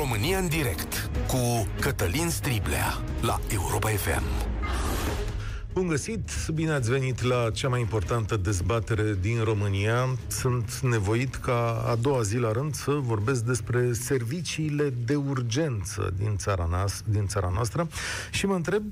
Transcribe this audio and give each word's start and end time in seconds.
România 0.00 0.38
în 0.38 0.48
direct 0.48 1.10
cu 1.26 1.66
Cătălin 1.80 2.28
Striblea 2.28 3.00
la 3.20 3.40
Europa 3.52 3.88
FM. 3.88 4.22
Bun 5.72 5.86
găsit, 5.86 6.30
bine 6.54 6.70
ați 6.72 6.90
venit 6.90 7.22
la 7.22 7.50
cea 7.50 7.68
mai 7.68 7.80
importantă 7.80 8.36
dezbatere 8.36 9.16
din 9.20 9.44
România. 9.44 10.16
Sunt 10.26 10.78
nevoit 10.78 11.34
ca 11.34 11.84
a 11.86 11.94
doua 11.94 12.22
zi 12.22 12.36
la 12.36 12.52
rând 12.52 12.74
să 12.74 12.90
vorbesc 12.90 13.44
despre 13.44 13.92
serviciile 13.92 14.92
de 15.04 15.14
urgență 15.14 16.14
din 16.18 16.36
țara, 16.36 16.68
nas- 16.70 17.02
din 17.04 17.26
țara 17.26 17.50
noastră 17.54 17.88
și 18.30 18.46
mă 18.46 18.54
întreb 18.54 18.82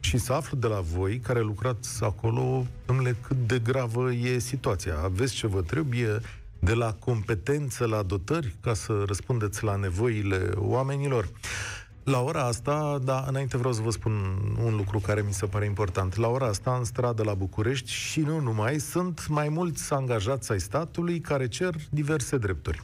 și 0.00 0.18
să 0.18 0.32
aflu 0.32 0.56
de 0.56 0.66
la 0.66 0.80
voi, 0.80 1.18
care 1.18 1.40
lucrați 1.40 2.02
acolo, 2.02 2.66
domnule, 2.86 3.16
cât 3.26 3.36
de 3.46 3.58
gravă 3.58 4.12
e 4.12 4.38
situația. 4.38 4.94
Aveți 5.02 5.34
ce 5.34 5.46
vă 5.46 5.62
trebuie 5.62 6.20
de 6.60 6.74
la 6.74 6.92
competență 6.92 7.86
la 7.86 8.02
dotări 8.02 8.56
ca 8.60 8.74
să 8.74 9.02
răspundeți 9.06 9.64
la 9.64 9.76
nevoile 9.76 10.50
oamenilor. 10.56 11.28
La 12.04 12.20
ora 12.20 12.44
asta, 12.44 12.98
da, 13.04 13.24
înainte 13.28 13.56
vreau 13.56 13.72
să 13.72 13.82
vă 13.82 13.90
spun 13.90 14.12
un 14.64 14.76
lucru 14.76 14.98
care 14.98 15.20
mi 15.20 15.32
se 15.32 15.46
pare 15.46 15.64
important. 15.64 16.16
La 16.16 16.28
ora 16.28 16.46
asta, 16.46 16.76
în 16.76 16.84
stradă 16.84 17.22
la 17.22 17.34
București 17.34 17.90
și 17.90 18.20
nu 18.20 18.40
numai, 18.40 18.78
sunt 18.78 19.28
mai 19.28 19.48
mulți 19.48 19.92
angajați 19.92 20.52
ai 20.52 20.60
statului 20.60 21.20
care 21.20 21.48
cer 21.48 21.74
diverse 21.90 22.36
drepturi. 22.36 22.80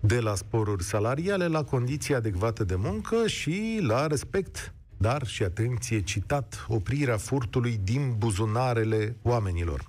De 0.00 0.20
la 0.20 0.34
sporuri 0.34 0.84
salariale, 0.84 1.46
la 1.46 1.64
condiții 1.64 2.14
adecvate 2.14 2.64
de 2.64 2.74
muncă 2.74 3.26
și 3.26 3.78
la 3.82 4.06
respect 4.06 4.72
dar 4.98 5.26
și 5.26 5.42
atenție 5.42 6.00
citat 6.00 6.66
oprirea 6.68 7.16
furtului 7.16 7.80
din 7.82 8.14
buzunarele 8.18 9.16
oamenilor. 9.22 9.84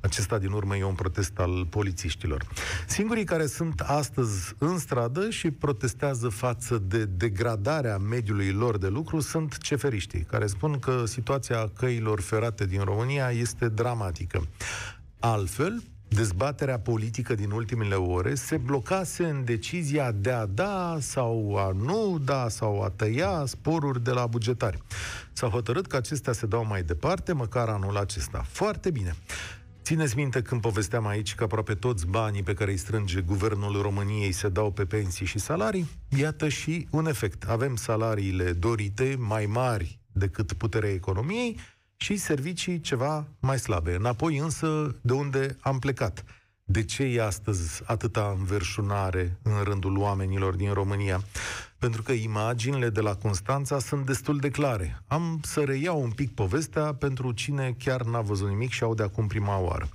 Acesta 0.00 0.38
din 0.38 0.50
urmă 0.50 0.76
e 0.76 0.84
un 0.84 0.94
protest 0.94 1.38
al 1.38 1.66
polițiștilor. 1.70 2.46
Singurii 2.86 3.24
care 3.24 3.46
sunt 3.46 3.80
astăzi 3.80 4.54
în 4.58 4.78
stradă 4.78 5.30
și 5.30 5.50
protestează 5.50 6.28
față 6.28 6.78
de 6.78 7.04
degradarea 7.04 7.98
mediului 7.98 8.50
lor 8.50 8.78
de 8.78 8.88
lucru 8.88 9.20
sunt 9.20 9.58
ceferiștii, 9.58 10.22
care 10.22 10.46
spun 10.46 10.78
că 10.78 11.04
situația 11.06 11.70
căilor 11.78 12.20
ferate 12.20 12.66
din 12.66 12.80
România 12.80 13.30
este 13.30 13.68
dramatică. 13.68 14.46
Altfel, 15.18 15.82
dezbaterea 16.14 16.78
politică 16.78 17.34
din 17.34 17.50
ultimele 17.50 17.94
ore 17.94 18.34
se 18.34 18.56
blocase 18.56 19.24
în 19.24 19.44
decizia 19.44 20.12
de 20.12 20.30
a 20.30 20.46
da 20.46 20.96
sau 21.00 21.56
a 21.56 21.72
nu 21.72 22.18
da 22.24 22.48
sau 22.48 22.82
a 22.82 22.88
tăia 22.88 23.44
sporuri 23.46 24.04
de 24.04 24.10
la 24.10 24.26
bugetari. 24.26 24.82
S-a 25.32 25.46
hotărât 25.48 25.86
că 25.86 25.96
acestea 25.96 26.32
se 26.32 26.46
dau 26.46 26.66
mai 26.66 26.82
departe, 26.82 27.32
măcar 27.32 27.68
anul 27.68 27.96
acesta. 27.96 28.44
Foarte 28.48 28.90
bine. 28.90 29.14
Țineți 29.82 30.16
minte 30.16 30.42
când 30.42 30.60
povesteam 30.60 31.06
aici 31.06 31.34
că 31.34 31.44
aproape 31.44 31.74
toți 31.74 32.06
banii 32.06 32.42
pe 32.42 32.54
care 32.54 32.70
îi 32.70 32.76
strânge 32.76 33.20
guvernul 33.20 33.82
României 33.82 34.32
se 34.32 34.48
dau 34.48 34.70
pe 34.70 34.84
pensii 34.84 35.26
și 35.26 35.38
salarii? 35.38 35.88
Iată 36.18 36.48
și 36.48 36.86
un 36.90 37.06
efect. 37.06 37.44
Avem 37.48 37.76
salariile 37.76 38.52
dorite, 38.52 39.16
mai 39.18 39.46
mari 39.46 40.00
decât 40.12 40.52
puterea 40.52 40.90
economiei, 40.90 41.58
și 42.02 42.16
servicii 42.16 42.80
ceva 42.80 43.26
mai 43.40 43.58
slabe. 43.58 43.94
Înapoi 43.94 44.36
însă 44.36 44.96
de 45.02 45.12
unde 45.12 45.56
am 45.60 45.78
plecat. 45.78 46.24
De 46.64 46.84
ce 46.84 47.02
e 47.02 47.22
astăzi 47.22 47.82
atâta 47.84 48.34
înverșunare 48.38 49.38
în 49.42 49.62
rândul 49.62 49.96
oamenilor 49.96 50.54
din 50.54 50.72
România? 50.72 51.22
Pentru 51.78 52.02
că 52.02 52.12
imaginile 52.12 52.90
de 52.90 53.00
la 53.00 53.14
Constanța 53.14 53.78
sunt 53.78 54.06
destul 54.06 54.38
de 54.38 54.50
clare. 54.50 55.02
Am 55.06 55.40
să 55.42 55.60
reiau 55.60 56.02
un 56.02 56.10
pic 56.10 56.34
povestea 56.34 56.94
pentru 56.94 57.32
cine 57.32 57.74
chiar 57.78 58.02
n-a 58.02 58.20
văzut 58.20 58.48
nimic 58.48 58.70
și 58.70 58.82
aude 58.82 59.02
acum 59.02 59.26
prima 59.26 59.58
oară. 59.58 59.88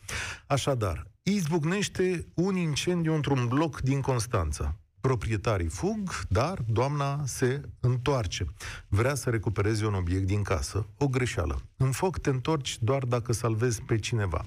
Așadar, 0.45 1.07
izbucnește 1.23 2.27
un 2.33 2.55
incendiu 2.55 3.13
într-un 3.13 3.47
bloc 3.47 3.81
din 3.81 4.01
Constanța. 4.01 4.75
Proprietarii 5.01 5.67
fug, 5.67 6.21
dar 6.29 6.59
doamna 6.67 7.25
se 7.25 7.61
întoarce. 7.79 8.45
Vrea 8.87 9.15
să 9.15 9.29
recupereze 9.29 9.85
un 9.85 9.93
obiect 9.93 10.25
din 10.25 10.41
casă. 10.41 10.87
O 10.97 11.07
greșeală. 11.07 11.61
În 11.77 11.91
foc 11.91 12.17
te 12.17 12.29
întorci 12.29 12.77
doar 12.81 13.03
dacă 13.03 13.33
salvezi 13.33 13.81
pe 13.81 13.97
cineva. 13.97 14.45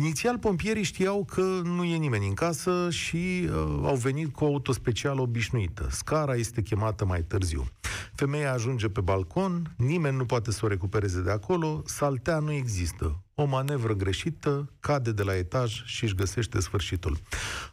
Inițial, 0.00 0.38
pompierii 0.38 0.82
știau 0.82 1.24
că 1.24 1.60
nu 1.64 1.84
e 1.84 1.96
nimeni 1.96 2.26
în 2.26 2.34
casă 2.34 2.90
și 2.90 3.16
uh, 3.16 3.50
au 3.82 3.96
venit 3.96 4.32
cu 4.32 4.44
o 4.44 4.46
auto 4.46 4.72
specială 4.72 5.20
obișnuită. 5.20 5.86
Scara 5.90 6.34
este 6.34 6.62
chemată 6.62 7.04
mai 7.04 7.22
târziu. 7.22 7.66
Femeia 8.14 8.52
ajunge 8.52 8.88
pe 8.88 9.00
balcon, 9.00 9.74
nimeni 9.76 10.16
nu 10.16 10.24
poate 10.24 10.52
să 10.52 10.64
o 10.64 10.68
recupereze 10.68 11.20
de 11.22 11.30
acolo, 11.30 11.82
saltea 11.84 12.38
nu 12.38 12.52
există. 12.52 13.22
O 13.34 13.44
manevră 13.44 13.94
greșită 13.94 14.72
cade 14.80 15.12
de 15.12 15.22
la 15.22 15.36
etaj 15.36 15.82
și 15.84 16.04
își 16.04 16.14
găsește 16.14 16.60
sfârșitul. 16.60 17.18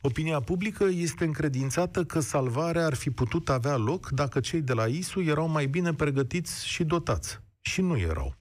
Opinia 0.02 0.40
publică 0.40 0.88
este 0.92 1.26
încredințată 1.26 2.04
că 2.04 2.20
salvarea 2.20 2.86
ar 2.86 2.94
fi 2.94 3.10
putut 3.10 3.50
avea 3.50 3.76
loc 3.76 4.10
dacă 4.10 4.40
cei 4.40 4.62
de 4.62 4.74
la 4.74 4.86
ISU 4.86 5.22
erau 5.22 5.50
mai 5.50 5.66
bine 5.66 5.94
pregătiți 5.94 6.68
și 6.68 6.84
dotați. 6.84 7.40
Și 7.62 7.82
nu 7.82 7.98
erau. 7.98 8.36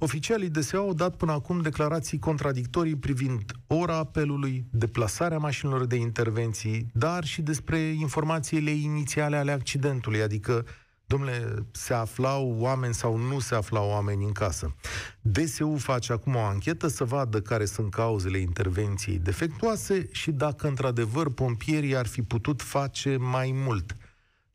Oficialii 0.00 0.48
DSA 0.48 0.78
au 0.78 0.94
dat 0.94 1.16
până 1.16 1.32
acum 1.32 1.60
declarații 1.60 2.18
contradictorii 2.18 2.96
privind 2.96 3.52
ora 3.66 3.96
apelului, 3.96 4.64
deplasarea 4.70 5.38
mașinilor 5.38 5.86
de 5.86 5.96
intervenții, 5.96 6.90
dar 6.92 7.24
și 7.24 7.42
despre 7.42 7.78
informațiile 7.78 8.70
inițiale 8.70 9.36
ale 9.36 9.52
accidentului, 9.52 10.22
adică 10.22 10.64
domnule, 11.06 11.66
se 11.70 11.94
aflau 11.94 12.54
oameni 12.58 12.94
sau 12.94 13.16
nu 13.16 13.38
se 13.38 13.54
aflau 13.54 13.88
oameni 13.88 14.24
în 14.24 14.32
casă. 14.32 14.74
DSU 15.20 15.76
face 15.78 16.12
acum 16.12 16.34
o 16.34 16.40
anchetă 16.40 16.86
să 16.86 17.04
vadă 17.04 17.40
care 17.40 17.64
sunt 17.64 17.90
cauzele 17.90 18.38
intervenției 18.38 19.18
defectuoase 19.18 20.08
și 20.12 20.30
dacă 20.30 20.68
într-adevăr 20.68 21.32
pompierii 21.32 21.96
ar 21.96 22.06
fi 22.06 22.22
putut 22.22 22.62
face 22.62 23.16
mai 23.16 23.50
mult. 23.54 23.96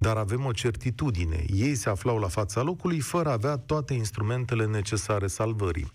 Dar 0.04 0.18
avem 0.18 0.46
o 0.46 0.52
certitudine. 0.52 1.46
Ei 1.54 1.76
se 1.76 1.90
aflau 1.90 2.18
la 2.18 2.28
fața 2.28 2.62
locului 2.62 3.00
fără 3.00 3.30
a 3.30 3.32
avea 3.32 3.58
toate 3.58 3.94
instrumentele 3.94 4.66
necesare 4.66 5.28
salvării. 5.28 5.92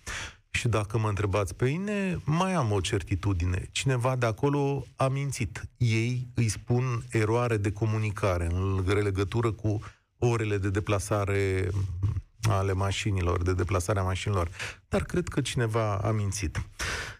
Și 0.51 0.69
dacă 0.69 0.99
mă 0.99 1.09
întrebați 1.09 1.55
pe 1.55 1.65
mine, 1.65 2.21
mai 2.25 2.55
am 2.55 2.73
o 2.73 2.81
certitudine. 2.81 3.69
Cineva 3.73 4.17
de 4.17 4.27
acolo 4.27 4.85
a 4.97 5.09
mințit. 5.09 5.69
Ei 5.77 6.29
îi 6.35 6.49
spun 6.49 7.05
eroare 7.11 7.57
de 7.57 7.73
comunicare 7.73 8.49
în 8.53 8.85
legătură 9.03 9.53
cu 9.53 9.81
orele 10.19 10.59
de 10.59 10.71
deplasare 10.71 11.71
ale 12.49 12.73
mașinilor, 12.73 13.43
de 13.43 13.55
deplasarea 13.55 14.03
mașinilor. 14.03 14.49
Dar 14.89 15.03
cred 15.03 15.29
că 15.29 15.41
cineva 15.41 15.97
a 15.97 16.11
mințit. 16.11 16.63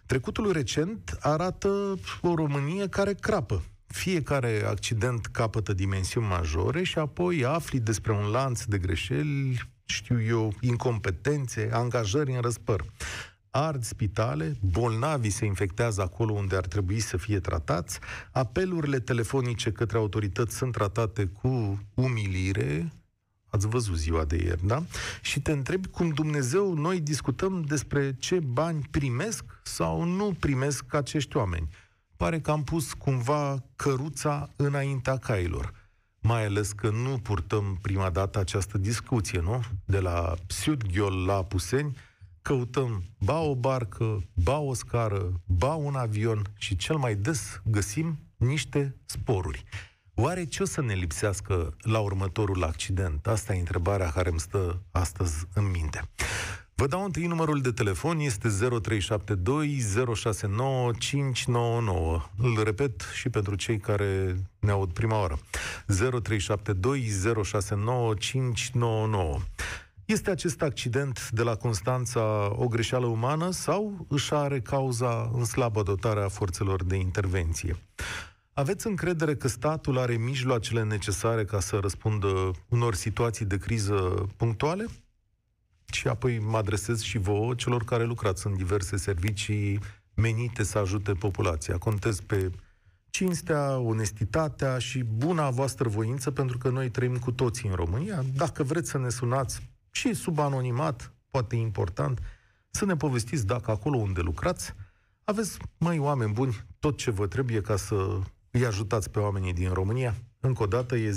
Trecutul 0.05 0.51
recent 0.51 1.17
arată 1.19 1.99
o 2.21 2.35
Românie 2.35 2.87
care 2.87 3.13
crapă. 3.13 3.63
Fiecare 3.93 4.63
accident 4.67 5.25
capătă 5.25 5.73
dimensiuni 5.73 6.27
majore 6.27 6.83
și 6.83 6.97
apoi 6.97 7.45
afli 7.45 7.79
despre 7.79 8.11
un 8.11 8.25
lanț 8.31 8.63
de 8.63 8.77
greșeli, 8.77 9.61
știu 9.85 10.21
eu, 10.21 10.53
incompetențe, 10.61 11.69
angajări 11.73 12.31
în 12.31 12.41
răspăr. 12.41 12.83
Ard 13.49 13.83
spitale, 13.83 14.57
bolnavii 14.61 15.29
se 15.29 15.45
infectează 15.45 16.01
acolo 16.01 16.33
unde 16.33 16.55
ar 16.55 16.65
trebui 16.67 16.99
să 16.99 17.17
fie 17.17 17.39
tratați, 17.39 17.99
apelurile 18.31 18.99
telefonice 18.99 19.71
către 19.71 19.97
autorități 19.97 20.55
sunt 20.55 20.71
tratate 20.71 21.25
cu 21.25 21.79
umilire, 21.93 22.91
Ați 23.51 23.67
văzut 23.67 23.97
ziua 23.97 24.25
de 24.25 24.35
ieri, 24.35 24.67
da? 24.67 24.83
Și 25.21 25.41
te 25.41 25.51
întrebi 25.51 25.87
cum 25.87 26.09
Dumnezeu 26.09 26.73
noi 26.73 26.99
discutăm 26.99 27.61
despre 27.61 28.15
ce 28.19 28.39
bani 28.39 28.87
primesc 28.91 29.43
sau 29.63 30.03
nu 30.03 30.35
primesc 30.39 30.93
acești 30.93 31.37
oameni. 31.37 31.67
Pare 32.23 32.39
că 32.39 32.51
am 32.51 32.63
pus 32.63 32.93
cumva 32.93 33.63
căruța 33.75 34.49
înaintea 34.55 35.17
cailor. 35.17 35.73
Mai 36.21 36.45
ales 36.45 36.71
că 36.71 36.89
nu 36.89 37.17
purtăm 37.17 37.77
prima 37.81 38.09
dată 38.09 38.39
această 38.39 38.77
discuție, 38.77 39.39
nu? 39.39 39.63
De 39.85 39.99
la 39.99 40.33
Siudghiol 40.47 41.25
la 41.25 41.43
Puseni, 41.43 41.97
căutăm 42.41 43.03
ba 43.19 43.39
o 43.39 43.55
barcă, 43.55 44.23
ba 44.33 44.57
o 44.57 44.73
scară, 44.73 45.41
ba 45.45 45.73
un 45.73 45.95
avion 45.95 46.41
și 46.57 46.75
cel 46.75 46.95
mai 46.95 47.15
des 47.15 47.61
găsim 47.65 48.19
niște 48.37 48.95
sporuri. 49.05 49.63
Oare 50.13 50.45
ce 50.45 50.63
o 50.63 50.65
să 50.65 50.81
ne 50.81 50.93
lipsească 50.93 51.75
la 51.81 51.99
următorul 51.99 52.63
accident? 52.63 53.27
Asta 53.27 53.55
e 53.55 53.59
întrebarea 53.59 54.11
care 54.11 54.29
îmi 54.29 54.39
stă 54.39 54.81
astăzi 54.91 55.45
în 55.53 55.71
minte. 55.71 56.09
Vă 56.79 56.87
dau 56.87 57.03
întâi 57.03 57.25
numărul 57.25 57.61
de 57.61 57.71
telefon, 57.71 58.19
este 58.19 58.47
0372 58.47 59.79
069 60.15 60.91
599. 60.99 62.21
Îl 62.37 62.63
repet 62.63 63.01
și 63.13 63.29
pentru 63.29 63.55
cei 63.55 63.77
care 63.77 64.35
ne 64.59 64.71
aud 64.71 64.91
prima 64.93 65.19
oară. 65.19 65.39
0372 65.87 67.07
069 67.43 68.13
599. 68.13 69.37
Este 70.05 70.31
acest 70.31 70.61
accident 70.61 71.29
de 71.29 71.43
la 71.43 71.55
Constanța 71.55 72.51
o 72.55 72.67
greșeală 72.67 73.05
umană 73.05 73.51
sau 73.51 74.05
își 74.09 74.33
are 74.33 74.59
cauza 74.59 75.31
în 75.33 75.45
slabă 75.45 75.83
dotare 75.83 76.21
a 76.21 76.27
forțelor 76.27 76.83
de 76.83 76.95
intervenție? 76.95 77.77
Aveți 78.53 78.87
încredere 78.87 79.35
că 79.35 79.47
statul 79.47 79.97
are 79.97 80.15
mijloacele 80.15 80.83
necesare 80.83 81.45
ca 81.45 81.59
să 81.59 81.77
răspundă 81.81 82.51
unor 82.67 82.95
situații 82.95 83.45
de 83.45 83.57
criză 83.57 84.29
punctuale? 84.37 84.85
Și 85.91 86.07
apoi 86.07 86.39
mă 86.39 86.57
adresez 86.57 87.01
și 87.01 87.17
vouă, 87.17 87.53
celor 87.53 87.83
care 87.83 88.03
lucrați 88.03 88.47
în 88.47 88.55
diverse 88.55 88.97
servicii 88.97 89.79
menite 90.13 90.63
să 90.63 90.77
ajute 90.77 91.13
populația. 91.13 91.77
Contez 91.77 92.19
pe 92.19 92.51
cinstea, 93.09 93.77
onestitatea 93.77 94.77
și 94.77 95.03
buna 95.03 95.49
voastră 95.49 95.89
voință, 95.89 96.31
pentru 96.31 96.57
că 96.57 96.69
noi 96.69 96.89
trăim 96.89 97.17
cu 97.17 97.31
toții 97.31 97.69
în 97.69 97.75
România. 97.75 98.23
Dacă 98.35 98.63
vreți 98.63 98.89
să 98.89 98.97
ne 98.97 99.09
sunați 99.09 99.69
și 99.91 100.13
sub 100.13 100.39
anonimat, 100.39 101.13
poate 101.29 101.55
important, 101.55 102.19
să 102.69 102.85
ne 102.85 102.95
povestiți 102.95 103.45
dacă 103.45 103.71
acolo 103.71 103.97
unde 103.97 104.21
lucrați, 104.21 104.73
aveți, 105.23 105.57
mai 105.77 105.99
oameni 105.99 106.33
buni, 106.33 106.65
tot 106.79 106.97
ce 106.97 107.11
vă 107.11 107.27
trebuie 107.27 107.61
ca 107.61 107.75
să 107.75 108.19
îi 108.51 108.65
ajutați 108.65 109.09
pe 109.09 109.19
oamenii 109.19 109.53
din 109.53 109.73
România. 109.73 110.15
Încă 110.39 110.63
o 110.63 110.65
dată 110.65 110.95
e 110.95 111.09
0372069599. 111.09 111.13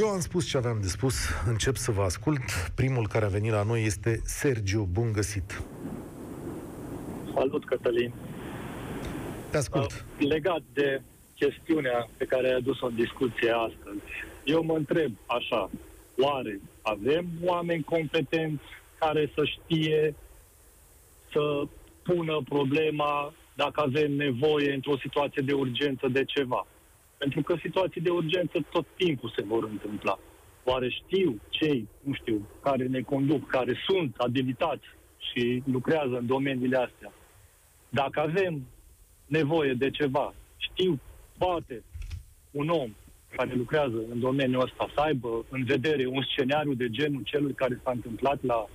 Eu 0.00 0.08
am 0.08 0.20
spus 0.20 0.48
ce 0.48 0.56
aveam 0.56 0.78
de 0.80 0.88
spus, 0.88 1.14
încep 1.46 1.76
să 1.76 1.90
vă 1.90 2.02
ascult. 2.02 2.72
Primul 2.74 3.08
care 3.08 3.24
a 3.24 3.28
venit 3.28 3.50
la 3.50 3.62
noi 3.62 3.84
este 3.84 4.20
Sergiu, 4.24 4.88
bun 4.92 5.12
găsit. 5.12 5.62
Salut, 7.34 7.64
Cătălin. 7.64 8.12
Te 9.50 9.56
ascult. 9.56 9.92
Uh, 9.92 10.26
legat 10.28 10.62
de 10.72 11.02
chestiunea 11.34 12.08
pe 12.16 12.24
care 12.24 12.46
ai 12.46 12.54
adus-o 12.54 12.86
în 12.86 12.94
discuție 12.94 13.50
astăzi, 13.50 14.00
eu 14.44 14.62
mă 14.62 14.74
întreb 14.76 15.12
așa, 15.26 15.70
oare 16.18 16.60
avem 16.82 17.26
oameni 17.42 17.82
competenți 17.82 18.64
care 18.98 19.30
să 19.34 19.44
știe 19.44 20.14
să 21.32 21.62
pună 22.02 22.42
problema 22.48 23.32
dacă 23.54 23.80
avem 23.80 24.12
nevoie 24.12 24.72
într-o 24.72 24.98
situație 24.98 25.42
de 25.42 25.52
urgență 25.52 26.08
de 26.08 26.24
ceva? 26.24 26.66
Pentru 27.22 27.42
că 27.42 27.56
situații 27.60 28.00
de 28.00 28.10
urgență 28.10 28.58
tot 28.70 28.86
timpul 28.96 29.32
se 29.36 29.42
vor 29.44 29.64
întâmpla. 29.64 30.18
Oare 30.64 30.88
știu 30.88 31.40
cei, 31.48 31.88
nu 32.00 32.12
știu, 32.14 32.48
care 32.62 32.86
ne 32.86 33.00
conduc, 33.00 33.46
care 33.46 33.74
sunt 33.86 34.14
abilitați 34.16 34.84
și 35.18 35.62
lucrează 35.64 36.16
în 36.18 36.26
domeniile 36.26 36.76
astea? 36.76 37.12
Dacă 37.88 38.20
avem 38.20 38.66
nevoie 39.26 39.72
de 39.72 39.90
ceva, 39.90 40.34
știu, 40.56 41.00
poate 41.38 41.82
un 42.50 42.68
om 42.68 42.90
care 43.36 43.54
lucrează 43.54 44.04
în 44.10 44.20
domeniul 44.20 44.62
ăsta 44.62 44.90
să 44.94 45.00
aibă 45.00 45.44
în 45.48 45.64
vedere 45.64 46.06
un 46.06 46.22
scenariu 46.22 46.74
de 46.74 46.90
genul 46.90 47.22
celui 47.22 47.52
care 47.52 47.80
s-a 47.82 47.90
întâmplat 47.90 48.42
la 48.42 48.66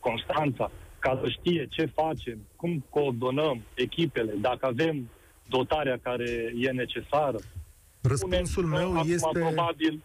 Constanța, 0.00 0.70
ca 0.98 1.20
să 1.22 1.28
știe 1.28 1.66
ce 1.70 1.84
facem, 1.84 2.38
cum 2.56 2.84
coordonăm 2.88 3.62
echipele, 3.74 4.32
dacă 4.40 4.66
avem 4.66 5.10
dotarea 5.48 5.98
care 6.02 6.52
e 6.56 6.70
necesară. 6.70 7.38
Răspunsul 8.00 8.64
meu 8.64 8.96
este... 8.96 9.28
Probabil... 9.32 10.02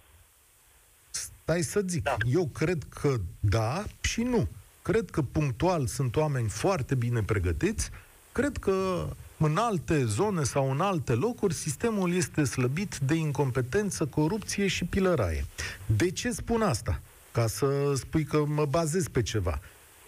Stai 1.09 1.62
să 1.62 1.81
zic. 1.88 2.03
Da. 2.03 2.18
Eu 2.31 2.50
cred 2.53 2.83
că 2.89 3.15
da 3.39 3.83
și 4.01 4.21
nu. 4.21 4.47
Cred 4.81 5.09
că 5.09 5.21
punctual 5.21 5.88
sunt 5.88 6.15
oameni 6.15 6.50
foarte 6.50 6.95
bine 6.95 7.24
pregătiți. 7.24 7.89
Cred 8.31 8.57
că 8.57 9.07
în 9.38 9.57
alte 9.57 10.06
zone 10.06 10.44
sau 10.44 10.71
în 10.71 10.81
alte 10.81 11.13
locuri, 11.13 11.53
sistemul 11.53 12.13
este 12.13 12.44
slăbit 12.44 12.97
de 12.97 13.13
incompetență, 13.13 14.06
corupție 14.06 14.68
și 14.68 14.86
pilăraie. 14.86 15.45
De 15.86 16.12
ce 16.12 16.31
spun 16.31 16.62
asta? 16.62 17.01
Ca 17.31 17.48
să 17.48 17.94
spui 17.95 18.24
că 18.24 18.45
mă 18.45 18.65
bazez 18.65 19.07
pe 19.07 19.21
ceva. 19.21 19.59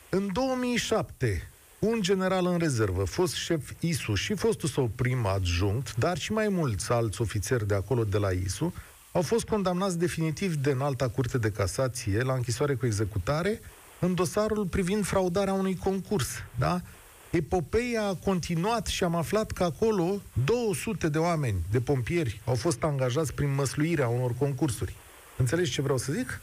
În 0.09 0.29
2007, 0.33 1.49
un 1.79 2.01
general 2.01 2.45
în 2.45 2.57
rezervă, 2.57 3.03
fost 3.03 3.33
șef 3.33 3.71
ISU 3.79 4.13
și 4.13 4.33
fostul 4.33 4.69
său 4.69 4.91
prim 4.95 5.25
adjunct, 5.25 5.95
dar 5.95 6.17
și 6.17 6.31
mai 6.31 6.47
mulți 6.47 6.91
alți 6.91 7.21
ofițeri 7.21 7.67
de 7.67 7.73
acolo 7.73 8.03
de 8.03 8.17
la 8.17 8.29
ISU, 8.29 8.73
au 9.11 9.21
fost 9.21 9.45
condamnați 9.45 9.97
definitiv 9.97 10.55
de 10.55 10.71
înalta 10.71 11.07
curte 11.07 11.37
de 11.37 11.51
casație 11.51 12.21
la 12.21 12.33
închisoare 12.33 12.75
cu 12.75 12.85
executare 12.85 13.59
în 13.99 14.13
dosarul 14.13 14.65
privind 14.65 15.05
fraudarea 15.05 15.53
unui 15.53 15.75
concurs. 15.75 16.27
Da? 16.55 16.81
Epopeia 17.29 18.03
a 18.03 18.15
continuat 18.15 18.87
și 18.87 19.03
am 19.03 19.15
aflat 19.15 19.51
că 19.51 19.63
acolo 19.63 20.21
200 20.45 21.09
de 21.09 21.17
oameni, 21.17 21.57
de 21.71 21.79
pompieri, 21.79 22.41
au 22.45 22.55
fost 22.55 22.83
angajați 22.83 23.33
prin 23.33 23.53
măsluirea 23.53 24.07
unor 24.07 24.33
concursuri. 24.33 24.95
Înțelegi 25.37 25.71
ce 25.71 25.81
vreau 25.81 25.97
să 25.97 26.11
zic? 26.11 26.41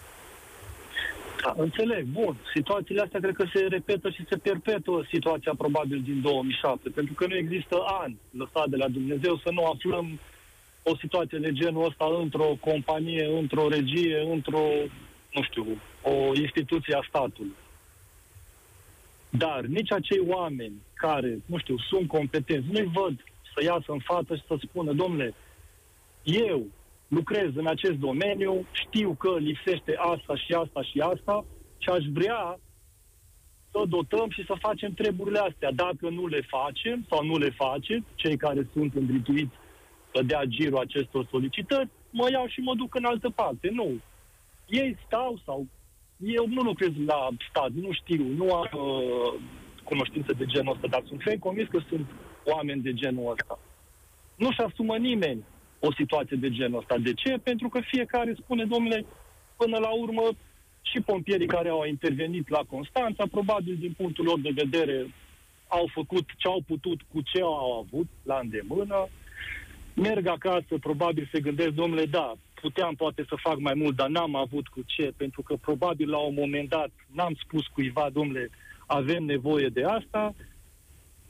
Da, 1.44 1.55
înțeleg. 1.56 2.05
Bun. 2.05 2.37
Situațiile 2.55 3.00
astea 3.00 3.20
cred 3.20 3.35
că 3.35 3.46
se 3.55 3.61
repetă 3.61 4.11
și 4.11 4.25
se 4.29 4.37
perpetuă 4.37 5.05
situația 5.11 5.55
probabil 5.58 6.00
din 6.05 6.20
2007, 6.20 6.88
pentru 6.88 7.14
că 7.14 7.26
nu 7.26 7.37
există 7.37 7.76
ani 8.02 8.17
lăsat 8.31 8.69
de 8.69 8.76
la 8.76 8.88
Dumnezeu 8.88 9.37
să 9.37 9.50
nu 9.52 9.64
aflăm 9.64 10.19
o 10.82 10.96
situație 10.96 11.38
de 11.38 11.52
genul 11.52 11.85
ăsta 11.85 12.06
într-o 12.20 12.56
companie, 12.61 13.38
într-o 13.38 13.69
regie, 13.69 14.26
într-o, 14.32 14.64
nu 15.32 15.43
știu, 15.43 15.67
o 16.02 16.35
instituție 16.35 16.94
a 16.94 17.06
statului. 17.08 17.56
Dar 19.31 19.61
nici 19.61 19.93
acei 19.93 20.23
oameni 20.26 20.75
care, 20.94 21.38
nu 21.47 21.58
știu, 21.58 21.76
sunt 21.79 22.08
competenți, 22.08 22.69
nu-i 22.70 22.90
văd 22.93 23.25
să 23.55 23.64
iasă 23.64 23.93
în 23.93 23.99
față 23.99 24.37
și 24.37 24.43
să 24.47 24.56
spună, 24.61 24.93
domnule, 24.93 25.35
eu 26.23 26.67
lucrez 27.14 27.50
în 27.55 27.66
acest 27.66 27.99
domeniu, 28.08 28.66
știu 28.72 29.14
că 29.14 29.31
lipsește 29.38 29.94
asta 29.96 30.34
și 30.37 30.52
asta 30.52 30.82
și 30.82 30.99
asta 31.00 31.44
și 31.78 31.88
aș 31.88 32.05
vrea 32.19 32.58
să 33.70 33.81
dotăm 33.88 34.28
și 34.31 34.44
să 34.44 34.55
facem 34.66 34.93
treburile 34.93 35.38
astea. 35.38 35.70
Dacă 35.72 36.08
nu 36.08 36.26
le 36.26 36.40
facem 36.56 37.06
sau 37.11 37.25
nu 37.25 37.37
le 37.38 37.50
faceți, 37.50 38.06
cei 38.14 38.37
care 38.37 38.69
sunt 38.72 38.94
îndrituiți 38.94 39.55
să 40.12 40.22
dea 40.22 40.43
girul 40.44 40.78
acestor 40.78 41.26
solicitări, 41.31 41.88
mă 42.11 42.26
iau 42.31 42.46
și 42.46 42.61
mă 42.61 42.75
duc 42.75 42.94
în 42.94 43.05
altă 43.05 43.31
parte. 43.31 43.69
Nu. 43.72 43.88
Ei 44.69 44.96
stau 45.06 45.40
sau... 45.44 45.66
Eu 46.19 46.46
nu 46.49 46.62
lucrez 46.62 46.93
la 47.06 47.28
stat, 47.49 47.70
nu 47.70 47.93
știu, 47.93 48.25
nu 48.25 48.55
am 48.55 48.69
uh, 48.72 49.40
cunoștință 49.84 50.32
de 50.38 50.44
genul 50.44 50.72
ăsta, 50.75 50.87
dar 50.87 51.02
sunt 51.06 51.20
ferm 51.22 51.38
convins 51.38 51.69
că 51.69 51.81
sunt 51.88 52.06
oameni 52.44 52.82
de 52.82 52.93
genul 52.93 53.31
ăsta. 53.31 53.58
Nu-și 54.37 54.61
asumă 54.61 54.96
nimeni 54.96 55.44
o 55.87 55.93
situație 55.93 56.37
de 56.37 56.51
genul 56.51 56.79
ăsta. 56.79 56.97
De 56.99 57.13
ce? 57.13 57.39
Pentru 57.43 57.69
că 57.69 57.81
fiecare 57.81 58.35
spune, 58.43 58.65
domnule, 58.65 59.05
până 59.57 59.79
la 59.79 59.89
urmă, 59.89 60.29
și 60.83 61.01
pompierii 61.01 61.47
care 61.47 61.69
au 61.69 61.85
intervenit 61.85 62.49
la 62.49 62.63
Constanța, 62.69 63.25
probabil 63.31 63.77
din 63.81 63.95
punctul 63.97 64.25
lor 64.25 64.41
de 64.41 64.51
vedere, 64.55 65.07
au 65.69 65.91
făcut 65.93 66.25
ce 66.37 66.49
au 66.49 66.63
putut 66.67 67.01
cu 67.13 67.21
ce 67.21 67.41
au 67.41 67.87
avut 67.87 68.07
la 68.23 68.39
îndemână, 68.43 69.09
merg 69.95 70.27
acasă, 70.27 70.79
probabil 70.81 71.29
se 71.33 71.41
gândesc, 71.41 71.71
domnule, 71.71 72.05
da, 72.05 72.33
puteam 72.61 72.95
poate 72.95 73.25
să 73.29 73.35
fac 73.37 73.59
mai 73.59 73.75
mult, 73.75 73.97
dar 73.97 74.09
n-am 74.09 74.35
avut 74.35 74.67
cu 74.69 74.81
ce, 74.87 75.13
pentru 75.17 75.43
că 75.43 75.55
probabil 75.61 76.11
la 76.11 76.19
un 76.19 76.35
moment 76.35 76.69
dat 76.69 76.91
n-am 77.13 77.35
spus 77.45 77.67
cuiva, 77.67 78.11
domnule, 78.13 78.51
avem 78.87 79.25
nevoie 79.25 79.69
de 79.69 79.85
asta, 79.85 80.35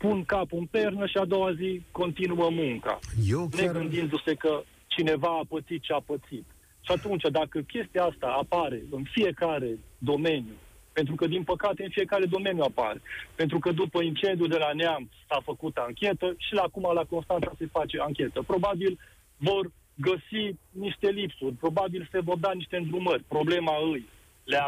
pun 0.04 0.24
capul 0.24 0.58
în 0.58 0.66
pernă 0.66 1.06
și 1.06 1.16
a 1.16 1.24
doua 1.24 1.52
zi 1.54 1.82
continuă 1.90 2.48
munca. 2.50 2.98
Eu 3.28 3.48
chiar... 3.50 3.64
Negândindu-se 3.64 4.34
că 4.34 4.62
cineva 4.86 5.28
a 5.28 5.44
pățit 5.48 5.82
ce 5.82 5.92
a 5.92 6.00
pățit. 6.06 6.44
Și 6.80 6.92
atunci, 6.96 7.22
dacă 7.30 7.60
chestia 7.60 8.04
asta 8.04 8.26
apare 8.26 8.82
în 8.90 9.02
fiecare 9.10 9.78
domeniu, 9.98 10.56
pentru 10.92 11.14
că, 11.14 11.26
din 11.26 11.42
păcate, 11.42 11.82
în 11.82 11.90
fiecare 11.90 12.24
domeniu 12.24 12.62
apare. 12.62 13.00
Pentru 13.34 13.58
că 13.58 13.70
după 13.72 14.02
incendiul 14.02 14.48
de 14.48 14.56
la 14.56 14.72
Neam 14.72 15.10
s-a 15.28 15.40
făcut 15.44 15.76
anchetă 15.76 16.34
și 16.36 16.54
la 16.54 16.62
acum 16.62 16.90
la 16.94 17.04
Constanța 17.04 17.52
se 17.58 17.66
face 17.72 17.96
anchetă. 18.00 18.42
Probabil 18.46 18.98
vor 19.36 19.70
găsi 19.94 20.56
niște 20.70 21.08
lipsuri, 21.08 21.54
probabil 21.54 22.08
se 22.10 22.20
vor 22.20 22.38
da 22.38 22.52
niște 22.52 22.76
îndrumări. 22.76 23.24
Problema 23.28 23.74
îi 23.92 24.08
le, 24.44 24.58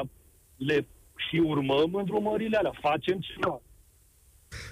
le 0.57 0.87
și 1.28 1.37
urmăm 1.37 1.95
îndrumările 1.95 2.57
alea, 2.57 2.73
facem 2.81 3.19
ceva. 3.19 3.61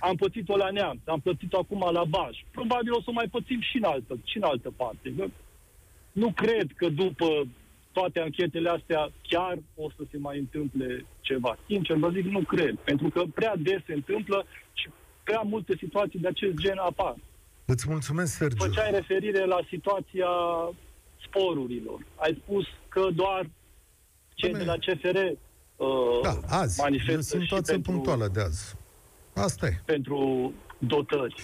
Am 0.00 0.16
pățit-o 0.16 0.56
la 0.56 0.70
Neam, 0.70 1.00
am 1.04 1.20
pățit-o 1.20 1.58
acum 1.58 1.88
la 1.92 2.04
Baj. 2.04 2.44
Probabil 2.50 2.92
o 2.92 3.02
să 3.02 3.10
mai 3.10 3.28
pățim 3.30 3.60
și 3.60 3.76
în 3.76 3.84
altă, 3.84 4.18
și 4.24 4.36
în 4.36 4.42
altă 4.42 4.72
parte. 4.76 5.32
Nu 6.12 6.32
cred 6.32 6.66
că 6.76 6.88
după 6.88 7.46
toate 7.92 8.20
anchetele 8.20 8.68
astea 8.68 9.12
chiar 9.22 9.58
o 9.74 9.90
să 9.96 10.02
se 10.10 10.18
mai 10.18 10.38
întâmple 10.38 11.06
ceva. 11.20 11.56
Sincer, 11.66 11.96
vă 11.96 12.10
zic, 12.10 12.24
nu 12.24 12.40
cred. 12.40 12.74
Pentru 12.84 13.08
că 13.08 13.22
prea 13.34 13.54
des 13.56 13.80
se 13.86 13.92
întâmplă 13.92 14.46
și 14.72 14.88
prea 15.24 15.40
multe 15.40 15.76
situații 15.78 16.18
de 16.18 16.28
acest 16.28 16.54
gen 16.54 16.78
apar. 16.78 17.16
Îți 17.64 17.88
mulțumesc, 17.88 18.32
Sergiu. 18.32 18.64
Făceai 18.64 18.90
referire 18.90 19.44
la 19.44 19.60
situația 19.68 20.28
sporurilor. 21.26 22.06
Ai 22.16 22.38
spus 22.42 22.64
că 22.88 23.08
doar 23.14 23.50
cei 24.34 24.52
de 24.52 24.64
la 24.64 24.74
CFR 24.74 25.16
uh, 25.76 26.20
da, 26.22 26.38
azi. 26.48 26.80
manifestă 26.80 27.36
e 27.36 27.38
o 27.38 27.42
situație 27.42 27.72
pentru... 27.72 27.90
punctuală 27.92 28.28
de 28.32 28.40
azi. 28.40 28.76
Asta 29.34 29.66
e. 29.66 29.80
Pentru 29.84 30.52
dotări. 30.78 31.34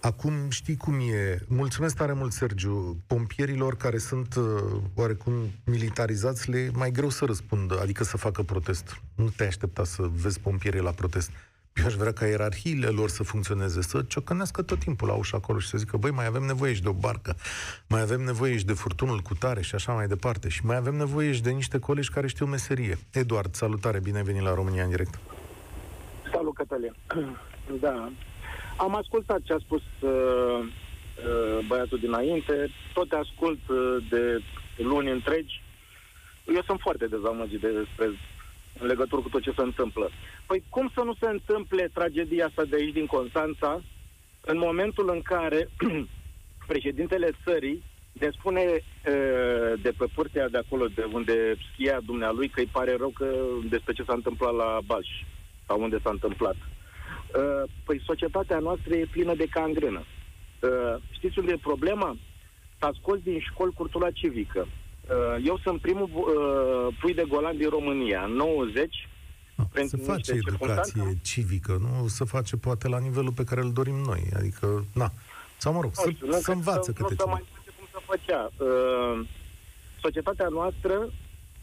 Acum 0.00 0.32
știi 0.48 0.76
cum 0.76 0.94
e. 1.00 1.38
Mulțumesc 1.48 1.96
tare 1.96 2.12
mult, 2.12 2.32
Sergiu. 2.32 3.02
Pompierilor 3.06 3.76
care 3.76 3.98
sunt 3.98 4.34
uh, 4.34 4.44
oarecum 4.94 5.32
militarizați, 5.64 6.50
le 6.50 6.70
mai 6.72 6.90
greu 6.90 7.08
să 7.08 7.24
răspundă, 7.24 7.80
adică 7.80 8.04
să 8.04 8.16
facă 8.16 8.42
protest. 8.42 9.00
Nu 9.14 9.28
te 9.28 9.44
aștepta 9.44 9.84
să 9.84 10.08
vezi 10.12 10.40
pompieri 10.40 10.82
la 10.82 10.90
protest. 10.90 11.30
Eu 11.74 11.84
aș 11.86 11.94
vrea 11.94 12.12
ca 12.12 12.26
ierarhiile 12.26 12.86
lor 12.86 13.08
să 13.08 13.22
funcționeze, 13.22 13.82
să 13.82 14.02
ciocănească 14.06 14.62
tot 14.62 14.78
timpul 14.78 15.08
la 15.08 15.14
ușa 15.14 15.36
acolo 15.36 15.58
și 15.58 15.68
să 15.68 15.78
zică, 15.78 15.96
băi, 15.96 16.10
mai 16.10 16.26
avem 16.26 16.42
nevoie 16.42 16.72
și 16.72 16.82
de 16.82 16.88
o 16.88 16.92
barcă, 16.92 17.36
mai 17.86 18.00
avem 18.00 18.20
nevoie 18.20 18.56
și 18.56 18.64
de 18.64 18.72
furtunul 18.72 19.20
cu 19.20 19.34
tare 19.34 19.62
și 19.62 19.74
așa 19.74 19.92
mai 19.92 20.06
departe. 20.06 20.48
Și 20.48 20.64
mai 20.64 20.76
avem 20.76 20.94
nevoie 20.94 21.32
și 21.32 21.42
de 21.42 21.50
niște 21.50 21.78
colegi 21.78 22.10
care 22.10 22.26
știu 22.26 22.46
meserie. 22.46 22.98
Eduard, 23.10 23.54
salutare, 23.54 24.00
bine 24.00 24.16
ai 24.16 24.24
venit 24.24 24.42
la 24.42 24.54
România 24.54 24.84
în 24.84 24.90
direct. 24.90 25.18
Salut, 26.36 26.54
Cătălin. 26.54 26.94
Da. 27.80 28.12
Am 28.76 28.94
ascultat 28.94 29.40
ce 29.42 29.52
a 29.52 29.58
spus 29.58 29.82
uh, 30.00 30.10
uh, 30.10 31.66
băiatul 31.66 31.98
dinainte, 31.98 32.70
tot 32.92 33.08
te 33.08 33.16
ascult 33.16 33.68
uh, 33.68 33.96
de 34.10 34.42
luni 34.76 35.10
întregi. 35.10 35.62
Eu 36.46 36.62
sunt 36.62 36.80
foarte 36.80 37.06
dezamăgit 37.06 37.60
despre 37.60 38.06
în 38.80 38.86
legătură 38.86 39.20
cu 39.20 39.28
tot 39.28 39.42
ce 39.42 39.52
se 39.56 39.62
întâmplă. 39.62 40.10
Păi 40.46 40.62
cum 40.68 40.90
să 40.94 41.00
nu 41.04 41.14
se 41.14 41.28
întâmple 41.28 41.90
tragedia 41.94 42.46
asta 42.46 42.64
de 42.64 42.76
aici 42.76 42.92
din 42.92 43.06
Constanța 43.06 43.82
în 44.40 44.58
momentul 44.58 45.10
în 45.10 45.22
care 45.22 45.68
președintele 46.72 47.30
țării 47.44 47.82
ne 48.12 48.30
spune 48.38 48.62
uh, 48.62 49.72
de 49.82 49.92
pe 49.98 50.06
pârtea 50.14 50.48
de 50.48 50.58
acolo, 50.58 50.86
de 50.86 51.06
unde 51.12 51.56
schia 51.72 52.00
dumnealui, 52.00 52.48
că 52.48 52.60
îi 52.60 52.70
pare 52.72 52.96
rău 52.96 53.08
că 53.08 53.36
despre 53.68 53.92
ce 53.92 54.02
s-a 54.02 54.14
întâmplat 54.14 54.54
la 54.54 54.78
Balș, 54.86 55.08
sau 55.66 55.82
unde 55.82 55.98
s-a 56.02 56.10
întâmplat. 56.10 56.54
Uh, 56.56 57.70
păi 57.84 58.02
societatea 58.04 58.58
noastră 58.58 58.94
e 58.94 59.08
plină 59.10 59.34
de 59.34 59.46
cangrenă. 59.50 60.02
Uh, 60.60 61.02
știți 61.10 61.38
unde 61.38 61.52
e 61.52 61.68
problema? 61.70 62.16
S-a 62.78 62.90
scos 63.00 63.18
din 63.18 63.38
școli 63.40 63.72
cultura 63.72 64.10
civică. 64.10 64.66
Uh, 64.66 65.44
eu 65.44 65.58
sunt 65.62 65.80
primul 65.80 66.10
uh, 66.12 66.96
pui 67.00 67.14
de 67.14 67.24
golan 67.28 67.56
din 67.56 67.68
România. 67.68 68.22
În 68.24 68.32
90, 68.32 69.08
no, 69.54 69.64
se 69.86 69.96
face 69.96 70.32
educație 70.32 71.18
civică, 71.22 71.78
nu 71.80 72.06
se 72.06 72.24
face 72.24 72.56
poate 72.56 72.88
la 72.88 72.98
nivelul 72.98 73.32
pe 73.32 73.44
care 73.44 73.60
îl 73.60 73.72
dorim 73.72 73.94
noi. 73.94 74.22
Adică, 74.36 74.84
na. 74.94 75.12
Sau 75.56 75.72
mă 75.72 75.80
rog, 75.80 75.90
să, 75.94 76.10
știu, 76.10 76.32
să 76.32 76.52
învață 76.52 76.92
câte 76.92 77.14
ceva. 77.14 77.30
mai 77.30 77.44
cum 77.76 77.86
să 77.90 77.98
făcea. 78.04 78.50
Uh, 78.58 79.26
societatea 80.00 80.48
noastră 80.48 81.12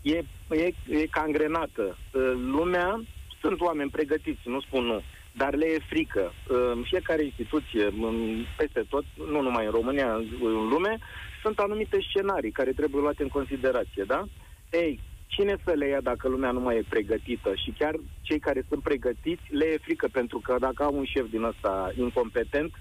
e, 0.02 0.18
e, 0.50 0.74
e 0.88 1.06
cangrenată. 1.06 1.98
Uh, 2.14 2.34
lumea, 2.36 3.04
sunt 3.44 3.60
oameni 3.62 3.96
pregătiți, 3.98 4.50
nu 4.56 4.60
spun 4.62 4.84
nu, 4.86 5.02
dar 5.32 5.54
le 5.56 5.66
e 5.66 5.90
frică. 5.92 6.24
Uh, 6.32 6.58
în 6.76 6.84
fiecare 6.92 7.24
instituție, 7.24 7.86
în, 7.86 8.46
peste 8.58 8.84
tot, 8.90 9.06
nu 9.34 9.42
numai 9.42 9.66
în 9.66 9.72
România, 9.72 10.10
în 10.52 10.68
lume, 10.74 10.98
sunt 11.42 11.60
anumite 11.60 11.98
scenarii 12.10 12.58
care 12.60 12.72
trebuie 12.72 13.02
luate 13.02 13.24
în 13.24 13.36
considerație, 13.38 14.04
da? 14.08 14.24
Ei, 14.72 15.00
cine 15.28 15.56
să 15.66 15.72
le 15.72 15.88
ia 15.88 16.02
dacă 16.02 16.28
lumea 16.28 16.52
nu 16.52 16.60
mai 16.60 16.78
e 16.78 16.86
pregătită? 16.90 17.52
Și 17.64 17.74
chiar 17.80 17.96
cei 18.22 18.40
care 18.40 18.66
sunt 18.70 18.84
pregătiți 18.84 19.44
le 19.50 19.66
e 19.66 19.86
frică, 19.88 20.08
pentru 20.12 20.40
că 20.40 20.56
dacă 20.60 20.84
au 20.84 20.94
un 20.98 21.06
șef 21.06 21.26
din 21.30 21.44
ăsta 21.44 21.92
incompetent, 21.98 22.72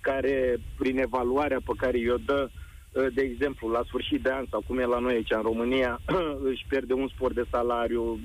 care 0.00 0.56
prin 0.78 0.98
evaluarea 0.98 1.60
pe 1.64 1.72
care 1.76 1.98
i-o 1.98 2.16
dă, 2.16 2.50
ă, 2.96 3.08
de 3.14 3.22
exemplu, 3.22 3.68
la 3.68 3.82
sfârșit 3.86 4.22
de 4.22 4.30
an 4.30 4.44
sau 4.50 4.62
cum 4.66 4.78
e 4.78 4.84
la 4.84 4.98
noi 4.98 5.14
aici 5.14 5.30
în 5.30 5.42
România, 5.42 6.00
își 6.50 6.64
pierde 6.68 6.92
un 6.92 7.08
spor 7.08 7.32
de 7.32 7.44
salariu, 7.50 8.18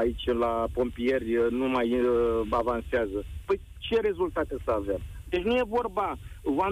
aici 0.00 0.24
la 0.26 0.66
pompieri 0.72 1.38
ă, 1.38 1.46
nu 1.50 1.68
mai 1.68 2.00
ă, 2.06 2.44
avansează. 2.50 3.24
Păi 3.46 3.60
ce 3.78 4.00
rezultate 4.00 4.56
să 4.64 4.70
avem? 4.70 5.00
Deci 5.28 5.42
nu 5.42 5.54
e 5.56 5.62
vorba, 5.78 6.18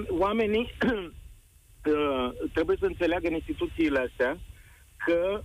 oamenii 0.08 0.70
trebuie 2.54 2.76
să 2.80 2.86
înțeleagă 2.86 3.26
în 3.28 3.34
instituțiile 3.34 3.98
astea 4.10 4.38
că 5.04 5.40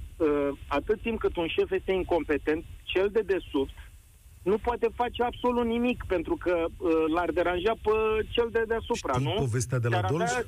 atât 0.67 1.01
timp 1.01 1.19
cât 1.19 1.35
un 1.35 1.47
șef 1.47 1.71
este 1.71 1.91
incompetent, 1.91 2.63
cel 2.83 3.09
de 3.11 3.21
desubt 3.21 3.73
nu 4.43 4.57
poate 4.57 4.87
face 4.95 5.23
absolut 5.23 5.65
nimic, 5.65 6.03
pentru 6.07 6.35
că 6.35 6.65
uh, 6.77 6.91
l-ar 7.13 7.31
deranja 7.31 7.73
pe 7.81 7.89
cel 8.29 8.49
de 8.51 8.63
deasupra, 8.67 9.13
Știi 9.13 9.25
nu? 9.25 9.33
povestea 9.33 9.79
de 9.79 9.87
la 9.87 10.01
Dolj? 10.01 10.21
Avea... 10.21 10.45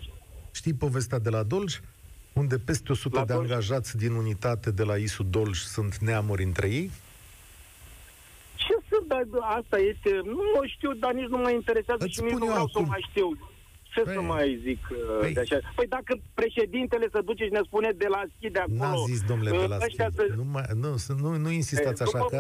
Știi 0.52 0.74
povestea 0.74 1.20
de 1.20 1.30
la 1.30 1.44
Dolj? 1.44 1.80
Unde 2.34 2.58
peste 2.58 2.92
100 2.92 3.18
la 3.18 3.26
de 3.26 3.34
Dolj? 3.34 3.50
angajați 3.50 3.98
din 3.98 4.12
unitate 4.12 4.72
de 4.72 4.84
la 4.84 4.96
ISU 4.96 5.24
Dolj 5.24 5.58
sunt 5.58 5.98
neamuri 5.98 6.44
între 6.44 6.70
ei? 6.70 6.92
Ce 9.10 9.16
să, 9.16 9.38
dar 9.40 9.46
asta 9.60 9.78
este, 9.92 10.10
nu 10.56 10.62
știu, 10.76 10.92
dar 11.04 11.12
nici 11.20 11.32
nu 11.34 11.38
mă 11.38 11.52
interesează 11.60 12.04
Îți 12.06 12.14
și 12.14 12.22
nici 12.22 12.42
nu 12.44 12.46
vreau 12.54 12.68
acum. 12.70 12.84
să 12.84 12.90
mai 12.94 13.06
știu. 13.10 13.30
Ce 13.94 14.02
păi, 14.02 14.14
să 14.14 14.22
mai 14.22 14.60
zic 14.64 14.82
uh, 14.92 14.98
păi, 15.20 15.34
de 15.34 15.40
așa? 15.40 15.58
Păi 15.76 15.88
dacă 15.88 16.12
președintele 16.34 17.08
se 17.14 17.22
duce 17.22 17.44
și 17.44 17.52
ne 17.52 17.60
spune 17.64 17.92
de 17.98 18.08
la 18.10 18.22
schi 18.36 18.50
de 18.50 18.60
acolo... 18.60 18.78
N-a 18.78 18.94
zis, 19.12 19.22
domnule, 19.22 19.50
de 19.50 19.66
la 19.66 19.76
uh, 19.76 19.82
schi. 19.82 19.96
Să... 19.96 20.26
Nu, 20.36 20.46
mai, 20.52 20.64
nu, 20.84 20.96
nu, 21.22 21.30
nu 21.38 21.50
insistați 21.50 22.02
e, 22.02 22.06
așa, 22.06 22.26
că 22.26 22.38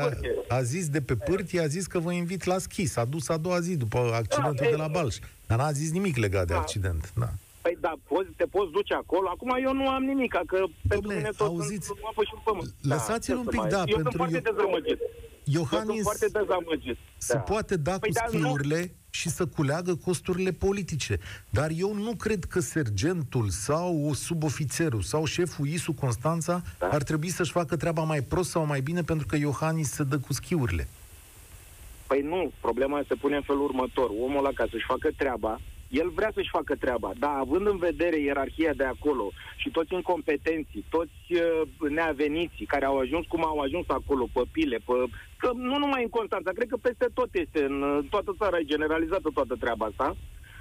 a, 0.47 0.55
a 0.55 0.61
zis 0.61 0.89
de 0.89 1.01
pe 1.01 1.15
pârtie, 1.15 1.61
a 1.61 1.67
zis 1.67 1.85
că 1.87 1.99
vă 1.99 2.11
invit 2.11 2.43
la 2.43 2.57
schi. 2.57 2.85
S-a 2.85 3.05
dus 3.05 3.29
a 3.29 3.37
doua 3.37 3.59
zi 3.59 3.77
după 3.77 3.97
accidentul 4.13 4.65
da, 4.65 4.69
de 4.69 4.75
la 4.75 4.87
Balș. 4.87 5.15
Dar 5.47 5.57
n-a 5.57 5.71
zis 5.71 5.91
nimic 5.91 6.15
legat 6.17 6.47
de 6.47 6.53
da. 6.53 6.59
accident. 6.59 7.13
Da. 7.15 7.29
Păi 7.61 7.77
da, 7.79 7.93
poți, 8.07 8.29
te 8.35 8.45
poți 8.45 8.71
duce 8.71 8.93
acolo. 8.93 9.27
Acum 9.29 9.57
eu 9.63 9.73
nu 9.73 9.87
am 9.89 10.03
nimic, 10.03 10.31
că 10.33 10.57
Dom'le, 10.57 10.87
pentru 10.87 11.13
mine 11.13 11.29
tot 11.37 11.47
auziți, 11.47 11.85
sunt 11.85 11.99
apă 12.09 12.23
și 12.23 12.33
pământ. 12.43 12.73
Lăsați-l 12.81 13.33
da, 13.33 13.39
un 13.39 13.45
pic, 13.45 13.61
da, 13.61 13.83
eu 13.85 13.95
pentru... 13.95 14.01
Sunt 14.01 14.15
foarte 14.15 14.41
eu... 14.87 14.97
dezamăgit. 15.51 15.71
Iohannis 15.71 15.97
eu 15.97 16.03
sunt 16.03 16.17
foarte 16.17 16.39
dezamăgit. 16.39 16.97
se 17.17 17.33
da. 17.33 17.39
poate 17.39 17.75
da 17.75 17.99
păi 17.99 18.09
cu 18.09 18.13
da, 18.13 18.23
schiurile 18.27 18.79
nu 18.79 18.91
și 19.09 19.29
să 19.29 19.45
culeagă 19.45 19.95
costurile 19.95 20.51
politice. 20.51 21.19
Dar 21.49 21.69
eu 21.77 21.93
nu 21.93 22.15
cred 22.15 22.45
că 22.45 22.59
sergentul 22.59 23.49
sau 23.49 24.11
subofițerul 24.13 25.01
sau 25.01 25.25
șeful 25.25 25.67
ISU 25.67 25.93
Constanța 25.93 26.61
da? 26.79 26.87
ar 26.87 27.03
trebui 27.03 27.29
să-și 27.29 27.51
facă 27.51 27.75
treaba 27.77 28.03
mai 28.03 28.21
prost 28.21 28.49
sau 28.49 28.65
mai 28.65 28.81
bine 28.81 29.01
pentru 29.01 29.25
că 29.27 29.35
Iohannis 29.35 29.91
se 29.91 30.03
dă 30.03 30.17
cu 30.17 30.33
schiurile. 30.33 30.87
Păi 32.07 32.21
nu, 32.21 32.51
problema 32.61 33.03
se 33.07 33.15
pune 33.15 33.35
în 33.35 33.41
felul 33.41 33.63
următor. 33.63 34.09
Omul 34.09 34.37
ăla 34.37 34.49
ca 34.53 34.65
să-și 34.71 34.85
facă 34.85 35.09
treaba, 35.17 35.59
el 35.89 36.09
vrea 36.09 36.31
să-și 36.33 36.49
facă 36.49 36.75
treaba, 36.75 37.11
dar 37.19 37.35
având 37.35 37.67
în 37.67 37.77
vedere 37.77 38.19
ierarhia 38.19 38.73
de 38.73 38.83
acolo 38.83 39.31
și 39.57 39.69
toți 39.69 39.93
incompetenții, 39.93 40.85
toți 40.89 41.21
uh, 41.29 41.89
neaveniții 41.89 42.65
care 42.65 42.85
au 42.85 42.97
ajuns 42.97 43.25
cum 43.25 43.45
au 43.45 43.59
ajuns 43.59 43.85
acolo, 43.87 44.27
pe 44.33 44.41
pile, 44.51 44.77
pe... 44.77 44.93
Că 45.37 45.51
nu 45.53 45.77
numai 45.77 46.03
în 46.03 46.09
Constanța, 46.09 46.51
cred 46.51 46.67
că 46.67 46.77
peste 46.77 47.07
tot 47.13 47.29
este, 47.31 47.63
în 47.63 48.05
toată 48.09 48.35
țara 48.37 48.57
e 48.57 48.63
generalizată 48.63 49.29
toată 49.33 49.55
treaba 49.59 49.85
asta. 49.85 50.15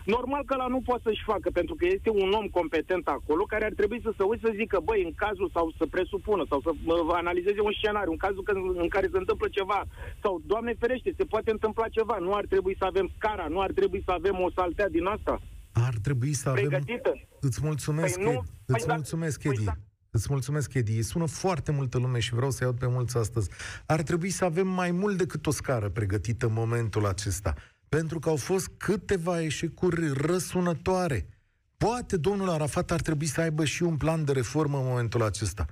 Normal 0.05 0.45
că 0.45 0.55
la 0.57 0.67
nu 0.67 0.81
poate 0.81 1.03
să-și 1.05 1.29
facă, 1.33 1.51
pentru 1.51 1.75
că 1.75 1.85
este 1.87 2.11
un 2.11 2.31
om 2.41 2.47
competent 2.47 3.07
acolo 3.09 3.43
care 3.45 3.65
ar 3.65 3.73
trebui 3.77 4.01
să 4.03 4.13
se 4.17 4.23
uite 4.23 4.47
să 4.47 4.53
zică, 4.57 4.81
băi, 4.85 5.03
în 5.05 5.13
cazul 5.25 5.51
sau 5.53 5.73
să 5.79 5.87
presupună 5.87 6.45
sau 6.49 6.61
să 6.61 6.71
uh, 6.71 6.97
analizeze 7.13 7.61
un 7.61 7.73
scenariu, 7.79 8.11
în 8.11 8.17
cazul 8.27 8.43
când, 8.43 8.79
în 8.85 8.89
care 8.89 9.09
se 9.13 9.19
întâmplă 9.19 9.49
ceva 9.49 9.85
sau, 10.23 10.43
Doamne 10.47 10.75
ferește, 10.79 11.15
se 11.17 11.25
poate 11.25 11.51
întâmpla 11.51 11.89
ceva, 11.89 12.17
nu 12.19 12.35
ar 12.35 12.47
trebui 12.47 12.77
să 12.79 12.85
avem 12.85 13.11
scara, 13.17 13.47
nu 13.49 13.61
ar 13.61 13.73
trebui 13.73 14.03
să 14.05 14.11
avem 14.11 14.37
o 14.41 14.51
saltea 14.51 14.89
din 14.89 15.07
asta. 15.07 15.41
Ar 15.73 15.95
trebui 16.03 16.33
să 16.33 16.49
avem... 16.49 16.69
Pregătită. 16.69 17.13
Îți 17.41 17.61
mulțumesc, 17.63 18.15
păi 18.15 18.25
nu, 18.25 18.31
Ed. 18.31 18.39
Îți 18.67 18.87
păi 18.87 18.95
mulțumesc, 18.95 19.43
da, 19.43 19.51
Edi. 19.51 19.65
Păi 19.65 19.65
da. 19.65 19.73
Îți 20.11 20.27
mulțumesc, 20.31 20.75
Edi. 20.75 21.03
Sună 21.03 21.27
foarte 21.27 21.73
multă 21.73 21.99
lume 21.99 22.19
și 22.19 22.35
vreau 22.35 22.51
să 22.51 22.65
iau 22.65 22.73
pe 22.73 22.87
mulți 22.87 23.17
astăzi. 23.17 23.51
Ar 23.87 24.03
trebui 24.03 24.31
să 24.31 24.45
avem 24.45 24.69
mai 24.69 24.91
mult 24.91 25.17
decât 25.17 25.47
o 25.47 25.51
scară 25.51 25.89
pregătită 25.89 26.47
în 26.47 26.53
momentul 26.53 27.07
acesta 27.07 27.55
pentru 27.89 28.19
că 28.19 28.29
au 28.29 28.37
fost 28.37 28.69
câteva 28.77 29.43
eșecuri 29.43 30.13
răsunătoare. 30.13 31.29
Poate 31.77 32.17
domnul 32.17 32.51
Arafat 32.51 32.91
ar 32.91 33.01
trebui 33.01 33.27
să 33.27 33.41
aibă 33.41 33.65
și 33.65 33.83
un 33.83 33.97
plan 33.97 34.25
de 34.25 34.33
reformă 34.33 34.79
în 34.79 34.87
momentul 34.87 35.23
acesta. 35.23 35.67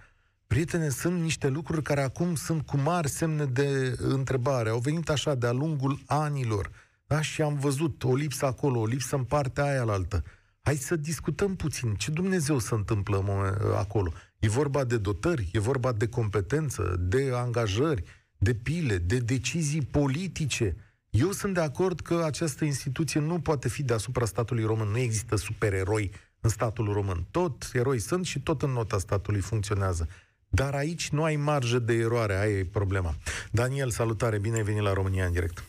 Prietene, 0.47 0.89
sunt 0.89 1.21
niște 1.21 1.49
lucruri 1.49 1.83
care 1.83 2.03
acum 2.03 2.35
sunt 2.35 2.67
cu 2.67 2.77
mari 2.77 3.09
semne 3.09 3.45
de 3.45 3.97
întrebare. 3.99 4.69
Au 4.69 4.79
venit 4.79 5.09
așa 5.09 5.35
de-a 5.35 5.53
lungul 5.53 6.03
anilor. 6.07 6.71
Da? 7.07 7.21
Și 7.21 7.43
am 7.43 7.59
văzut 7.59 8.05
o 8.05 8.15
lipsă 8.15 8.47
acolo, 8.47 8.81
o 8.81 8.87
lipsă 8.87 9.17
în 9.17 9.25
partea 9.25 9.65
aia 9.65 9.83
la 9.83 9.93
altă. 9.93 10.23
Hai 10.61 10.77
să 10.77 10.97
discutăm 10.97 11.57
puțin. 11.57 11.95
Ce 11.95 12.11
Dumnezeu 12.11 12.59
se 12.59 12.75
întâmplă 12.75 13.25
acolo? 13.77 14.13
E 14.39 14.49
vorba 14.49 14.85
de 14.85 14.97
dotări, 14.97 15.51
e 15.53 15.59
vorba 15.59 15.93
de 15.93 16.09
competență, 16.09 16.97
de 16.99 17.31
angajări, 17.35 18.03
de 18.39 18.55
pile, 18.55 18.99
de 18.99 19.19
decizii 19.19 19.83
politice. 19.83 20.77
Eu 21.19 21.31
sunt 21.31 21.55
de 21.55 21.61
acord 21.61 22.01
că 22.01 22.23
această 22.25 22.65
instituție 22.65 23.21
nu 23.21 23.41
poate 23.41 23.69
fi 23.69 23.83
deasupra 23.83 24.25
statului 24.25 24.65
român. 24.65 24.89
Nu 24.89 24.99
există 24.99 25.37
supereroi 25.37 26.11
în 26.41 26.51
statul 26.51 26.93
român. 26.93 27.25
Tot 27.31 27.53
eroi 27.73 27.99
sunt 27.99 28.27
și 28.27 28.39
tot 28.39 28.63
în 28.63 28.71
nota 28.71 28.99
statului 28.99 29.41
funcționează. 29.41 30.09
Dar 30.49 30.75
aici 30.75 31.09
nu 31.09 31.23
ai 31.23 31.37
marjă 31.37 31.79
de 31.79 31.93
eroare, 31.93 32.39
aia 32.39 32.59
e 32.59 32.65
problema. 32.73 33.15
Daniel, 33.51 33.91
salutare, 33.91 34.39
bine 34.39 34.57
ai 34.57 34.63
venit 34.63 34.83
la 34.83 34.93
România 34.93 35.25
în 35.25 35.33
direct. 35.33 35.65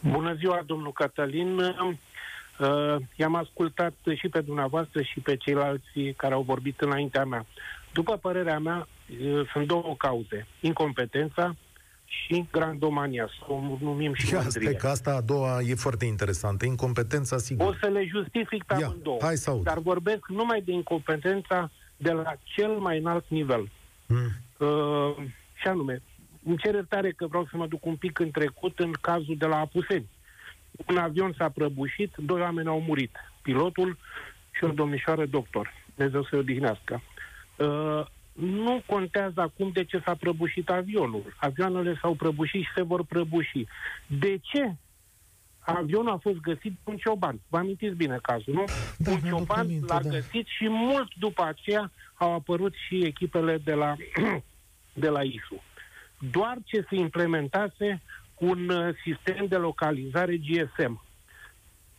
Bună 0.00 0.34
ziua, 0.34 0.62
domnul 0.66 0.92
Catalin. 0.92 1.58
Uh, 1.58 2.96
i-am 3.16 3.34
ascultat 3.34 3.94
și 4.14 4.28
pe 4.28 4.40
dumneavoastră 4.40 5.02
și 5.02 5.20
pe 5.20 5.36
ceilalți 5.36 6.14
care 6.16 6.34
au 6.34 6.42
vorbit 6.42 6.80
înaintea 6.80 7.24
mea. 7.24 7.46
După 7.92 8.16
părerea 8.16 8.58
mea, 8.58 8.88
uh, 9.22 9.48
sunt 9.52 9.66
două 9.66 9.94
cauze. 9.98 10.46
Incompetența 10.60 11.56
și 12.12 12.46
grandomania, 12.50 13.28
să 13.38 13.52
o 13.52 13.60
numim 13.80 14.14
și 14.14 14.34
mândrie. 14.34 14.72
că 14.72 14.88
asta 14.88 15.14
a 15.14 15.20
doua 15.20 15.60
e 15.60 15.74
foarte 15.74 16.04
interesantă, 16.04 16.66
incompetența 16.66 17.38
sigur. 17.38 17.66
O 17.66 17.74
să 17.80 17.86
le 17.86 18.06
justific 18.06 18.64
pe 18.64 18.74
amândouă, 18.74 19.18
hai 19.20 19.36
să 19.36 19.50
aud. 19.50 19.62
dar 19.62 19.78
vorbesc 19.78 20.28
numai 20.28 20.60
de 20.60 20.72
incompetența 20.72 21.70
de 21.96 22.10
la 22.10 22.34
cel 22.42 22.70
mai 22.70 22.98
înalt 22.98 23.24
nivel. 23.28 23.70
Mm. 24.06 24.16
Uh, 24.66 25.16
și 25.54 25.68
anume, 25.68 26.02
îmi 26.44 26.56
cer 26.56 26.84
tare 26.88 27.10
că 27.12 27.26
vreau 27.26 27.46
să 27.50 27.56
mă 27.56 27.66
duc 27.66 27.86
un 27.86 27.96
pic 27.96 28.18
în 28.18 28.30
trecut 28.30 28.78
în 28.78 28.92
cazul 29.00 29.36
de 29.38 29.46
la 29.46 29.56
Apuseni. 29.56 30.08
Un 30.88 30.96
avion 30.96 31.34
s-a 31.38 31.48
prăbușit, 31.48 32.14
doi 32.16 32.40
oameni 32.40 32.68
au 32.68 32.80
murit, 32.80 33.16
pilotul 33.42 33.98
și 34.50 34.64
o 34.64 34.68
domnișoară 34.68 35.26
doctor. 35.26 35.72
Dumnezeu 35.94 36.24
să-i 36.24 36.38
odihnească. 36.38 37.02
Uh, 37.56 38.06
nu 38.32 38.82
contează 38.86 39.40
acum 39.40 39.70
de 39.72 39.84
ce 39.84 40.02
s-a 40.04 40.14
prăbușit 40.14 40.70
avionul. 40.70 41.34
Avioanele 41.36 41.98
s-au 42.00 42.14
prăbușit 42.14 42.62
și 42.62 42.72
se 42.74 42.82
vor 42.82 43.04
prăbuși. 43.04 43.66
De 44.06 44.38
ce 44.42 44.74
avionul 45.64 46.12
a 46.12 46.16
fost 46.16 46.40
găsit 46.40 46.78
un 46.84 46.96
cioban. 46.96 47.40
Vă 47.48 47.58
amintiți 47.58 47.96
bine 47.96 48.18
cazul, 48.22 48.54
nu? 48.54 48.64
Da, 48.98 49.10
un 49.10 49.20
cioban 49.20 49.66
minte, 49.66 49.92
l-a 49.92 50.02
da. 50.02 50.08
găsit 50.08 50.46
și 50.46 50.68
mult 50.68 51.14
după 51.14 51.44
aceea 51.44 51.90
au 52.14 52.32
apărut 52.32 52.74
și 52.86 53.04
echipele 53.04 53.58
de 53.58 53.74
la, 53.74 53.96
de 54.92 55.08
la 55.08 55.22
ISU. 55.22 55.62
Doar 56.30 56.56
ce 56.64 56.84
se 56.88 56.94
implementase 56.94 58.02
un 58.34 58.68
uh, 58.68 58.94
sistem 59.04 59.46
de 59.46 59.56
localizare 59.56 60.36
GSM. 60.36 61.04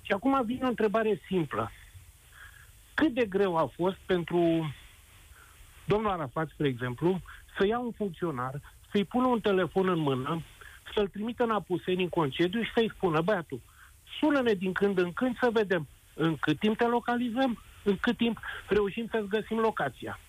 Și 0.02 0.12
acum 0.12 0.46
vine 0.46 0.64
o 0.64 0.68
întrebare 0.68 1.22
simplă. 1.28 1.72
Cât 2.94 3.14
de 3.14 3.26
greu 3.26 3.58
a 3.58 3.72
fost 3.76 3.98
pentru 4.06 4.74
domnul 5.86 6.12
Arafat, 6.12 6.50
spre 6.50 6.68
exemplu, 6.68 7.22
să 7.58 7.66
ia 7.66 7.80
un 7.80 7.92
funcționar, 7.92 8.62
să-i 8.92 9.06
pună 9.06 9.28
un 9.28 9.40
telefon 9.40 9.88
în 9.88 10.00
mână, 10.00 10.42
să-l 10.96 11.08
trimită 11.08 11.44
în 11.44 11.52
Apuseni 11.52 12.04
în 12.04 12.10
concediu 12.10 12.62
și 12.64 12.72
să-i 12.74 12.92
spună, 12.96 13.22
băiatul, 13.22 13.60
sună-ne 14.20 14.54
din 14.54 14.72
când 14.74 14.98
în 14.98 15.14
când 15.14 15.38
să 15.42 15.50
vedem 15.54 15.88
în 16.14 16.36
cât 16.36 16.60
timp 16.60 16.78
te 16.78 16.86
localizăm, 16.86 17.62
în 17.84 17.98
cât 17.98 18.18
timp 18.18 18.40
reușim 18.68 19.08
să-ți 19.12 19.28
găsim 19.28 19.58
locația. 19.60 20.20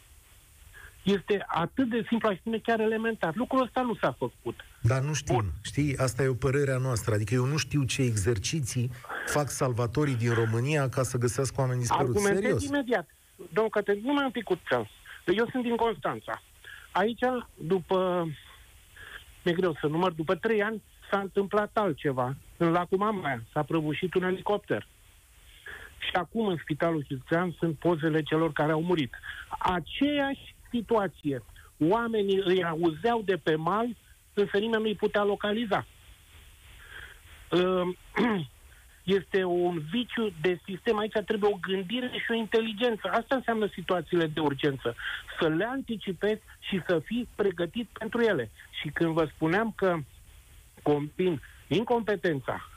Este 1.03 1.45
atât 1.47 1.89
de 1.89 2.05
simplu, 2.09 2.29
aș 2.29 2.39
spune 2.39 2.59
chiar 2.59 2.81
elementar. 2.81 3.35
Lucrul 3.35 3.63
ăsta 3.63 3.81
nu 3.81 3.95
s-a 3.95 4.17
făcut. 4.19 4.55
Dar 4.81 5.01
nu 5.03 5.13
știm, 5.13 5.35
Bun. 5.35 5.51
știi, 5.63 5.97
asta 5.97 6.23
e 6.23 6.29
o 6.29 6.35
părere 6.35 6.73
a 6.73 6.79
noastră. 6.79 7.15
Adică 7.15 7.35
eu 7.35 7.45
nu 7.45 7.57
știu 7.57 7.83
ce 7.83 8.03
exerciții 8.03 8.91
fac 9.27 9.51
salvatorii 9.51 10.15
din 10.15 10.33
România 10.33 10.89
ca 10.89 11.03
să 11.03 11.19
găsească 11.19 11.61
oameni 11.61 11.81
dispăruți. 11.81 12.09
Argumentez 12.09 12.43
Serios. 12.43 12.65
imediat. 12.65 13.09
Domnul 13.53 13.73
Cătălin, 13.73 14.03
numai 14.05 14.25
un 14.25 14.31
pic 14.31 14.43
cu 14.43 14.61
ceas. 14.69 14.87
Eu 15.27 15.49
sunt 15.51 15.63
din 15.63 15.77
Constanța. 15.77 16.43
Aici, 16.91 17.25
după, 17.55 18.29
mi-e 19.43 19.55
greu 19.55 19.77
să 19.81 19.87
număr, 19.87 20.13
după 20.13 20.35
trei 20.35 20.63
ani 20.63 20.83
s-a 21.11 21.19
întâmplat 21.19 21.71
altceva. 21.75 22.37
În 22.57 22.71
lacul 22.71 22.99
Mamaia 22.99 23.43
s-a 23.53 23.63
prăbușit 23.63 24.15
un 24.15 24.23
elicopter. 24.23 24.87
Și 25.99 26.11
acum 26.13 26.47
în 26.47 26.57
spitalul 26.63 27.05
județean 27.09 27.55
sunt 27.59 27.79
pozele 27.79 28.23
celor 28.23 28.53
care 28.53 28.73
au 28.73 28.83
murit. 28.83 29.15
Aceeași 29.59 30.55
situație. 30.71 31.43
Oamenii 31.79 32.43
îi 32.45 32.65
auzeau 32.65 33.23
de 33.23 33.37
pe 33.37 33.55
mal, 33.55 33.97
însă 34.35 34.59
nimeni 34.59 34.83
nu-i 34.83 34.95
putea 34.95 35.23
localiza. 35.23 35.87
Este 39.05 39.45
un 39.45 39.83
viciu 39.91 40.33
de 40.41 40.61
sistem. 40.65 40.99
Aici 40.99 41.19
trebuie 41.27 41.51
o 41.53 41.59
gândire 41.61 42.11
și 42.25 42.31
o 42.31 42.35
inteligență. 42.35 43.09
Asta 43.11 43.35
înseamnă 43.35 43.69
situațiile 43.73 44.27
de 44.27 44.41
urgență. 44.41 44.95
Să 45.41 45.49
le 45.49 45.65
anticipezi 45.65 46.41
și 46.59 46.83
să 46.87 46.99
fii 47.05 47.29
pregătit 47.35 47.89
pentru 47.99 48.21
ele. 48.21 48.51
Și 48.81 48.89
când 48.89 49.13
vă 49.13 49.29
spuneam 49.35 49.73
că 49.77 49.99
combin 50.83 51.41
incompetența, 51.67 52.69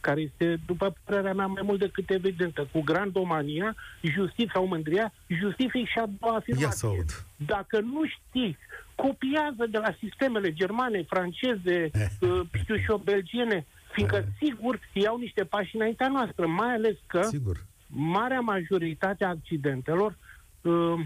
care 0.00 0.20
este, 0.20 0.60
după 0.66 0.94
părerea 1.04 1.34
mea, 1.34 1.46
mai 1.46 1.62
mult 1.64 1.78
decât 1.78 2.10
evidentă, 2.10 2.68
cu 2.72 2.80
grandomania, 2.80 3.74
justiție 4.02 4.50
sau 4.52 4.66
mândria, 4.66 5.12
justific 5.26 5.86
și 5.88 5.98
a 5.98 6.06
doua 6.20 6.36
afirmație. 6.36 7.04
Dacă 7.36 7.80
nu 7.80 8.02
știți, 8.06 8.58
copiază 8.94 9.64
de 9.70 9.78
la 9.78 9.94
sistemele 9.98 10.52
germane, 10.52 11.02
franceze, 11.02 11.90
eh. 11.92 12.06
uh, 12.20 12.40
știu 12.52 12.76
și 12.76 12.86
eu, 12.88 12.96
belgiene, 12.96 13.66
fiindcă, 13.94 14.16
eh. 14.16 14.24
sigur, 14.40 14.78
iau 14.92 15.16
niște 15.18 15.44
pași 15.44 15.76
înaintea 15.76 16.08
noastră, 16.08 16.46
mai 16.46 16.74
ales 16.74 16.96
că 17.06 17.22
sigur. 17.22 17.64
marea 17.86 18.40
majoritate 18.40 19.24
a 19.24 19.28
accidentelor 19.28 20.16
uh, 20.60 20.98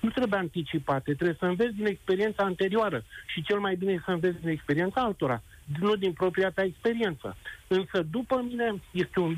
nu 0.00 0.10
trebuie 0.10 0.38
anticipate, 0.38 1.14
trebuie 1.14 1.36
să 1.38 1.44
înveți 1.44 1.74
din 1.74 1.86
experiența 1.86 2.42
anterioară 2.44 3.04
și 3.26 3.42
cel 3.42 3.58
mai 3.58 3.74
bine 3.74 3.92
e 3.92 4.02
să 4.04 4.10
înveți 4.10 4.40
din 4.40 4.48
experiența 4.48 5.00
altora, 5.00 5.42
nu 5.80 5.96
din 5.96 6.12
propria 6.12 6.50
ta 6.50 6.62
experiență. 6.62 7.36
Însă, 7.66 8.02
după 8.10 8.44
mine, 8.48 8.82
este 8.90 9.20
un, 9.20 9.36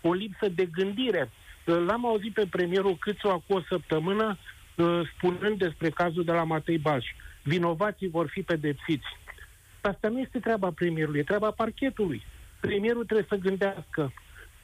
o 0.00 0.12
lipsă 0.12 0.48
de 0.48 0.64
gândire. 0.66 1.30
L-am 1.64 2.06
auzit 2.06 2.32
pe 2.32 2.46
premierul 2.50 2.96
Câțu 2.96 3.28
acum 3.28 3.56
o 3.56 3.60
săptămână 3.68 4.38
uh, 4.76 5.00
spunând 5.16 5.58
despre 5.58 5.90
cazul 5.90 6.24
de 6.24 6.32
la 6.32 6.44
Matei 6.44 6.78
Balș. 6.78 7.06
Vinovații 7.42 8.08
vor 8.08 8.28
fi 8.28 8.42
pedepsiți. 8.42 9.06
Asta 9.86 10.08
nu 10.08 10.18
este 10.18 10.38
treaba 10.38 10.70
premierului, 10.70 11.20
e 11.20 11.24
treaba 11.24 11.50
parchetului. 11.50 12.22
Premierul 12.60 13.04
trebuie 13.04 13.26
să 13.28 13.36
gândească 13.36 14.12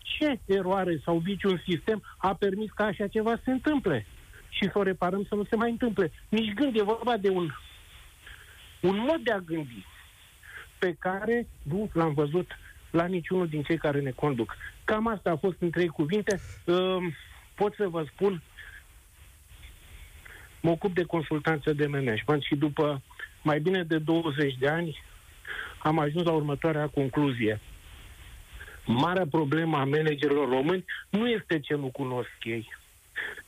ce 0.02 0.40
eroare 0.46 1.00
sau 1.04 1.18
viciu 1.18 1.48
în 1.48 1.61
sistem 1.66 2.02
a 2.16 2.35
permis 2.35 2.70
ca 2.70 2.85
așa 2.85 3.06
ceva 3.06 3.35
să 3.35 3.40
se 3.44 3.50
întâmple 3.50 4.06
și 4.48 4.70
să 4.72 4.78
o 4.78 4.83
reparăm 4.83 5.24
să 5.28 5.35
nu 5.35 5.44
se 5.44 5.56
mai 5.56 5.70
întâmple. 5.70 6.12
Nici 6.28 6.54
gând, 6.54 6.76
e 6.76 6.83
vorba 6.83 7.16
de 7.16 7.28
un, 7.28 7.50
un 8.80 8.96
mod 8.98 9.20
de 9.22 9.33
a 9.33 9.38
gândi 9.38 9.87
pe 10.78 10.96
care 10.98 11.46
nu 11.62 11.90
l-am 11.92 12.14
văzut 12.14 12.50
la 12.90 13.06
niciunul 13.06 13.48
din 13.48 13.62
cei 13.62 13.78
care 13.78 14.00
ne 14.00 14.11
conduc. 14.11 14.56
Cam 14.85 15.06
asta 15.06 15.30
a 15.30 15.37
fost 15.37 15.56
în 15.61 15.70
trei 15.70 15.88
cuvinte. 15.88 16.40
Uh, 16.64 16.96
pot 17.54 17.74
să 17.74 17.88
vă 17.88 18.04
spun, 18.12 18.42
mă 20.61 20.70
ocup 20.70 20.94
de 20.94 21.04
consultanță 21.04 21.72
de 21.72 21.87
management 21.87 22.42
și 22.42 22.56
după 22.56 23.02
mai 23.42 23.61
bine 23.61 23.83
de 23.83 23.98
20 23.98 24.54
de 24.59 24.68
ani 24.68 24.98
am 25.82 25.98
ajuns 25.98 26.24
la 26.24 26.32
următoarea 26.32 26.88
concluzie. 26.88 27.60
Marea 28.86 29.26
problemă 29.30 29.76
a 29.76 29.84
managerilor 29.84 30.48
români 30.48 30.84
nu 31.10 31.28
este 31.28 31.60
ce 31.60 31.74
nu 31.74 31.90
cunosc 31.90 32.30
ei, 32.42 32.68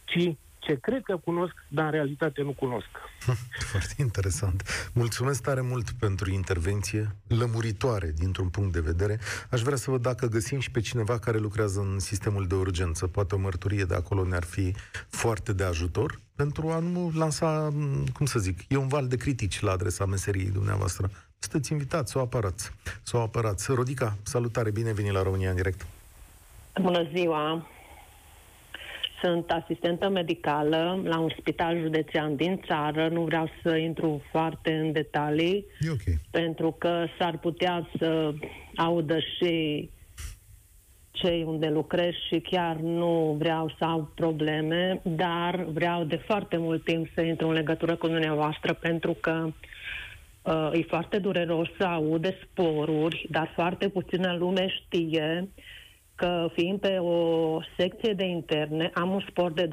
ci 0.04 0.36
ce 0.58 0.78
cred 0.80 1.02
că 1.02 1.16
cunosc, 1.16 1.54
dar 1.68 1.84
în 1.84 1.90
realitate 1.90 2.42
nu 2.42 2.52
cunosc. 2.52 2.86
Foarte 3.72 3.94
interesant. 3.98 4.90
Mulțumesc 4.94 5.42
tare 5.42 5.60
mult 5.60 5.90
pentru 5.90 6.30
intervenție 6.30 7.16
lămuritoare 7.26 8.12
dintr-un 8.16 8.48
punct 8.48 8.72
de 8.72 8.80
vedere. 8.80 9.18
Aș 9.50 9.60
vrea 9.60 9.76
să 9.76 9.90
văd 9.90 10.02
dacă 10.02 10.26
găsim 10.26 10.60
și 10.60 10.70
pe 10.70 10.80
cineva 10.80 11.18
care 11.18 11.38
lucrează 11.38 11.80
în 11.80 11.98
sistemul 11.98 12.46
de 12.46 12.54
urgență. 12.54 13.06
Poate 13.06 13.34
o 13.34 13.38
mărturie 13.38 13.84
de 13.84 13.94
acolo 13.94 14.24
ne-ar 14.24 14.44
fi 14.44 14.74
foarte 15.08 15.52
de 15.52 15.64
ajutor 15.64 16.20
pentru 16.34 16.70
a 16.70 16.78
nu 16.78 17.12
lansa, 17.14 17.68
cum 18.12 18.26
să 18.26 18.38
zic, 18.38 18.58
e 18.68 18.76
un 18.76 18.88
val 18.88 19.08
de 19.08 19.16
critici 19.16 19.60
la 19.60 19.70
adresa 19.70 20.06
meseriei 20.06 20.50
dumneavoastră. 20.50 21.10
Sunteți 21.42 21.72
invitați 21.72 22.12
să 22.12 22.18
o 22.18 22.20
apărați. 22.20 22.70
Să 23.02 23.16
o 23.16 23.20
apărați. 23.20 23.72
Rodica, 23.74 24.16
salutare, 24.22 24.70
bine 24.70 24.92
venit 24.92 25.12
la 25.12 25.22
România 25.22 25.50
în 25.50 25.56
direct. 25.56 25.86
Bună 26.80 27.08
ziua! 27.14 27.66
Sunt 29.22 29.50
asistentă 29.50 30.08
medicală 30.08 31.00
la 31.04 31.18
un 31.18 31.30
spital 31.38 31.80
județean 31.80 32.36
din 32.36 32.60
țară. 32.66 33.08
Nu 33.08 33.22
vreau 33.22 33.50
să 33.62 33.76
intru 33.76 34.22
foarte 34.30 34.72
în 34.72 34.92
detalii, 34.92 35.66
okay. 35.92 36.18
pentru 36.30 36.74
că 36.78 37.06
s-ar 37.18 37.38
putea 37.38 37.88
să 37.98 38.34
audă 38.76 39.18
și 39.18 39.90
cei 41.10 41.44
unde 41.46 41.68
lucrez 41.68 42.12
și 42.28 42.40
chiar 42.40 42.76
nu 42.76 43.36
vreau 43.38 43.74
să 43.78 43.84
au 43.84 44.12
probleme, 44.14 45.00
dar 45.02 45.66
vreau 45.72 46.04
de 46.04 46.16
foarte 46.16 46.56
mult 46.56 46.84
timp 46.84 47.08
să 47.14 47.20
intru 47.20 47.46
în 47.48 47.54
legătură 47.54 47.96
cu 47.96 48.06
dumneavoastră 48.06 48.72
pentru 48.72 49.16
că 49.20 49.44
uh, 49.46 49.52
e 50.72 50.82
foarte 50.82 51.18
dureros 51.18 51.68
să 51.78 51.84
aude 51.84 52.38
sporuri, 52.42 53.26
dar 53.30 53.50
foarte 53.54 53.88
puțină 53.88 54.36
lume 54.38 54.68
știe 54.68 55.48
că 56.14 56.48
fiind 56.52 56.80
pe 56.80 56.98
o 56.98 57.60
secție 57.76 58.12
de 58.12 58.24
interne, 58.24 58.90
am 58.94 59.10
un 59.10 59.24
spor 59.28 59.52
de 59.52 59.68
12%, 59.68 59.72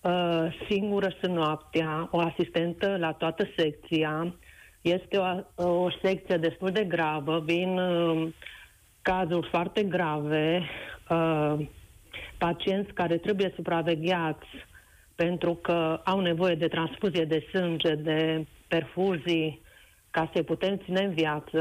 uh, 0.00 0.46
singură 0.68 1.14
sunt 1.20 1.34
noaptea, 1.34 2.08
o 2.10 2.18
asistentă 2.18 2.96
la 2.96 3.12
toată 3.12 3.48
secția, 3.56 4.34
este 4.80 5.16
o, 5.56 5.64
o 5.68 5.90
secție 6.02 6.36
destul 6.36 6.70
de 6.70 6.84
gravă, 6.84 7.40
vin 7.44 7.78
uh, 7.78 8.28
cazuri 9.02 9.48
foarte 9.48 9.82
grave, 9.82 10.62
uh, 11.10 11.66
pacienți 12.38 12.92
care 12.92 13.16
trebuie 13.16 13.52
supravegheați 13.54 14.46
pentru 15.24 15.54
că 15.54 16.00
au 16.04 16.20
nevoie 16.20 16.54
de 16.54 16.68
transfuzie 16.68 17.24
de 17.24 17.46
sânge, 17.52 17.94
de 17.94 18.46
perfuzii, 18.68 19.60
ca 20.10 20.30
să-i 20.32 20.42
putem 20.42 20.80
ține 20.84 21.00
în 21.00 21.12
viață. 21.14 21.60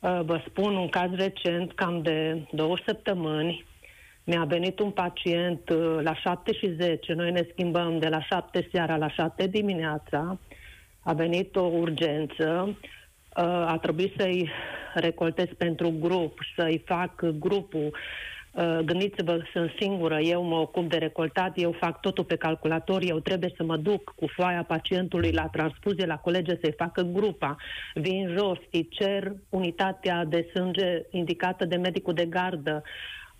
Uh, 0.00 0.20
vă 0.24 0.42
spun 0.46 0.76
un 0.76 0.88
caz 0.88 1.10
recent, 1.14 1.72
cam 1.72 2.02
de 2.02 2.46
două 2.52 2.76
săptămâni, 2.86 3.64
mi-a 4.24 4.44
venit 4.44 4.78
un 4.78 4.90
pacient 4.90 5.68
uh, 5.68 5.98
la 6.02 6.14
7 6.14 6.52
și 6.52 6.74
10, 6.80 7.12
noi 7.12 7.30
ne 7.30 7.46
schimbăm 7.50 7.98
de 7.98 8.08
la 8.08 8.22
7 8.22 8.68
seara 8.72 8.96
la 8.96 9.08
7 9.08 9.46
dimineața, 9.46 10.38
a 11.00 11.12
venit 11.12 11.56
o 11.56 11.64
urgență, 11.64 12.76
uh, 13.36 13.44
a 13.44 13.78
trebuit 13.80 14.14
să-i 14.16 14.50
recoltez 14.94 15.46
pentru 15.58 15.94
grup, 16.00 16.38
să-i 16.56 16.82
fac 16.86 17.24
grupul, 17.24 17.86
Uh, 17.86 17.98
gândiți-vă, 18.84 19.42
sunt 19.52 19.72
singură, 19.80 20.18
eu 20.18 20.42
mă 20.42 20.56
ocup 20.56 20.88
de 20.88 20.96
recoltat, 20.96 21.52
eu 21.54 21.72
fac 21.72 22.00
totul 22.00 22.24
pe 22.24 22.36
calculator, 22.36 23.02
eu 23.02 23.18
trebuie 23.18 23.52
să 23.56 23.64
mă 23.64 23.76
duc 23.76 24.14
cu 24.16 24.26
foaia 24.26 24.62
pacientului 24.62 25.32
la 25.32 25.46
transfuzie, 25.46 26.06
la 26.06 26.16
colege 26.16 26.58
să-i 26.60 26.74
facă 26.76 27.02
grupa. 27.02 27.56
Vin 27.94 28.28
jos, 28.38 28.58
îi 28.70 28.88
cer 28.90 29.32
unitatea 29.48 30.24
de 30.24 30.50
sânge 30.54 31.02
indicată 31.10 31.64
de 31.64 31.76
medicul 31.76 32.14
de 32.14 32.26
gardă. 32.26 32.82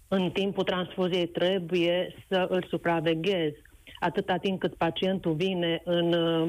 În 0.08 0.30
timpul 0.30 0.64
transfuziei 0.64 1.26
trebuie 1.26 2.14
să 2.28 2.46
îl 2.48 2.66
supraveghez. 2.68 3.52
Atâta 4.00 4.36
timp 4.36 4.60
cât 4.60 4.74
pacientul 4.74 5.32
vine 5.32 5.80
în 5.84 6.12
uh, 6.12 6.48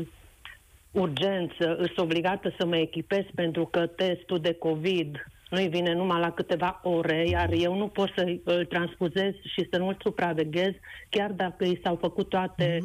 urgență, 0.91 1.75
sunt 1.77 1.97
obligată 1.97 2.53
să 2.57 2.65
mă 2.65 2.77
echipez 2.77 3.23
pentru 3.35 3.65
că 3.65 3.87
testul 3.87 4.39
de 4.39 4.53
COVID 4.53 5.25
nu-i 5.53 5.67
vine 5.67 5.93
numai 5.93 6.19
la 6.19 6.31
câteva 6.31 6.79
ore, 6.83 7.27
iar 7.27 7.51
eu 7.51 7.75
nu 7.75 7.87
pot 7.87 8.11
să 8.15 8.37
îl 8.43 8.65
transpuzez 8.65 9.33
și 9.33 9.67
să 9.71 9.77
nu-l 9.77 9.97
supraveghez, 10.01 10.73
chiar 11.09 11.31
dacă 11.31 11.63
i 11.65 11.79
s-au 11.83 11.95
făcut 11.95 12.29
toate 12.29 12.79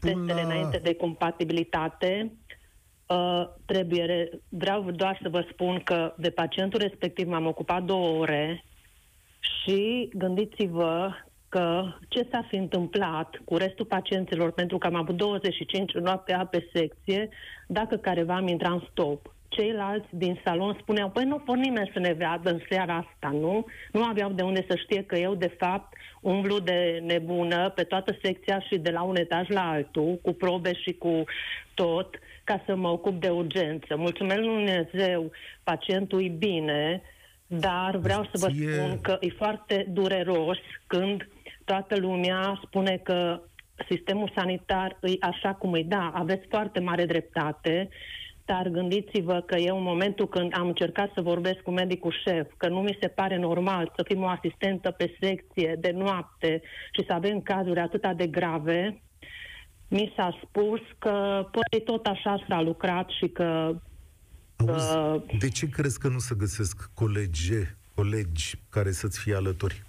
testele 0.00 0.32
la... 0.32 0.40
înainte 0.40 0.78
de 0.78 0.94
compatibilitate. 0.94 2.32
Uh, 3.06 3.44
trebuie, 3.64 4.28
vreau 4.48 4.90
doar 4.90 5.18
să 5.22 5.28
vă 5.28 5.46
spun 5.50 5.80
că 5.84 6.14
de 6.18 6.30
pacientul 6.30 6.80
respectiv 6.80 7.26
m-am 7.26 7.46
ocupat 7.46 7.82
două 7.82 8.18
ore 8.18 8.64
și 9.40 10.10
gândiți-vă 10.14 11.10
că 11.48 11.84
ce 12.08 12.28
s-a 12.30 12.44
fi 12.48 12.56
întâmplat 12.56 13.40
cu 13.44 13.56
restul 13.56 13.84
pacienților, 13.84 14.52
pentru 14.52 14.78
că 14.78 14.86
am 14.86 14.94
avut 14.94 15.16
25 15.16 15.92
noaptea 15.92 16.46
pe 16.50 16.68
secție, 16.72 17.28
dacă 17.66 17.96
careva 17.96 18.34
am 18.34 18.48
intrat 18.48 18.72
în 18.72 18.82
stop 18.90 19.34
ceilalți 19.54 20.06
din 20.10 20.40
salon 20.44 20.76
spuneau, 20.80 21.08
păi 21.10 21.24
nu 21.24 21.38
pot 21.38 21.56
nimeni 21.56 21.90
să 21.92 21.98
ne 21.98 22.12
vadă 22.12 22.50
în 22.50 22.60
seara 22.68 22.96
asta, 22.96 23.28
nu? 23.28 23.66
Nu 23.92 24.02
aveau 24.04 24.30
de 24.30 24.42
unde 24.42 24.64
să 24.68 24.76
știe 24.76 25.02
că 25.04 25.16
eu, 25.16 25.34
de 25.34 25.54
fapt, 25.58 25.96
umblu 26.20 26.58
de 26.58 27.02
nebună 27.06 27.70
pe 27.70 27.82
toată 27.82 28.18
secția 28.22 28.60
și 28.60 28.76
de 28.78 28.90
la 28.90 29.02
un 29.02 29.16
etaj 29.16 29.48
la 29.48 29.70
altul, 29.70 30.18
cu 30.22 30.32
probe 30.32 30.72
și 30.74 30.92
cu 30.92 31.24
tot, 31.74 32.18
ca 32.44 32.62
să 32.66 32.74
mă 32.74 32.88
ocup 32.88 33.20
de 33.20 33.28
urgență. 33.28 33.96
Mulțumesc 33.96 34.40
lui 34.40 34.48
Dumnezeu, 34.48 35.30
pacientul 35.62 36.24
e 36.24 36.28
bine, 36.28 37.02
dar 37.46 37.96
vreau 37.96 38.22
să 38.22 38.30
vă 38.32 38.48
spun 38.48 39.00
că 39.00 39.16
e 39.20 39.28
foarte 39.28 39.86
dureros 39.88 40.58
când 40.86 41.28
toată 41.64 41.96
lumea 41.98 42.60
spune 42.64 43.00
că 43.02 43.40
sistemul 43.88 44.32
sanitar 44.34 44.98
e 45.00 45.12
așa 45.20 45.54
cum 45.54 45.74
e. 45.74 45.82
Da, 45.82 46.12
aveți 46.14 46.46
foarte 46.48 46.80
mare 46.80 47.04
dreptate 47.04 47.88
dar 48.52 48.68
gândiți-vă 48.68 49.42
că 49.46 49.56
eu 49.56 49.76
în 49.76 49.82
momentul 49.82 50.28
când 50.28 50.52
am 50.58 50.66
încercat 50.66 51.10
să 51.14 51.20
vorbesc 51.20 51.58
cu 51.60 51.70
medicul 51.70 52.14
șef, 52.24 52.50
că 52.56 52.68
nu 52.68 52.80
mi 52.80 52.98
se 53.00 53.08
pare 53.08 53.36
normal 53.36 53.92
să 53.96 54.02
fim 54.06 54.22
o 54.22 54.26
asistentă 54.26 54.90
pe 54.90 55.16
secție 55.20 55.76
de 55.80 55.90
noapte 55.90 56.62
și 56.92 57.04
să 57.06 57.12
avem 57.12 57.40
cazuri 57.40 57.80
atât 57.80 58.16
de 58.16 58.26
grave, 58.26 59.02
mi 59.88 60.12
s-a 60.16 60.38
spus 60.42 60.80
că 60.98 61.46
păi 61.50 61.82
tot 61.84 62.06
așa 62.06 62.44
s-a 62.48 62.60
lucrat 62.60 63.08
și 63.08 63.28
că... 63.28 63.74
Auzi, 64.56 64.96
uh, 64.96 65.22
de 65.38 65.48
ce 65.48 65.68
crezi 65.68 65.98
că 65.98 66.08
nu 66.08 66.18
se 66.18 66.34
găsesc 66.38 66.90
colegi, 66.94 67.52
colegi 67.94 68.54
care 68.70 68.90
să-ți 68.90 69.20
fie 69.20 69.34
alături? 69.34 69.82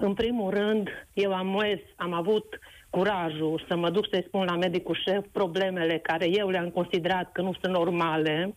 În 0.00 0.14
primul 0.14 0.50
rând, 0.50 0.88
eu 1.12 1.34
am, 1.34 1.62
am 1.96 2.12
avut 2.12 2.58
curajul 2.90 3.64
să 3.68 3.76
mă 3.76 3.90
duc 3.90 4.06
să-i 4.10 4.24
spun 4.26 4.44
la 4.44 4.56
medicul 4.56 5.00
șef 5.04 5.26
problemele 5.32 5.98
care 5.98 6.28
eu 6.28 6.48
le-am 6.48 6.68
considerat 6.68 7.32
că 7.32 7.42
nu 7.42 7.52
sunt 7.60 7.72
normale 7.72 8.54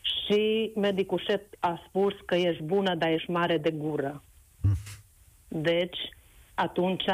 și 0.00 0.72
medicul 0.74 1.22
șef 1.26 1.40
a 1.58 1.82
spus 1.88 2.14
că 2.26 2.34
ești 2.34 2.62
bună, 2.62 2.94
dar 2.94 3.10
ești 3.10 3.30
mare 3.30 3.58
de 3.58 3.70
gură. 3.70 4.22
Deci, 5.48 5.98
atunci, 6.54 7.04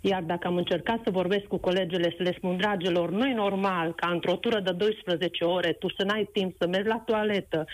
iar 0.00 0.22
dacă 0.22 0.46
am 0.46 0.56
încercat 0.56 1.00
să 1.04 1.10
vorbesc 1.10 1.44
cu 1.44 1.56
colegele, 1.56 2.14
să 2.16 2.22
le 2.22 2.34
spun, 2.36 2.56
dragilor, 2.56 3.10
nu 3.10 3.26
e 3.26 3.34
normal 3.34 3.92
ca 3.92 4.08
într-o 4.10 4.36
tură 4.36 4.60
de 4.60 4.72
12 4.72 5.44
ore 5.44 5.72
tu 5.72 5.88
să 5.96 6.04
n-ai 6.04 6.28
timp 6.32 6.54
să 6.58 6.66
mergi 6.66 6.88
la 6.88 7.02
toaletă 7.06 7.64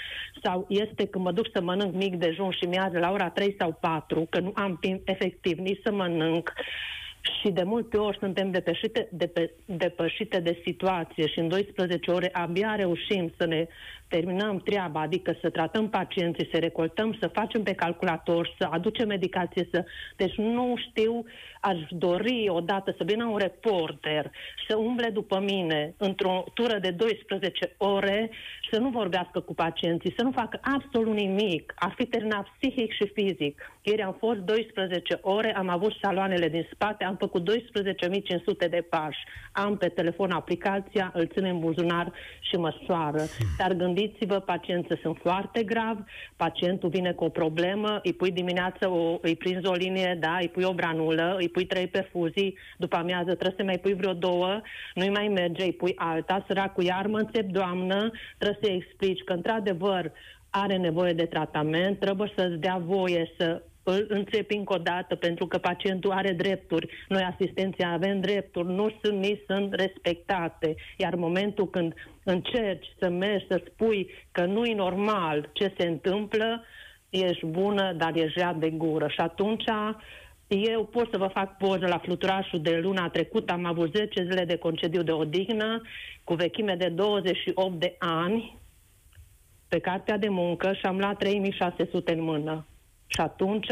sau 0.42 0.66
este 0.68 1.06
că 1.06 1.18
mă 1.18 1.32
duc 1.32 1.46
să 1.52 1.62
mănânc 1.62 1.94
mic 1.94 2.14
dejun 2.14 2.50
și 2.50 2.64
mi 2.64 2.76
la 2.92 3.10
ora 3.10 3.30
3 3.30 3.54
sau 3.58 3.76
4, 3.80 4.26
că 4.30 4.40
nu 4.40 4.52
am 4.54 4.76
timp 4.80 5.08
efectiv 5.08 5.58
nici 5.58 5.80
să 5.82 5.92
mănânc, 5.92 6.52
și 7.40 7.50
de 7.50 7.62
multe 7.62 7.96
ori 7.96 8.18
suntem 8.18 8.50
depășite 8.50 9.08
de, 9.10 9.26
pe, 9.26 9.52
depășite 9.64 10.40
de 10.40 10.60
situație 10.64 11.26
și 11.26 11.38
în 11.38 11.48
12 11.48 12.10
ore 12.10 12.28
abia 12.32 12.74
reușim 12.74 13.32
să 13.36 13.44
ne 13.46 13.66
terminăm 14.08 14.58
treaba, 14.58 15.00
adică 15.00 15.36
să 15.40 15.50
tratăm 15.50 15.88
pacienții, 15.88 16.48
să 16.52 16.58
recoltăm, 16.58 17.16
să 17.20 17.26
facem 17.26 17.62
pe 17.62 17.72
calculator, 17.72 18.54
să 18.58 18.68
aducem 18.70 19.06
medicație, 19.06 19.68
să... 19.72 19.84
Deci 20.16 20.34
nu 20.34 20.74
știu, 20.76 21.24
aș 21.60 21.78
dori 21.90 22.48
odată 22.48 22.94
să 22.96 23.04
vină 23.04 23.24
un 23.24 23.36
reporter 23.36 24.30
să 24.68 24.76
umble 24.76 25.08
după 25.08 25.40
mine 25.40 25.94
într-o 25.96 26.44
tură 26.54 26.78
de 26.78 26.90
12 26.90 27.74
ore, 27.76 28.30
să 28.70 28.78
nu 28.78 28.88
vorbească 28.88 29.40
cu 29.40 29.54
pacienții, 29.54 30.14
să 30.16 30.22
nu 30.22 30.30
facă 30.30 30.60
absolut 30.76 31.14
nimic. 31.14 31.74
Ar 31.76 31.92
fi 31.96 32.04
terminat 32.04 32.46
psihic 32.58 32.92
și 32.92 33.10
fizic. 33.14 33.72
Ieri 33.82 34.02
am 34.02 34.16
fost 34.18 34.38
12 34.38 35.18
ore, 35.22 35.56
am 35.56 35.68
avut 35.68 35.92
saloanele 36.02 36.48
din 36.48 36.68
spate, 36.72 37.04
am 37.04 37.16
făcut 37.16 37.50
12.500 37.50 38.70
de 38.70 38.86
pași. 38.90 39.18
Am 39.52 39.76
pe 39.76 39.88
telefon 39.88 40.30
aplicația, 40.30 41.10
îl 41.14 41.26
țin 41.26 41.44
în 41.44 41.58
buzunar 41.58 42.12
și 42.40 42.56
măsoară. 42.56 43.22
Dar 43.58 43.72
gândiți-vă, 43.98 44.38
pacienții 44.40 44.98
sunt 45.02 45.16
foarte 45.22 45.62
grav, 45.62 46.04
pacientul 46.36 46.88
vine 46.88 47.12
cu 47.12 47.24
o 47.24 47.28
problemă, 47.28 48.00
îi 48.02 48.12
pui 48.12 48.30
dimineața, 48.30 48.88
o, 48.88 49.18
îi 49.20 49.36
prinzi 49.36 49.66
o 49.66 49.72
linie, 49.72 50.16
da, 50.20 50.36
îi 50.40 50.48
pui 50.48 50.64
o 50.64 50.72
branulă, 50.72 51.36
îi 51.38 51.48
pui 51.48 51.66
trei 51.66 51.86
perfuzii, 51.86 52.58
după 52.76 52.96
amiază 52.96 53.34
trebuie 53.34 53.54
să 53.56 53.64
mai 53.64 53.78
pui 53.78 53.94
vreo 53.94 54.12
două, 54.12 54.60
nu-i 54.94 55.08
mai 55.10 55.28
merge, 55.28 55.62
îi 55.64 55.72
pui 55.72 55.92
alta, 55.96 56.44
săracul 56.46 56.84
iar 56.84 57.06
mă 57.06 57.18
înțep, 57.18 57.46
doamnă, 57.50 58.10
trebuie 58.38 58.58
să-i 58.62 58.76
explici 58.76 59.24
că 59.24 59.32
într-adevăr 59.32 60.12
are 60.50 60.76
nevoie 60.76 61.12
de 61.12 61.24
tratament, 61.24 61.98
trebuie 61.98 62.32
să-ți 62.36 62.56
dea 62.56 62.82
voie 62.86 63.32
să 63.38 63.62
îl 63.90 64.06
înțepi 64.08 64.56
încă 64.56 64.74
o 64.74 64.78
dată, 64.78 65.14
pentru 65.14 65.46
că 65.46 65.58
pacientul 65.58 66.10
are 66.10 66.32
drepturi. 66.32 66.88
Noi, 67.08 67.22
asistenții, 67.22 67.84
avem 67.84 68.20
drepturi, 68.20 68.66
nu 68.66 68.92
sunt 69.02 69.18
nici 69.18 69.40
sunt 69.46 69.74
respectate. 69.74 70.74
Iar 70.96 71.14
momentul 71.14 71.70
când 71.70 71.94
încerci 72.24 72.86
să 72.98 73.08
mergi 73.08 73.46
să 73.46 73.62
spui 73.66 74.10
că 74.32 74.44
nu 74.44 74.64
e 74.64 74.74
normal 74.74 75.50
ce 75.52 75.74
se 75.78 75.86
întâmplă, 75.86 76.64
ești 77.10 77.46
bună, 77.46 77.92
dar 77.92 78.16
ești 78.16 78.38
rea 78.38 78.52
de 78.52 78.70
gură. 78.70 79.08
Și 79.08 79.20
atunci 79.20 79.64
eu 80.46 80.84
pot 80.84 81.08
să 81.10 81.18
vă 81.18 81.26
fac 81.26 81.56
poză 81.56 81.86
la 81.86 81.98
fluturașul 81.98 82.60
de 82.60 82.78
luna 82.82 83.08
trecută. 83.08 83.52
Am 83.52 83.64
avut 83.64 83.94
10 83.94 84.22
zile 84.22 84.44
de 84.44 84.56
concediu 84.56 85.02
de 85.02 85.12
odihnă 85.12 85.82
cu 86.24 86.34
vechime 86.34 86.74
de 86.74 86.88
28 86.88 87.80
de 87.80 87.96
ani 87.98 88.56
pe 89.68 89.78
cartea 89.78 90.16
de 90.16 90.28
muncă 90.28 90.72
și 90.72 90.86
am 90.86 90.98
luat 90.98 91.18
3600 91.18 92.12
în 92.12 92.22
mână. 92.22 92.66
Și 93.08 93.20
atunci 93.20 93.66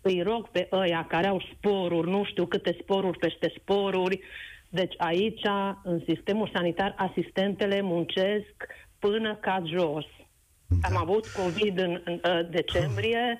îi 0.00 0.22
rog 0.22 0.48
pe 0.48 0.68
ăia 0.72 1.06
care 1.08 1.26
au 1.26 1.42
sporuri, 1.54 2.10
nu 2.10 2.24
știu 2.24 2.46
câte 2.46 2.76
sporuri 2.80 3.18
peste 3.18 3.52
sporuri, 3.56 4.20
deci 4.68 4.94
aici, 4.96 5.46
în 5.82 6.00
sistemul 6.06 6.50
sanitar, 6.52 6.94
asistentele 6.96 7.80
muncesc 7.80 8.66
până 8.98 9.34
ca 9.34 9.62
jos. 9.66 10.04
Da. 10.66 10.88
Am 10.88 10.96
avut 10.96 11.26
COVID 11.26 11.78
în, 11.78 12.00
în 12.04 12.20
uh, 12.24 12.48
decembrie, 12.50 13.38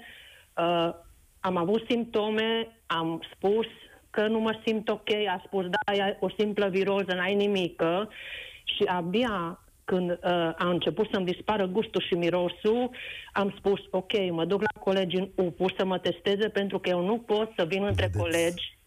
uh, 0.57 0.91
am 1.41 1.57
avut 1.57 1.85
simptome, 1.89 2.69
am 2.87 3.23
spus 3.35 3.67
că 4.11 4.27
nu 4.27 4.39
mă 4.39 4.61
simt 4.67 4.89
ok, 4.89 5.11
a 5.11 5.43
spus 5.47 5.65
da, 5.65 5.93
e 5.93 6.17
o 6.21 6.29
simplă 6.39 6.69
viroză, 6.69 7.15
n-ai 7.15 7.35
nimică 7.35 8.09
și 8.65 8.83
abia 8.87 9.64
când 9.85 10.11
uh, 10.11 10.17
a 10.57 10.69
început 10.69 11.09
să-mi 11.13 11.25
dispară 11.25 11.67
gustul 11.67 12.05
și 12.09 12.15
mirosul, 12.15 12.91
am 13.33 13.55
spus, 13.59 13.81
ok, 13.91 14.13
mă 14.31 14.45
duc 14.45 14.61
la 14.61 14.81
colegi 14.81 15.17
în 15.17 15.29
UPU 15.35 15.67
să 15.77 15.85
mă 15.85 15.99
testeze 15.99 16.49
pentru 16.49 16.79
că 16.79 16.89
eu 16.89 17.05
nu 17.05 17.19
pot 17.19 17.53
să 17.57 17.65
vin 17.65 17.85
între 17.85 18.07
Vedeți. 18.07 18.19
colegi 18.19 18.79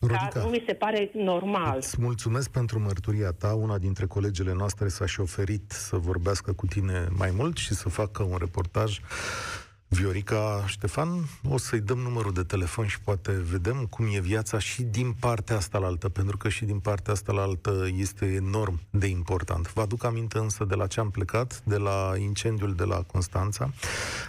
Rodica, 0.00 0.40
nu 0.40 0.48
mi 0.48 0.64
se 0.66 0.74
pare 0.74 1.10
normal. 1.14 1.76
Îți 1.76 1.96
mulțumesc 2.00 2.50
pentru 2.50 2.78
mărturia 2.78 3.32
ta. 3.32 3.54
Una 3.54 3.78
dintre 3.78 4.06
colegele 4.06 4.52
noastre 4.52 4.88
s-a 4.88 5.06
și 5.06 5.20
oferit 5.20 5.70
să 5.70 5.96
vorbească 5.96 6.52
cu 6.52 6.66
tine 6.66 7.06
mai 7.10 7.30
mult 7.30 7.56
și 7.56 7.74
să 7.74 7.88
facă 7.88 8.22
un 8.22 8.36
reportaj 8.38 9.00
Viorica 9.92 10.64
Ștefan, 10.66 11.28
o 11.48 11.58
să-i 11.58 11.80
dăm 11.80 11.98
numărul 11.98 12.32
de 12.32 12.42
telefon 12.42 12.86
și 12.86 13.00
poate 13.00 13.32
vedem 13.32 13.86
cum 13.86 14.06
e 14.12 14.20
viața 14.20 14.58
și 14.58 14.82
din 14.82 15.12
partea 15.12 15.56
asta 15.56 15.78
la 15.78 15.86
altă, 15.86 16.08
pentru 16.08 16.36
că 16.36 16.48
și 16.48 16.64
din 16.64 16.78
partea 16.78 17.12
asta 17.12 17.32
la 17.32 17.42
altă 17.42 17.88
este 17.96 18.26
enorm 18.26 18.80
de 18.90 19.06
important. 19.06 19.72
Vă 19.72 19.80
aduc 19.80 20.04
aminte 20.04 20.38
însă 20.38 20.64
de 20.64 20.74
la 20.74 20.86
ce 20.86 21.00
am 21.00 21.10
plecat, 21.10 21.62
de 21.64 21.76
la 21.76 22.12
incendiul 22.18 22.74
de 22.74 22.84
la 22.84 23.02
Constanța, 23.02 23.70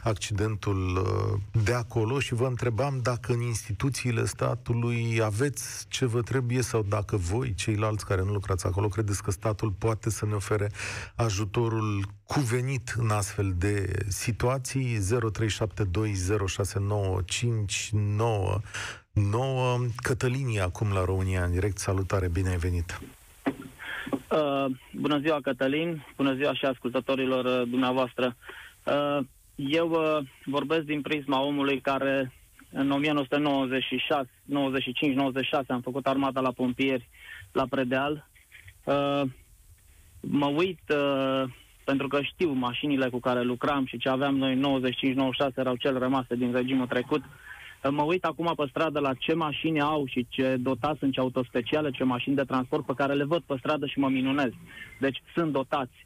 accidentul 0.03 0.97
uh, 0.97 1.63
de 1.63 1.73
acolo 1.73 2.19
și 2.19 2.33
vă 2.33 2.45
întrebam 2.45 2.99
dacă 3.01 3.33
în 3.33 3.41
instituțiile 3.41 4.25
statului 4.25 5.19
aveți 5.23 5.85
ce 5.87 6.05
vă 6.05 6.21
trebuie 6.21 6.61
sau 6.61 6.85
dacă 6.89 7.17
voi, 7.17 7.53
ceilalți 7.53 8.05
care 8.05 8.23
nu 8.23 8.31
lucrați 8.31 8.65
acolo, 8.65 8.87
credeți 8.87 9.23
că 9.23 9.31
statul 9.31 9.71
poate 9.71 10.09
să 10.09 10.25
ne 10.25 10.33
ofere 10.33 10.71
ajutorul 11.15 12.05
cuvenit 12.33 12.95
în 12.97 13.09
astfel 13.09 13.53
de 13.57 14.05
situații 14.07 14.97
0372069599 15.51 15.57
Cătălinii 19.95 20.59
acum 20.59 20.93
la 20.93 21.05
România 21.05 21.43
în 21.43 21.51
direct. 21.51 21.77
Salutare, 21.77 22.27
bine 22.27 22.49
ai 22.49 22.57
venit! 22.57 22.99
Uh, 24.31 24.65
bună 24.93 25.19
ziua, 25.19 25.39
Cătălin! 25.41 26.05
Bună 26.15 26.33
ziua 26.33 26.53
și 26.53 26.65
ascultătorilor 26.65 27.45
uh, 27.45 27.69
dumneavoastră! 27.69 28.35
Uh, 28.83 29.19
eu 29.55 29.89
uh, 29.89 30.17
vorbesc 30.45 30.81
din 30.81 31.01
prisma 31.01 31.41
omului 31.41 31.81
care 31.81 32.31
în 32.71 32.91
1996, 32.91 34.29
95-96 35.63 35.67
am 35.67 35.81
făcut 35.81 36.07
armata 36.07 36.39
la 36.39 36.51
pompieri 36.51 37.09
la 37.51 37.65
Predeal. 37.69 38.27
Uh, 38.83 39.21
mă 40.21 40.45
uit, 40.45 40.81
uh, 40.89 41.43
pentru 41.91 42.09
că 42.09 42.21
știu 42.21 42.51
mașinile 42.51 43.09
cu 43.09 43.19
care 43.19 43.41
lucram 43.41 43.85
și 43.85 43.97
ce 43.97 44.09
aveam 44.09 44.35
noi 44.35 44.81
95-96 45.51 45.55
erau 45.55 45.75
cele 45.75 45.99
rămase 45.99 46.35
din 46.35 46.51
regimul 46.53 46.87
trecut, 46.87 47.23
Mă 47.89 48.01
uit 48.01 48.25
acum 48.25 48.53
pe 48.55 48.65
stradă 48.69 48.99
la 48.99 49.13
ce 49.13 49.33
mașini 49.33 49.81
au 49.81 50.05
și 50.05 50.27
ce 50.29 50.55
dotați 50.59 50.99
sunt, 50.99 51.13
ce 51.13 51.19
autospeciale, 51.19 51.91
ce 51.91 52.03
mașini 52.03 52.35
de 52.35 52.43
transport 52.43 52.85
pe 52.85 52.93
care 52.95 53.13
le 53.13 53.23
văd 53.23 53.41
pe 53.41 53.55
stradă 53.57 53.85
și 53.85 53.99
mă 53.99 54.09
minunez. 54.09 54.51
Deci 54.99 55.21
sunt 55.35 55.51
dotați. 55.51 56.05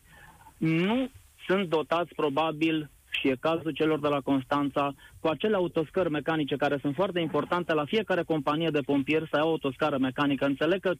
Nu 0.58 1.10
sunt 1.48 1.70
dotați 1.70 2.14
probabil 2.16 2.90
și 3.10 3.28
e 3.28 3.36
cazul 3.40 3.72
celor 3.72 4.00
de 4.00 4.08
la 4.08 4.20
Constanța, 4.20 4.94
cu 5.20 5.28
acele 5.28 5.56
autoscări 5.56 6.10
mecanice 6.10 6.56
care 6.56 6.78
sunt 6.82 6.96
foarte 6.96 7.20
importante 7.20 7.74
la 7.74 7.86
fiecare 7.86 8.24
companie 8.24 8.70
de 8.70 8.82
pompieri 8.86 9.30
să 9.30 9.36
ai 9.36 9.42
o 9.44 9.50
autoscară 9.50 9.98
mecanică. 9.98 10.46
Înțeleg 10.46 10.80
că 10.80 10.92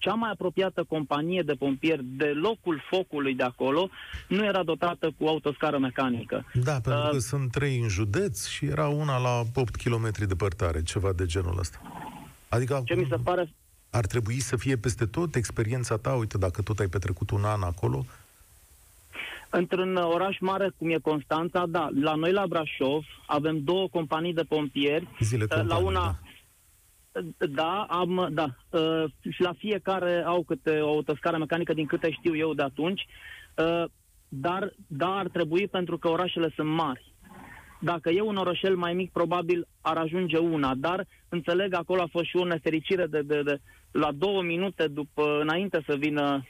cea 0.00 0.14
mai 0.14 0.30
apropiată 0.30 0.84
companie 0.88 1.42
de 1.42 1.52
pompieri 1.52 2.04
de 2.04 2.24
locul 2.24 2.82
focului 2.90 3.34
de 3.34 3.42
acolo 3.42 3.88
nu 4.28 4.44
era 4.44 4.62
dotată 4.62 5.12
cu 5.18 5.26
autoscară 5.26 5.78
mecanică. 5.78 6.44
Da, 6.54 6.72
pentru 6.72 7.02
uh, 7.02 7.10
că 7.10 7.18
sunt 7.18 7.50
trei 7.50 7.78
în 7.78 7.88
județ 7.88 8.46
și 8.46 8.64
era 8.64 8.88
una 8.88 9.18
la 9.18 9.42
8 9.54 9.76
km 9.76 10.10
departare, 10.26 10.82
ceva 10.82 11.12
de 11.12 11.26
genul 11.26 11.58
ăsta. 11.58 11.80
Adică 12.48 12.82
ce 12.84 12.94
mi 12.94 13.06
se 13.10 13.16
pare... 13.24 13.52
ar 13.90 14.06
trebui 14.06 14.40
să 14.40 14.56
fie 14.56 14.76
peste 14.76 15.06
tot 15.06 15.34
experiența 15.34 15.96
ta, 15.96 16.12
uite, 16.12 16.38
dacă 16.38 16.62
tot 16.62 16.78
ai 16.78 16.88
petrecut 16.88 17.30
un 17.30 17.44
an 17.44 17.62
acolo, 17.62 18.04
Într-un 19.52 19.96
oraș 19.96 20.36
mare 20.40 20.72
cum 20.78 20.90
e 20.90 20.98
Constanța, 21.02 21.66
da, 21.68 21.88
la 22.00 22.14
noi 22.14 22.32
la 22.32 22.46
Brașov 22.46 23.04
avem 23.26 23.60
două 23.64 23.88
companii 23.88 24.34
de 24.34 24.42
pompieri. 24.42 25.08
Zile 25.20 25.46
companii, 25.46 25.70
la 25.70 25.76
una, 25.76 26.00
da. 26.00 26.29
Da, 27.38 27.86
am, 27.88 28.28
da. 28.32 28.46
Uh, 28.70 29.04
și 29.30 29.42
la 29.42 29.52
fiecare 29.52 30.22
au 30.26 30.42
câte 30.42 30.80
o 30.80 30.88
autoscară 30.88 31.38
mecanică, 31.38 31.72
din 31.72 31.86
câte 31.86 32.10
știu 32.10 32.36
eu 32.36 32.54
de 32.54 32.62
atunci. 32.62 33.06
Uh, 33.56 33.84
dar, 34.28 34.72
da, 34.86 35.16
ar 35.16 35.28
trebui 35.28 35.68
pentru 35.68 35.98
că 35.98 36.08
orașele 36.08 36.52
sunt 36.54 36.68
mari. 36.68 37.12
Dacă 37.80 38.10
e 38.10 38.20
un 38.20 38.36
orășel 38.36 38.76
mai 38.76 38.94
mic, 38.94 39.12
probabil 39.12 39.66
ar 39.80 39.96
ajunge 39.96 40.38
una, 40.38 40.74
dar 40.74 41.06
înțeleg 41.28 41.74
acolo 41.74 42.02
a 42.02 42.08
fost 42.10 42.24
și 42.24 42.36
o 42.36 42.44
nefericire 42.44 43.06
de, 43.06 43.22
de, 43.22 43.42
de 43.42 43.60
la 43.90 44.12
două 44.12 44.42
minute 44.42 44.86
după, 44.86 45.38
înainte 45.40 45.82
să 45.86 45.96
vină 45.96 46.44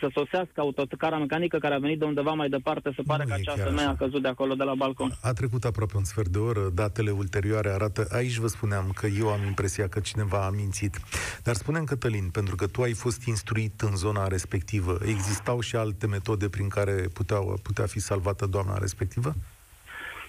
să 0.00 0.08
sosească 0.12 0.60
autocara 0.60 1.18
mecanică 1.18 1.58
care 1.58 1.74
a 1.74 1.78
venit 1.78 1.98
de 1.98 2.04
undeva 2.04 2.32
mai 2.32 2.48
departe, 2.48 2.92
se 2.96 3.02
pare 3.06 3.22
nu 3.22 3.28
că 3.28 3.34
acea 3.34 3.64
femeie 3.64 3.88
a 3.88 3.96
căzut 3.96 4.22
de 4.22 4.28
acolo, 4.28 4.54
de 4.54 4.64
la 4.64 4.74
balcon. 4.74 5.12
A 5.22 5.32
trecut 5.32 5.64
aproape 5.64 5.96
un 5.96 6.04
sfert 6.04 6.28
de 6.28 6.38
oră, 6.38 6.70
datele 6.74 7.10
ulterioare 7.10 7.68
arată, 7.68 8.06
aici 8.10 8.36
vă 8.36 8.46
spuneam 8.46 8.90
că 8.94 9.06
eu 9.06 9.28
am 9.28 9.44
impresia 9.46 9.88
că 9.88 10.00
cineva 10.00 10.46
a 10.46 10.50
mințit. 10.50 11.00
Dar 11.42 11.54
spunem, 11.54 11.84
Cătălin, 11.84 12.28
pentru 12.32 12.54
că 12.54 12.66
tu 12.66 12.82
ai 12.82 12.92
fost 12.92 13.26
instruit 13.26 13.80
în 13.80 13.96
zona 13.96 14.26
respectivă, 14.26 14.98
existau 15.06 15.60
și 15.60 15.76
alte 15.76 16.06
metode 16.06 16.48
prin 16.48 16.68
care 16.68 16.92
puteau, 17.12 17.58
putea 17.62 17.86
fi 17.86 18.00
salvată 18.00 18.46
doamna 18.46 18.78
respectivă? 18.78 19.34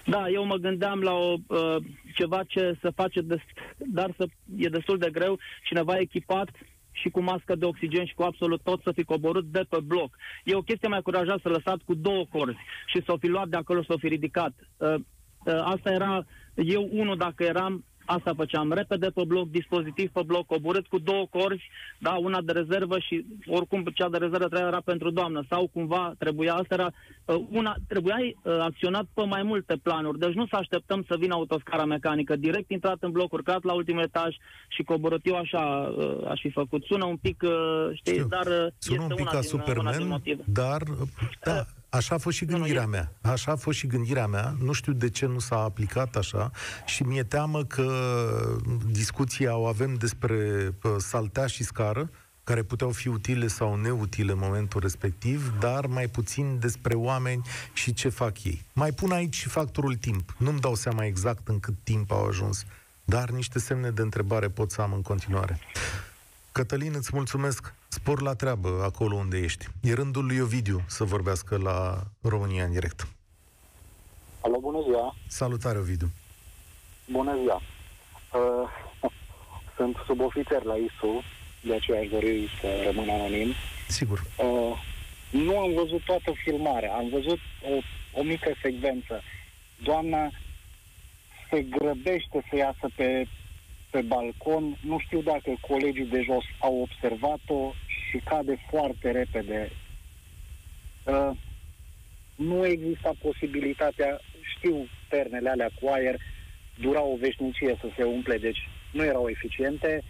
Da, 0.04 0.28
eu 0.28 0.44
mă 0.44 0.56
gândeam 0.56 1.00
la 1.00 1.12
o, 1.12 1.36
uh, 1.46 1.76
ceva 2.14 2.42
ce 2.46 2.78
se 2.82 2.90
face, 2.90 3.20
des, 3.20 3.40
dar 3.76 4.14
să, 4.16 4.26
e 4.56 4.68
destul 4.68 4.98
de 4.98 5.10
greu, 5.10 5.38
cineva 5.62 5.98
echipat 5.98 6.48
și 7.00 7.08
cu 7.08 7.20
mască 7.20 7.54
de 7.54 7.64
oxigen 7.64 8.04
și 8.04 8.14
cu 8.14 8.22
absolut 8.22 8.60
tot 8.62 8.82
să 8.82 8.92
fi 8.92 9.04
coborât 9.04 9.44
de 9.44 9.64
pe 9.68 9.78
bloc. 9.84 10.16
E 10.44 10.54
o 10.54 10.62
chestie 10.62 10.88
mai 10.88 11.02
curajoasă 11.02 11.40
să 11.42 11.48
lăsat 11.48 11.78
cu 11.84 11.94
două 11.94 12.24
corzi 12.30 12.58
și 12.86 13.02
să 13.04 13.12
o 13.12 13.16
fi 13.16 13.26
luat 13.26 13.48
de 13.48 13.56
acolo, 13.56 13.82
să 13.82 13.92
o 13.92 13.98
fi 13.98 14.08
ridicat. 14.08 14.52
Uh, 14.76 14.94
uh, 14.94 15.60
asta 15.64 15.90
era, 15.90 16.26
eu 16.54 16.88
unul 16.92 17.16
dacă 17.16 17.44
eram, 17.44 17.84
Asta 18.16 18.32
făceam 18.36 18.72
repede 18.72 19.06
pe 19.14 19.22
bloc, 19.26 19.50
dispozitiv 19.50 20.10
pe 20.10 20.22
bloc, 20.26 20.46
coborât 20.46 20.86
cu 20.86 20.98
două 20.98 21.26
corzi, 21.30 21.70
da, 21.98 22.10
una 22.10 22.40
de 22.40 22.52
rezervă 22.52 22.98
și 22.98 23.24
oricum 23.46 23.84
cea 23.94 24.08
de 24.08 24.16
rezervă 24.18 24.58
era 24.58 24.80
pentru 24.84 25.10
doamnă 25.10 25.44
sau 25.48 25.70
cumva 25.72 26.14
trebuia, 26.18 26.54
asta 26.54 26.74
era, 26.74 26.90
uh, 27.24 27.46
una, 27.50 27.74
trebuia 27.88 28.16
uh, 28.18 28.58
acționat 28.60 29.06
pe 29.14 29.22
mai 29.24 29.42
multe 29.42 29.76
planuri. 29.82 30.18
Deci 30.18 30.32
nu 30.32 30.46
să 30.46 30.56
așteptăm 30.56 31.04
să 31.08 31.16
vină 31.18 31.34
autoscara 31.34 31.84
mecanică, 31.84 32.36
direct 32.36 32.70
intrat 32.70 32.96
în 33.00 33.10
bloc, 33.10 33.32
urcat 33.32 33.64
la 33.64 33.72
ultimul 33.72 34.02
etaj 34.02 34.36
și 34.68 34.82
coborât 34.82 35.20
eu 35.26 35.36
așa 35.36 35.92
uh, 35.96 36.26
aș 36.28 36.40
fi 36.40 36.50
făcut. 36.50 36.84
Sună 36.84 37.04
un 37.04 37.16
pic, 37.16 37.44
știi, 37.94 38.12
Știu. 38.12 38.26
dar 38.28 38.44
Sună 38.44 38.70
este 38.78 38.98
un 39.00 39.08
pic 39.08 39.20
una 39.20 39.30
ca 39.30 39.40
din, 39.40 39.48
Superman, 39.48 39.86
una 39.86 39.96
din 39.96 40.06
motive. 40.06 40.42
dar 40.46 40.82
da, 41.44 41.64
Așa 41.90 42.14
a 42.14 42.18
fost 42.18 42.36
și 42.36 42.44
gândirea 42.44 42.86
mea. 42.86 43.12
Așa 43.20 43.52
a 43.52 43.56
fost 43.56 43.78
și 43.78 43.86
gândirea 43.86 44.26
mea. 44.26 44.54
Nu 44.60 44.72
știu 44.72 44.92
de 44.92 45.10
ce 45.10 45.26
nu 45.26 45.38
s-a 45.38 45.58
aplicat 45.58 46.16
așa 46.16 46.50
și 46.86 47.02
mi-e 47.02 47.22
teamă 47.22 47.64
că 47.64 47.88
discuția 48.90 49.56
o 49.56 49.66
avem 49.66 49.94
despre 49.94 50.74
saltea 50.98 51.46
și 51.46 51.64
scară, 51.64 52.10
care 52.44 52.62
puteau 52.62 52.90
fi 52.90 53.08
utile 53.08 53.46
sau 53.46 53.74
neutile 53.76 54.32
în 54.32 54.38
momentul 54.40 54.80
respectiv, 54.80 55.52
dar 55.58 55.86
mai 55.86 56.06
puțin 56.06 56.58
despre 56.58 56.94
oameni 56.94 57.42
și 57.72 57.92
ce 57.92 58.08
fac 58.08 58.44
ei. 58.44 58.64
Mai 58.72 58.92
pun 58.92 59.12
aici 59.12 59.34
și 59.34 59.48
factorul 59.48 59.94
timp. 59.94 60.34
Nu-mi 60.38 60.60
dau 60.60 60.74
seama 60.74 61.04
exact 61.04 61.48
în 61.48 61.60
cât 61.60 61.74
timp 61.82 62.10
au 62.10 62.26
ajuns, 62.26 62.64
dar 63.04 63.30
niște 63.30 63.58
semne 63.58 63.90
de 63.90 64.02
întrebare 64.02 64.48
pot 64.48 64.70
să 64.70 64.80
am 64.80 64.92
în 64.92 65.02
continuare. 65.02 65.58
Cătălin, 66.52 66.92
îți 66.96 67.10
mulțumesc. 67.12 67.74
Spor 67.88 68.22
la 68.22 68.34
treabă 68.34 68.80
acolo 68.84 69.14
unde 69.16 69.38
ești. 69.38 69.66
E 69.82 69.92
rândul 69.94 70.26
lui 70.26 70.40
Ovidiu 70.40 70.80
să 70.86 71.04
vorbească 71.04 71.56
la 71.56 72.02
România 72.20 72.64
în 72.64 72.72
direct. 72.72 73.08
Alo, 74.40 74.58
bună 74.60 74.82
ziua! 74.82 75.14
Salutare, 75.26 75.78
Ovidiu! 75.78 76.10
Bună 77.10 77.36
ziua! 77.40 77.62
Uh, 78.32 79.10
sunt 79.76 79.96
subofițer 80.06 80.62
la 80.62 80.74
ISU, 80.74 81.22
de 81.62 81.74
aceea 81.74 82.00
aș 82.00 82.08
dori 82.08 82.48
să 82.60 82.82
rămân 82.84 83.08
anonim. 83.08 83.52
Sigur. 83.88 84.18
Uh, 84.36 84.82
nu 85.30 85.58
am 85.58 85.72
văzut 85.72 86.04
toată 86.04 86.32
filmarea, 86.44 86.94
am 86.94 87.08
văzut 87.08 87.38
o, 87.62 87.74
o 88.20 88.22
mică 88.22 88.52
secvență. 88.62 89.22
Doamna 89.82 90.30
se 91.50 91.62
grăbește 91.62 92.44
să 92.50 92.56
iasă 92.56 92.90
pe 92.96 93.26
pe 93.90 94.00
balcon. 94.00 94.78
Nu 94.80 94.98
știu 94.98 95.20
dacă 95.20 95.54
colegii 95.60 96.06
de 96.06 96.22
jos 96.22 96.44
au 96.58 96.80
observat-o 96.80 97.72
și 98.08 98.18
cade 98.24 98.58
foarte 98.70 99.10
repede. 99.10 99.70
Uh, 101.04 101.30
nu 102.34 102.66
exista 102.66 103.12
posibilitatea, 103.22 104.20
știu 104.56 104.86
pernele 105.08 105.48
alea 105.50 105.70
cu 105.80 105.88
aer, 105.88 106.16
dura 106.80 107.02
o 107.02 107.16
veșnicie 107.16 107.76
să 107.80 107.88
se 107.96 108.02
umple, 108.02 108.38
deci 108.38 108.68
nu 108.92 109.04
erau 109.04 109.28
eficiente. 109.28 110.02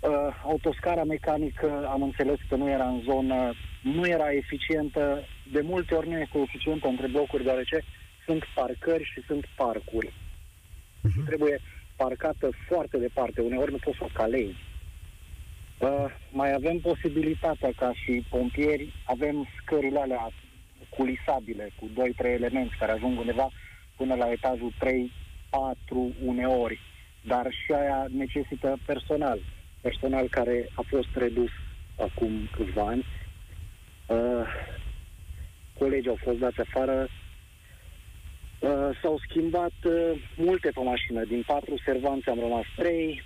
Uh, 0.00 0.10
autoscara 0.44 1.04
mecanică, 1.04 1.88
am 1.90 2.02
înțeles 2.02 2.38
că 2.48 2.56
nu 2.56 2.68
era 2.68 2.88
în 2.88 3.00
zonă, 3.00 3.52
nu 3.82 4.06
era 4.06 4.32
eficientă, 4.32 5.24
de 5.52 5.60
multe 5.60 5.94
ori 5.94 6.08
nu 6.08 6.18
este 6.18 6.38
eficientă 6.38 6.88
între 6.88 7.06
blocuri, 7.06 7.42
deoarece 7.42 7.84
sunt 8.24 8.44
parcări 8.54 9.04
și 9.04 9.22
sunt 9.26 9.46
parcuri. 9.56 10.06
Uh-huh. 10.06 11.24
Trebuie 11.26 11.60
parcată 12.02 12.50
foarte 12.68 12.98
departe, 12.98 13.40
uneori 13.40 13.70
nu 13.70 13.78
poți 13.84 13.96
să 13.98 14.04
o 14.04 14.12
calezi. 14.12 14.60
Uh, 15.78 16.04
mai 16.30 16.52
avem 16.52 16.78
posibilitatea 16.78 17.70
ca 17.76 17.92
și 18.02 18.24
pompieri, 18.30 18.94
avem 19.04 19.48
scările 19.60 19.98
alea 20.00 20.28
culisabile 20.88 21.70
cu 21.78 21.86
2-3 21.86 22.24
elemente 22.24 22.74
care 22.78 22.92
ajung 22.92 23.18
undeva 23.18 23.48
până 23.96 24.14
la 24.14 24.30
etajul 24.30 24.72
3, 24.78 25.12
4 25.50 26.12
uneori, 26.24 26.80
dar 27.24 27.46
și 27.50 27.72
aia 27.72 28.06
necesită 28.10 28.78
personal. 28.86 29.38
Personal 29.80 30.28
care 30.28 30.68
a 30.74 30.82
fost 30.88 31.08
redus 31.14 31.50
acum 31.98 32.48
câțiva 32.56 32.86
ani. 32.86 33.04
Uh, 34.06 34.46
colegii 35.78 36.10
au 36.10 36.18
fost 36.24 36.38
dați 36.38 36.60
afară, 36.60 37.08
Uh, 38.62 38.98
s-au 39.02 39.18
schimbat 39.28 39.72
uh, 39.84 40.22
multe 40.36 40.70
pe 40.70 40.80
mașină. 40.82 41.24
Din 41.24 41.42
patru 41.46 41.74
servanți 41.84 42.28
am 42.28 42.38
rămas 42.40 42.64
trei. 42.76 43.22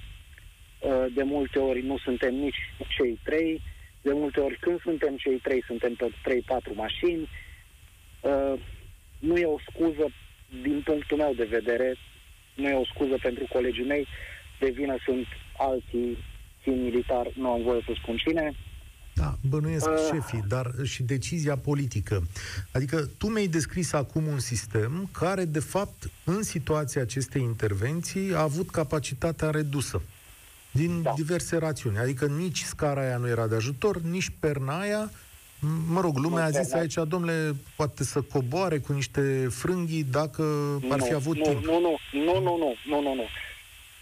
Uh, 0.81 1.07
de 1.15 1.23
multe 1.23 1.59
ori 1.59 1.83
nu 1.83 1.99
suntem 1.99 2.35
nici 2.35 2.75
cei 2.97 3.19
trei. 3.25 3.63
De 4.03 4.13
multe 4.13 4.41
ori 4.41 4.59
când 4.61 4.81
suntem 4.81 5.17
cei 5.17 5.39
trei, 5.39 5.63
suntem 5.67 5.95
pe 5.95 6.11
trei, 6.23 6.41
patru 6.41 6.75
mașini. 6.75 7.29
Uh, 8.21 8.61
nu 9.19 9.37
e 9.37 9.45
o 9.45 9.59
scuză, 9.71 10.13
din 10.63 10.81
punctul 10.85 11.17
meu 11.17 11.33
de 11.35 11.45
vedere, 11.45 11.97
nu 12.55 12.69
e 12.69 12.75
o 12.75 12.85
scuză 12.85 13.19
pentru 13.23 13.47
colegii 13.53 13.85
mei. 13.85 14.07
De 14.59 14.71
vină 14.71 14.97
sunt 15.05 15.27
alții, 15.57 16.19
țin 16.63 16.83
militar, 16.83 17.27
nu 17.35 17.51
am 17.51 17.63
voie 17.63 17.81
să 17.87 17.93
spun 17.95 18.17
cine. 18.17 18.53
Da, 19.19 19.39
bănuiesc 19.49 19.87
uh. 19.87 19.95
șefii, 20.13 20.45
dar 20.49 20.73
și 20.83 21.03
decizia 21.03 21.57
politică. 21.57 22.27
Adică 22.73 23.09
tu 23.19 23.27
mi-ai 23.27 23.47
descris 23.47 23.93
acum 23.93 24.27
un 24.27 24.39
sistem 24.39 25.09
care, 25.13 25.45
de 25.45 25.59
fapt, 25.59 26.11
în 26.25 26.43
situația 26.43 27.03
acestei 27.03 27.43
intervenții, 27.43 28.35
a 28.35 28.41
avut 28.41 28.71
capacitatea 28.71 29.51
redusă. 29.51 30.03
Din 30.71 31.03
da. 31.03 31.13
diverse 31.17 31.57
rațiuni. 31.57 31.99
Adică 31.99 32.27
nici 32.27 32.63
scara 32.63 33.01
aia 33.01 33.17
nu 33.17 33.29
era 33.29 33.47
de 33.47 33.55
ajutor, 33.55 34.01
nici 34.01 34.33
perna 34.41 34.81
aia. 34.81 35.11
Mă 35.89 36.01
rog, 36.01 36.17
lumea 36.17 36.49
nu, 36.49 36.57
a 36.57 36.61
zis 36.61 36.73
aici, 36.73 36.95
domnule, 37.09 37.57
poate 37.77 38.05
să 38.05 38.21
coboare 38.21 38.79
cu 38.79 38.93
niște 38.93 39.49
frânghii 39.51 40.05
dacă 40.05 40.43
nu, 40.83 40.93
ar 40.93 41.01
fi 41.01 41.15
avut 41.15 41.37
nu, 41.37 41.43
timp. 41.43 41.65
Nu, 41.65 41.81
nu, 41.81 41.97
nu, 42.13 42.41
nu, 42.41 42.41
nu, 42.41 42.75
nu, 42.89 43.01
nu, 43.01 43.15
nu. 43.15 43.25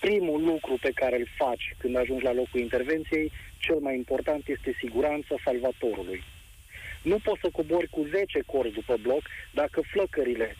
Primul 0.09 0.45
lucru 0.45 0.79
pe 0.81 0.91
care 0.95 1.17
îl 1.17 1.29
faci 1.37 1.75
când 1.79 1.97
ajungi 1.97 2.25
la 2.25 2.33
locul 2.33 2.61
intervenției 2.61 3.33
cel 3.59 3.79
mai 3.79 3.95
important 3.97 4.43
este 4.47 4.77
siguranța 4.79 5.35
salvatorului. 5.45 6.23
Nu 7.03 7.19
poți 7.19 7.41
să 7.41 7.49
cobori 7.53 7.89
cu 7.89 8.07
10 8.11 8.41
corzi 8.47 8.75
după 8.75 8.97
bloc 9.03 9.23
dacă 9.53 9.81
flăcările 9.81 10.57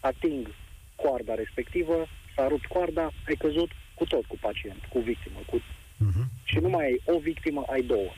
ating 0.00 0.54
coarda 0.96 1.34
respectivă, 1.34 2.06
s-a 2.34 2.48
rupt 2.48 2.66
coarda, 2.66 3.10
ai 3.28 3.34
căzut 3.38 3.70
cu 3.94 4.04
tot 4.04 4.24
cu 4.24 4.36
pacient, 4.40 4.82
cu 4.88 4.98
victimă. 4.98 5.40
Cu... 5.46 5.56
Uh-huh. 5.58 6.26
Și 6.44 6.58
nu 6.58 6.68
mai 6.68 6.84
ai 6.84 7.00
o 7.04 7.18
victimă, 7.18 7.64
ai 7.66 7.82
două. 7.82 8.12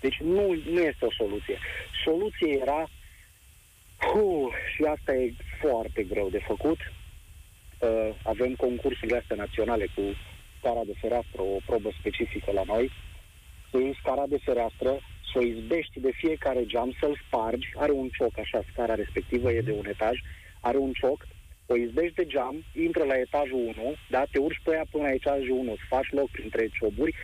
Deci 0.00 0.18
nu, 0.20 0.46
nu 0.70 0.80
este 0.80 1.04
o 1.04 1.12
soluție. 1.12 1.58
Soluția 2.04 2.52
era, 2.60 2.80
uh, 4.14 4.52
și 4.74 4.82
asta 4.82 5.14
e 5.14 5.34
foarte 5.60 6.02
greu 6.02 6.28
de 6.28 6.42
făcut, 6.46 6.78
uh, 6.78 7.03
avem 8.22 8.54
concursurile 8.54 9.18
astea 9.18 9.36
naționale 9.36 9.86
cu 9.94 10.02
scara 10.58 10.82
de 10.86 10.94
fereastră, 11.00 11.42
o 11.42 11.56
probă 11.66 11.90
specifică 11.98 12.50
la 12.52 12.62
noi, 12.66 12.90
să 13.70 13.78
iei 13.78 13.98
scara 14.00 14.24
de 14.28 14.38
fereastră, 14.44 14.90
să 15.32 15.38
o 15.38 15.42
izbești 15.42 16.00
de 16.00 16.12
fiecare 16.14 16.66
geam, 16.66 16.96
să-l 17.00 17.20
spargi, 17.26 17.72
are 17.76 17.92
un 17.92 18.08
cioc 18.08 18.38
așa, 18.38 18.60
scara 18.72 18.94
respectivă 18.94 19.52
e 19.52 19.60
de 19.60 19.72
un 19.72 19.86
etaj, 19.86 20.16
are 20.60 20.76
un 20.76 20.92
cioc, 20.92 21.26
o 21.66 21.76
izbești 21.76 22.14
de 22.14 22.26
geam, 22.26 22.64
intră 22.86 23.04
la 23.04 23.16
etajul 23.18 23.74
1, 23.76 23.94
da, 24.10 24.24
te 24.30 24.38
urci 24.38 24.60
pe 24.64 24.70
ea 24.72 24.84
până 24.90 25.02
la 25.02 25.12
etajul 25.12 25.56
1, 25.56 25.70
îți 25.70 25.88
faci 25.88 26.10
loc 26.10 26.30
printre 26.30 26.68
cioburi, 26.76 27.14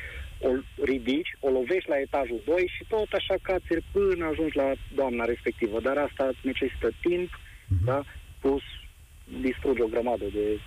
o 0.40 0.50
ridici, 0.84 1.36
o 1.40 1.48
lovești 1.50 1.88
la 1.88 1.98
etajul 1.98 2.40
2 2.44 2.72
și 2.76 2.84
tot 2.88 3.12
așa 3.12 3.34
cațeri 3.42 3.84
până 3.92 4.26
ajungi 4.26 4.56
la 4.56 4.72
doamna 4.94 5.24
respectivă. 5.24 5.80
Dar 5.80 5.96
asta 5.96 6.30
necesită 6.42 6.90
timp, 7.00 7.28
uh-huh. 7.28 7.84
da, 7.84 8.02
plus 8.40 8.62
distruge 9.40 9.82
o 9.82 9.86
grămadă 9.86 10.24
de 10.32 10.60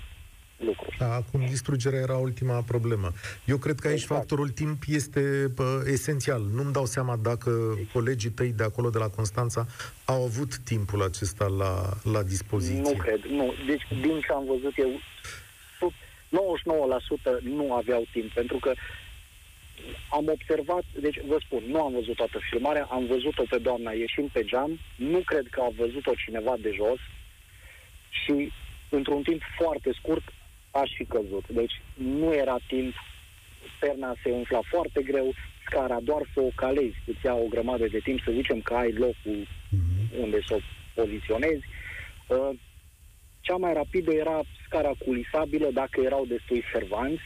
lucruri. 0.58 0.96
Da, 1.00 1.14
acum 1.14 1.46
distrugerea 1.46 2.00
era 2.00 2.18
ultima 2.18 2.62
problemă. 2.62 3.12
Eu 3.46 3.58
cred 3.58 3.80
că 3.80 3.88
aici 3.88 4.02
exact. 4.02 4.20
factorul 4.20 4.50
timp 4.50 4.84
este 4.88 5.52
pă, 5.56 5.84
esențial. 5.88 6.42
Nu-mi 6.54 6.72
dau 6.72 6.86
seama 6.86 7.16
dacă 7.16 7.52
colegii 7.94 8.30
tăi 8.30 8.52
de 8.52 8.64
acolo, 8.64 8.90
de 8.90 8.98
la 8.98 9.10
Constanța, 9.10 9.66
au 10.06 10.24
avut 10.24 10.58
timpul 10.58 11.04
acesta 11.04 11.46
la, 11.48 11.74
la 12.12 12.24
dispoziție. 12.24 12.82
Nu 12.82 12.98
cred, 12.98 13.22
nu. 13.24 13.54
Deci, 13.68 13.84
din 14.02 14.20
ce 14.20 14.32
am 14.34 14.46
văzut 14.46 14.74
eu, 14.78 14.92
99% 17.40 17.42
nu 17.44 17.74
aveau 17.74 18.04
timp, 18.12 18.32
pentru 18.32 18.58
că 18.58 18.74
am 20.10 20.26
observat, 20.28 20.84
deci 21.02 21.20
vă 21.28 21.38
spun, 21.46 21.64
nu 21.68 21.82
am 21.82 21.94
văzut 21.94 22.16
toată 22.16 22.40
filmarea, 22.50 22.88
am 22.92 23.06
văzut-o 23.06 23.44
pe 23.50 23.58
doamna 23.58 23.92
ieșind 23.92 24.30
pe 24.30 24.44
geam, 24.44 24.80
nu 24.96 25.20
cred 25.20 25.48
că 25.52 25.62
a 25.62 25.72
văzut-o 25.78 26.12
cineva 26.26 26.56
de 26.62 26.72
jos 26.76 27.00
și 28.24 28.52
într-un 28.90 29.22
timp 29.22 29.42
foarte 29.58 29.92
scurt 30.00 30.24
aș 30.72 30.90
fi 30.96 31.06
căzut. 31.06 31.48
Deci 31.48 31.82
nu 31.94 32.34
era 32.34 32.58
timp, 32.68 32.94
perna 33.80 34.16
se 34.24 34.30
umfla 34.32 34.60
foarte 34.70 35.02
greu, 35.02 35.34
scara 35.66 36.00
doar 36.00 36.22
să 36.34 36.40
o 36.40 36.50
calezi, 36.56 36.98
îți 37.06 37.26
ia 37.26 37.34
o 37.34 37.48
grămadă 37.50 37.88
de 37.88 38.00
timp, 38.04 38.20
să 38.22 38.32
zicem 38.32 38.62
că 38.62 38.74
ai 38.74 38.92
locul 38.92 39.40
uh-huh. 39.48 40.22
unde 40.22 40.40
să 40.48 40.54
o 40.54 40.60
poziționezi. 40.94 41.66
Uh, 42.28 42.50
cea 43.42 43.56
mai 43.56 43.74
rapidă 43.74 44.14
era 44.14 44.42
scara 44.66 44.92
culisabilă 45.06 45.70
dacă 45.74 46.02
erau 46.02 46.26
destui 46.26 46.64
servanți, 46.74 47.24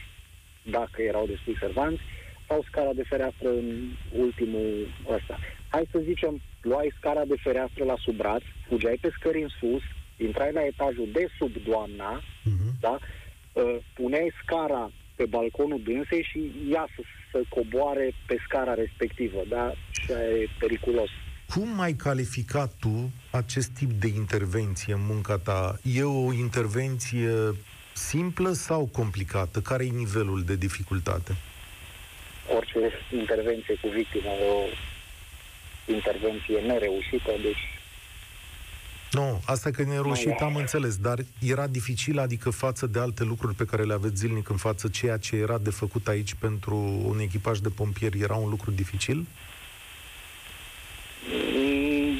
dacă 0.62 1.02
erau 1.02 1.26
destui 1.26 1.56
servanți, 1.60 2.02
sau 2.48 2.62
scara 2.62 2.92
de 2.92 3.02
fereastră 3.02 3.48
în 3.48 3.88
ultimul 4.12 4.88
ăsta. 5.08 5.38
Hai 5.68 5.88
să 5.90 5.98
zicem, 5.98 6.40
luai 6.62 6.92
scara 6.98 7.24
de 7.24 7.34
fereastră 7.42 7.84
la 7.84 7.96
sub 7.98 8.14
braț, 8.16 8.42
fugeai 8.68 8.98
pe 9.00 9.10
scări 9.18 9.42
în 9.42 9.48
sus, 9.48 9.82
intrai 10.18 10.52
la 10.52 10.64
etajul 10.64 11.08
de 11.12 11.28
sub 11.38 11.52
doamna, 11.64 12.20
uh-huh. 12.20 12.80
da? 12.80 12.98
Uh, 13.52 13.76
puneai 13.94 14.32
scara 14.42 14.90
pe 15.14 15.24
balconul 15.24 15.80
dânsei 15.84 16.22
și 16.30 16.50
ea 16.72 16.88
să, 16.96 17.02
să 17.32 17.42
coboare 17.48 18.14
pe 18.26 18.36
scara 18.46 18.74
respectivă, 18.74 19.42
da? 19.48 19.72
Și 19.90 20.12
e 20.12 20.48
periculos. 20.58 21.08
Cum 21.54 21.80
ai 21.80 21.92
calificat 21.92 22.72
tu 22.80 23.10
acest 23.30 23.70
tip 23.70 23.90
de 23.90 24.06
intervenție 24.06 24.92
în 24.92 25.04
munca 25.06 25.38
ta? 25.38 25.78
E 25.82 26.02
o 26.02 26.32
intervenție 26.32 27.32
simplă 27.92 28.52
sau 28.52 28.88
complicată? 28.92 29.60
Care 29.60 29.84
e 29.84 29.88
nivelul 29.88 30.42
de 30.42 30.56
dificultate? 30.56 31.36
Orice 32.56 32.78
intervenție 33.12 33.74
cu 33.74 33.88
victimă 33.88 34.28
e 34.28 34.50
o 34.50 34.64
intervenție 35.94 36.58
nereușită, 36.60 37.32
deci 37.42 37.77
nu, 39.12 39.40
asta 39.46 39.70
că 39.70 39.82
ne 39.82 39.98
rușit 39.98 40.40
am 40.40 40.56
înțeles, 40.56 40.96
dar 40.96 41.18
era 41.40 41.66
dificil, 41.66 42.18
adică 42.18 42.50
față 42.50 42.86
de 42.86 42.98
alte 42.98 43.24
lucruri 43.24 43.54
pe 43.54 43.64
care 43.64 43.82
le 43.82 43.92
aveți 43.92 44.16
zilnic 44.16 44.48
în 44.48 44.56
față, 44.56 44.88
ceea 44.88 45.16
ce 45.16 45.36
era 45.36 45.58
de 45.58 45.70
făcut 45.70 46.08
aici 46.08 46.34
pentru 46.34 46.76
un 47.04 47.18
echipaj 47.18 47.58
de 47.58 47.68
pompieri 47.68 48.20
era 48.20 48.34
un 48.34 48.48
lucru 48.48 48.70
dificil? 48.70 49.26
Mm, 51.54 52.14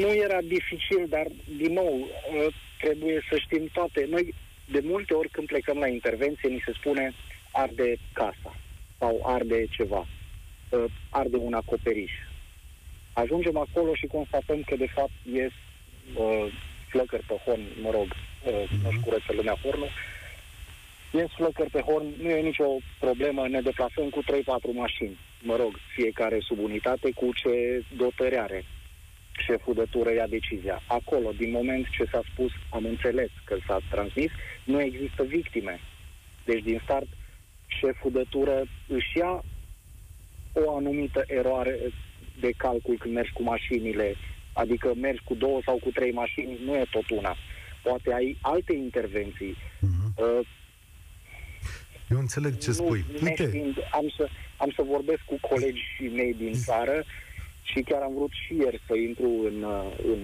nu 0.00 0.14
era 0.14 0.38
dificil, 0.42 1.06
dar, 1.08 1.26
din 1.56 1.72
nou, 1.72 2.08
ă, 2.46 2.50
trebuie 2.80 3.22
să 3.30 3.36
știm 3.38 3.68
toate. 3.72 4.06
Noi, 4.10 4.34
de 4.70 4.80
multe 4.84 5.14
ori, 5.14 5.28
când 5.28 5.46
plecăm 5.46 5.78
la 5.78 5.88
intervenție, 5.88 6.48
ni 6.48 6.62
se 6.64 6.72
spune 6.72 7.12
arde 7.52 7.96
casa 8.12 8.56
sau 8.98 9.20
arde 9.24 9.66
ceva, 9.70 10.06
ă, 10.72 10.86
arde 11.10 11.36
un 11.36 11.52
acoperiș. 11.52 12.12
Ajungem 13.12 13.56
acolo 13.56 13.94
și 13.94 14.06
constatăm 14.06 14.62
că, 14.62 14.76
de 14.76 14.90
fapt, 14.94 15.12
este 15.32 15.69
uh, 16.14 16.52
flăcări 16.88 17.22
pe 17.26 17.40
horn, 17.44 17.62
mă 17.82 17.90
rog, 17.90 18.06
uh, 18.06 18.64
mm-hmm. 18.64 18.82
nu 18.82 19.00
curăță 19.04 19.32
lumea 19.32 19.56
hornul, 19.62 19.90
ies 21.12 21.30
flăcări 21.36 21.70
pe 21.70 21.80
horn, 21.80 22.06
nu 22.22 22.28
e 22.28 22.40
nicio 22.40 22.76
problemă, 22.98 23.48
ne 23.48 23.60
deplasăm 23.60 24.08
cu 24.08 24.22
3-4 24.22 24.26
mașini, 24.72 25.18
mă 25.42 25.56
rog, 25.56 25.72
fiecare 25.94 26.38
sub 26.40 26.58
unitate 26.58 27.10
cu 27.10 27.30
ce 27.34 27.84
dotări 27.96 28.38
are. 28.38 28.64
Șeful 29.46 29.74
de 29.74 29.86
tură 29.90 30.12
ia 30.12 30.26
decizia. 30.26 30.82
Acolo, 30.86 31.30
din 31.36 31.50
moment 31.50 31.86
ce 31.90 32.04
s-a 32.04 32.20
spus, 32.32 32.52
am 32.70 32.84
înțeles 32.84 33.30
că 33.44 33.56
s-a 33.66 33.78
transmis, 33.90 34.30
nu 34.64 34.80
există 34.80 35.22
victime. 35.22 35.80
Deci, 36.44 36.62
din 36.62 36.80
start, 36.82 37.06
șeful 37.66 38.10
de 38.10 38.24
tură 38.30 38.62
își 38.86 39.18
ia 39.18 39.44
o 40.52 40.76
anumită 40.76 41.24
eroare 41.26 41.78
de 42.40 42.50
calcul 42.56 42.96
când 42.98 43.14
mergi 43.14 43.32
cu 43.32 43.42
mașinile, 43.42 44.14
Adică 44.62 44.88
mergi 45.00 45.22
cu 45.24 45.34
două 45.34 45.58
sau 45.64 45.76
cu 45.84 45.90
trei 45.90 46.12
mașini, 46.12 46.58
nu 46.64 46.74
e 46.74 46.84
tot 46.90 47.10
una. 47.10 47.36
Poate 47.82 48.12
ai 48.12 48.36
alte 48.40 48.72
intervenții. 48.72 49.56
Uh-huh. 49.56 50.08
Uh, 50.24 50.46
Eu 52.10 52.18
înțeleg 52.18 52.58
ce 52.58 52.72
spui. 52.72 53.04
Uite. 53.12 53.24
Neștiind, 53.24 53.76
am, 53.92 54.06
să, 54.16 54.28
am 54.56 54.70
să 54.76 54.82
vorbesc 54.82 55.22
cu 55.24 55.38
colegii 55.48 56.10
mei 56.14 56.34
din 56.34 56.52
țară 56.52 57.04
și 57.62 57.80
chiar 57.80 58.02
am 58.02 58.14
vrut 58.14 58.32
și 58.42 58.52
ieri 58.54 58.82
să 58.86 58.94
intru 58.94 59.30
în, 59.48 59.62
uh, 59.62 59.84
în 60.12 60.20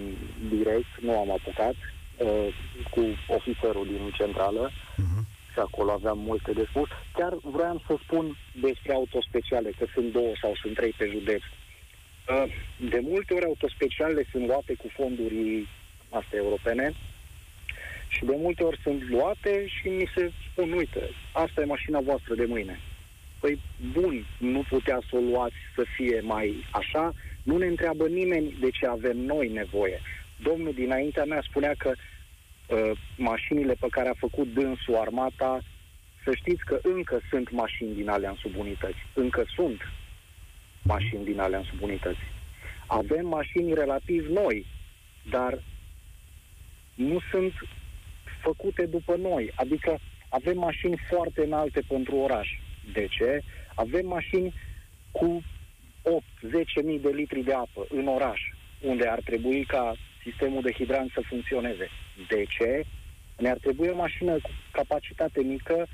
direct, 0.49 0.91
nu 1.01 1.19
am 1.19 1.31
apucat, 1.31 1.75
uh, 2.17 2.47
cu 2.93 3.03
ofițerul 3.37 3.85
din 3.85 4.11
centrală 4.17 4.71
uh-huh. 4.71 5.21
și 5.53 5.59
acolo 5.59 5.91
aveam 5.91 6.19
multe 6.19 6.51
de 6.51 6.65
spus. 6.69 6.89
Chiar 7.13 7.33
vreau 7.41 7.83
să 7.87 7.93
spun 8.03 8.37
despre 8.61 8.93
autospeciale, 8.93 9.69
că 9.77 9.85
sunt 9.93 10.11
două 10.11 10.31
sau 10.41 10.51
sunt 10.61 10.73
trei 10.75 10.93
pe 10.97 11.05
județ. 11.15 11.41
Uh, 12.29 12.43
de 12.89 12.99
multe 12.99 13.33
ori 13.33 13.45
autospecialele 13.45 14.25
sunt 14.31 14.45
luate 14.45 14.73
cu 14.73 14.87
fonduri 14.87 15.67
astea 16.09 16.39
europene 16.39 16.93
și 18.07 18.25
de 18.25 18.35
multe 18.37 18.63
ori 18.63 18.79
sunt 18.83 19.09
luate 19.09 19.65
și 19.67 19.87
mi 19.87 20.09
se 20.15 20.31
spun, 20.51 20.71
uite, 20.71 21.09
asta 21.31 21.61
e 21.61 21.65
mașina 21.65 21.99
voastră 21.99 22.35
de 22.35 22.45
mâine. 22.45 22.79
Păi 23.39 23.59
bun, 23.91 24.25
nu 24.37 24.63
putea 24.69 24.99
să 25.09 25.15
o 25.15 25.19
luați 25.19 25.55
să 25.75 25.83
fie 25.95 26.21
mai 26.21 26.65
așa, 26.71 27.13
nu 27.43 27.57
ne 27.57 27.65
întreabă 27.65 28.07
nimeni 28.07 28.57
de 28.59 28.69
ce 28.69 28.87
avem 28.87 29.17
noi 29.17 29.47
nevoie. 29.47 30.01
Domnul 30.43 30.73
dinaintea 30.73 31.23
mea 31.23 31.41
spunea 31.49 31.73
că 31.77 31.91
uh, 31.95 32.91
mașinile 33.17 33.73
pe 33.79 33.87
care 33.89 34.09
a 34.09 34.19
făcut 34.25 34.53
dânsul 34.53 34.95
armata, 34.95 35.59
să 36.23 36.31
știți 36.35 36.65
că 36.65 36.79
încă 36.83 37.21
sunt 37.29 37.51
mașini 37.51 37.95
din 37.95 38.09
alea 38.09 38.29
în 38.29 38.35
subunități. 38.35 38.97
Încă 39.13 39.45
sunt 39.55 39.81
mașini 40.87 41.23
din 41.23 41.39
alea 41.39 41.59
în 41.59 41.65
subunități. 41.65 42.19
Avem 42.87 43.27
mașini 43.27 43.73
relativ 43.73 44.27
noi, 44.27 44.65
dar 45.29 45.63
nu 46.95 47.19
sunt 47.31 47.53
făcute 48.41 48.85
după 48.85 49.15
noi. 49.15 49.51
Adică 49.55 49.99
avem 50.29 50.57
mașini 50.57 50.97
foarte 51.09 51.45
înalte 51.45 51.81
pentru 51.87 52.15
oraș. 52.15 52.49
De 52.93 53.07
ce? 53.09 53.41
Avem 53.75 54.07
mașini 54.07 54.53
cu 55.11 55.43
8-10.000 56.03 57.01
de 57.01 57.09
litri 57.09 57.43
de 57.43 57.53
apă 57.53 57.85
în 57.89 58.07
oraș, 58.07 58.41
unde 58.81 59.07
ar 59.07 59.19
trebui 59.25 59.65
ca 59.65 59.95
sistemul 60.23 60.61
de 60.61 60.71
hidrant 60.71 61.11
să 61.13 61.21
funcționeze. 61.29 61.89
De 62.27 62.43
ce? 62.43 62.83
Ne-ar 63.37 63.57
trebui 63.57 63.87
o 63.87 63.95
mașină 63.95 64.33
cu 64.33 64.49
capacitate 64.71 65.41
mică, 65.41 65.87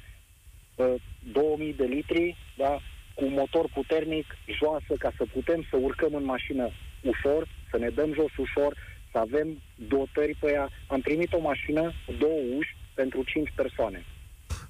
2000 1.31 1.69
uh, 1.69 1.75
de 1.77 1.83
litri, 1.83 2.35
da, 2.57 2.79
cu 3.14 3.26
un 3.26 3.34
motor 3.34 3.70
puternic, 3.74 4.26
joasă, 4.59 4.93
ca 4.99 5.11
să 5.18 5.26
putem 5.34 5.66
să 5.70 5.76
urcăm 5.78 6.14
în 6.14 6.24
mașină 6.24 6.70
ușor, 7.01 7.47
să 7.72 7.78
ne 7.78 7.89
dăm 7.89 8.14
jos 8.14 8.38
ușor, 8.38 8.78
să 9.11 9.18
avem 9.18 9.61
dotări 9.76 10.38
pe 10.39 10.51
ea. 10.51 10.70
Am 10.88 11.01
primit 11.01 11.34
o 11.34 11.39
mașină, 11.39 11.93
două 12.20 12.39
uși, 12.57 12.76
pentru 12.93 13.24
cinci 13.24 13.53
persoane. 13.55 14.05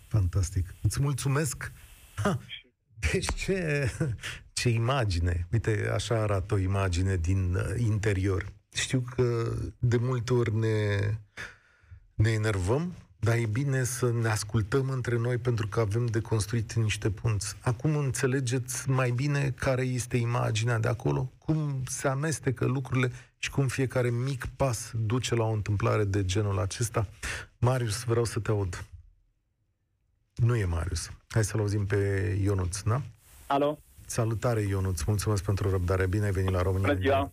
Fantastic. 0.08 0.76
Îți 0.82 1.02
mulțumesc. 1.02 1.72
Ha. 2.16 2.40
Deci 3.12 3.34
ce, 3.34 3.90
ce 4.54 4.70
imagine. 4.70 5.48
Uite, 5.52 5.90
așa 5.94 6.22
arată 6.22 6.54
o 6.54 6.58
imagine 6.58 7.16
din 7.16 7.56
uh, 7.56 7.64
interior. 7.78 8.46
Știu 8.74 9.04
că 9.16 9.54
de 9.80 9.98
multe 9.98 10.34
ori 10.34 10.56
ne, 10.56 10.98
ne 12.16 12.30
enervăm, 12.30 12.96
dar 13.24 13.38
e 13.38 13.46
bine 13.46 13.84
să 13.84 14.12
ne 14.12 14.30
ascultăm 14.30 14.90
între 14.90 15.18
noi 15.18 15.38
pentru 15.38 15.68
că 15.68 15.80
avem 15.80 16.06
de 16.06 16.20
construit 16.20 16.74
niște 16.74 17.10
punți. 17.10 17.56
Acum 17.62 17.96
înțelegeți 17.96 18.90
mai 18.90 19.12
bine 19.12 19.54
care 19.60 19.82
este 19.82 20.18
imaginea 20.18 20.80
de 20.80 20.88
acolo, 20.88 21.32
cum 21.38 21.84
se 21.86 22.08
amestecă 22.08 22.66
lucrurile 22.66 23.12
și 23.38 23.50
cum 23.50 23.68
fiecare 23.68 24.10
mic 24.10 24.46
pas 24.56 24.92
duce 24.96 25.36
la 25.36 25.44
o 25.44 25.52
întâmplare 25.52 26.04
de 26.04 26.26
genul 26.26 26.60
acesta. 26.60 27.08
Marius, 27.58 28.04
vreau 28.04 28.26
să 28.26 28.40
te 28.40 28.52
aud. 28.52 28.86
Nu 30.36 30.56
e 30.56 30.66
Marius. 30.66 31.10
Hai 31.30 31.44
să-l 31.44 31.60
auzim 31.60 31.86
pe 31.86 31.98
Ionuț, 32.44 32.82
da? 32.82 33.02
Alo. 33.48 33.80
Salutare, 34.06 34.62
Ionuț. 34.62 35.02
Mulțumesc 35.02 35.44
pentru 35.44 35.70
răbdare. 35.70 36.08
Bine 36.08 36.26
ai 36.26 36.32
venit 36.32 36.52
la 36.52 36.62
România. 36.62 36.88
Bună 36.88 37.00
ziua. 37.00 37.32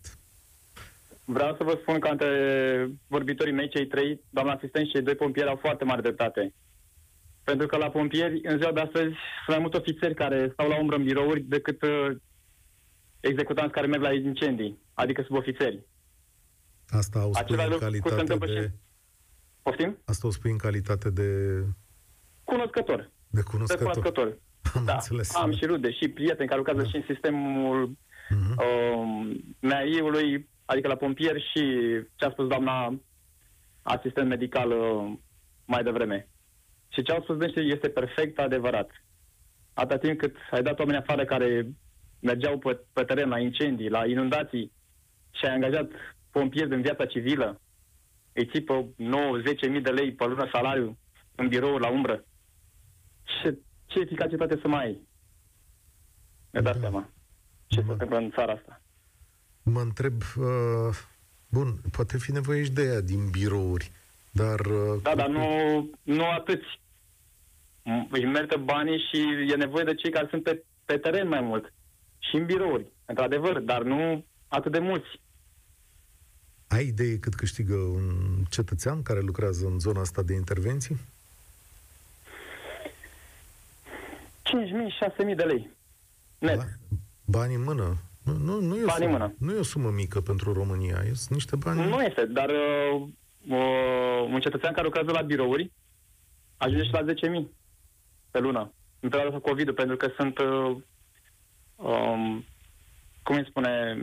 Vreau 1.33 1.55
să 1.57 1.63
vă 1.63 1.77
spun 1.81 1.99
că 1.99 2.07
între 2.07 2.29
vorbitorii 3.07 3.53
mei, 3.53 3.69
cei 3.69 3.87
trei, 3.87 4.21
doamna 4.29 4.53
asistent 4.53 4.85
și 4.85 4.91
cei 4.91 5.01
doi 5.01 5.15
pompieri 5.15 5.49
au 5.49 5.55
foarte 5.55 5.83
mare 5.83 6.01
dreptate. 6.01 6.53
Pentru 7.43 7.67
că 7.67 7.77
la 7.77 7.89
pompieri, 7.89 8.39
în 8.43 8.57
ziua 8.57 8.71
de 8.71 8.79
astăzi, 8.79 9.13
sunt 9.43 9.47
mai 9.47 9.59
mulți 9.59 9.77
ofițeri 9.77 10.13
care 10.13 10.49
stau 10.53 10.67
la 10.67 10.79
umbră 10.79 10.95
în 10.95 11.03
birouri 11.03 11.41
decât 11.41 11.81
uh, 11.81 12.15
executanți 13.19 13.73
care 13.73 13.87
merg 13.87 14.01
la 14.01 14.13
incendii, 14.13 14.79
adică 14.93 15.21
subofițeri. 15.21 15.85
Asta 16.89 17.27
o 17.27 17.33
spui 17.33 17.57
în 17.57 17.77
calitate 17.79 18.35
de... 18.35 18.61
Și... 18.61 18.69
Poftim? 19.61 19.97
Asta 20.05 20.27
o 20.27 20.31
spui 20.31 20.51
în 20.51 20.57
calitate 20.57 21.09
de... 21.09 21.27
Cunoscător. 22.43 23.11
De 23.27 23.41
cunoscător. 23.41 23.93
De 23.93 23.99
cunoscător. 23.99 24.39
Am 24.75 24.85
da. 24.85 24.93
înțeles. 24.93 25.35
Am 25.35 25.51
și 25.51 25.65
rude 25.65 25.91
și 25.91 26.07
prieteni 26.07 26.47
care 26.47 26.57
lucrează 26.57 26.81
da. 26.81 26.87
și 26.89 26.95
în 26.95 27.03
sistemul 27.07 27.97
uh-huh. 28.29 28.55
uh, 28.57 29.37
MAI-ului, 29.59 30.49
adică 30.71 30.87
la 30.87 30.95
pompieri 30.95 31.49
și 31.51 31.63
ce 32.15 32.25
a 32.25 32.29
spus 32.29 32.47
doamna 32.47 33.01
asistent 33.81 34.27
medical 34.27 34.71
uh, 34.71 35.13
mai 35.65 35.83
devreme. 35.83 36.27
Și 36.87 37.01
ce 37.01 37.11
au 37.11 37.21
spus 37.21 37.37
dânsi 37.37 37.59
este 37.59 37.89
perfect 37.89 38.39
adevărat. 38.39 38.89
Atâta 39.73 39.97
timp 39.97 40.19
cât 40.19 40.35
ai 40.51 40.61
dat 40.61 40.79
oameni 40.79 40.97
afară 40.97 41.25
care 41.25 41.67
mergeau 42.19 42.57
pe, 42.57 42.79
pe 42.93 43.03
teren 43.03 43.29
la 43.29 43.39
incendii, 43.39 43.89
la 43.89 44.05
inundații 44.05 44.71
și 45.31 45.45
ai 45.45 45.53
angajat 45.53 45.89
pompieri 46.31 46.69
din 46.69 46.81
viața 46.81 47.05
civilă, 47.05 47.61
îi 48.33 48.45
ții 48.45 48.61
pe 48.63 48.85
9-10 49.67 49.69
mii 49.69 49.81
de 49.81 49.89
lei 49.89 50.13
pe 50.13 50.25
lună 50.25 50.49
salariu 50.51 50.97
în 51.35 51.47
birou 51.47 51.77
la 51.77 51.89
umbră. 51.89 52.23
Ce, 53.23 53.57
ce 53.85 53.99
eficacitate 53.99 54.59
să 54.61 54.67
mai 54.67 54.85
ai? 54.85 55.07
Ne 56.51 56.61
dați 56.61 56.79
da. 56.79 56.87
seama. 56.87 57.09
Ce 57.67 57.81
se 57.81 57.91
întâmplă 57.91 58.17
în 58.17 58.31
țara 58.31 58.53
asta? 58.53 58.81
Mă 59.63 59.81
întreb, 59.81 60.21
uh, 60.37 60.95
bun, 61.49 61.75
poate 61.91 62.17
fi 62.17 62.31
nevoie 62.31 62.63
și 62.63 62.71
de 62.71 62.83
ea 62.83 63.01
din 63.01 63.29
birouri, 63.29 63.91
dar... 64.31 64.59
Uh, 64.59 65.01
da, 65.01 65.15
dar 65.15 65.27
nu, 65.27 65.45
nu 66.03 66.29
atâți. 66.29 66.79
Își 68.09 68.25
merită 68.25 68.57
banii 68.57 69.07
și 69.11 69.17
e 69.51 69.55
nevoie 69.55 69.83
de 69.83 69.95
cei 69.95 70.11
care 70.11 70.27
sunt 70.29 70.43
pe, 70.43 70.63
pe 70.85 70.97
teren 70.97 71.27
mai 71.27 71.41
mult. 71.41 71.73
Și 72.19 72.35
în 72.35 72.45
birouri, 72.45 72.85
într-adevăr, 73.05 73.59
dar 73.59 73.83
nu 73.83 74.25
atât 74.47 74.71
de 74.71 74.79
mulți. 74.79 75.19
Ai 76.67 76.85
idee 76.85 77.17
cât 77.19 77.35
câștigă 77.35 77.75
un 77.75 78.43
cetățean 78.49 79.01
care 79.01 79.19
lucrează 79.19 79.65
în 79.65 79.79
zona 79.79 79.99
asta 79.99 80.21
de 80.21 80.33
intervenții? 80.33 80.97
5.000-6.000 84.43 85.35
de 85.35 85.43
lei. 85.43 85.69
Net. 86.37 86.55
Ba, 86.55 86.65
bani 87.25 87.53
în 87.53 87.63
mână. 87.63 87.97
Nu, 88.23 88.37
nu, 88.37 88.59
nu, 88.59 88.77
e 88.77 88.83
bani 88.85 89.03
sumă, 89.03 89.11
mână. 89.11 89.33
nu 89.39 89.53
e 89.53 89.59
o 89.59 89.63
sumă 89.63 89.89
mică 89.89 90.21
pentru 90.21 90.53
România, 90.53 91.01
sunt 91.03 91.29
niște 91.29 91.55
bani... 91.55 91.89
Nu 91.89 92.01
este, 92.01 92.25
dar 92.25 92.49
uh, 92.49 93.01
uh, 93.47 94.27
un 94.31 94.39
cetățean 94.39 94.73
care 94.73 94.85
lucrează 94.85 95.11
la 95.11 95.21
birouri 95.21 95.71
ajunge 96.57 96.83
și 96.83 96.91
la 96.91 97.39
10.000 97.41 97.47
pe 98.31 98.39
lună, 98.39 98.73
în 98.99 99.09
perioada 99.09 99.39
COVID, 99.39 99.71
pentru 99.71 99.95
că 99.95 100.11
sunt, 100.15 100.37
uh, 100.37 100.77
um, 101.75 102.45
cum 103.23 103.35
îi 103.35 103.45
spune, 103.49 103.97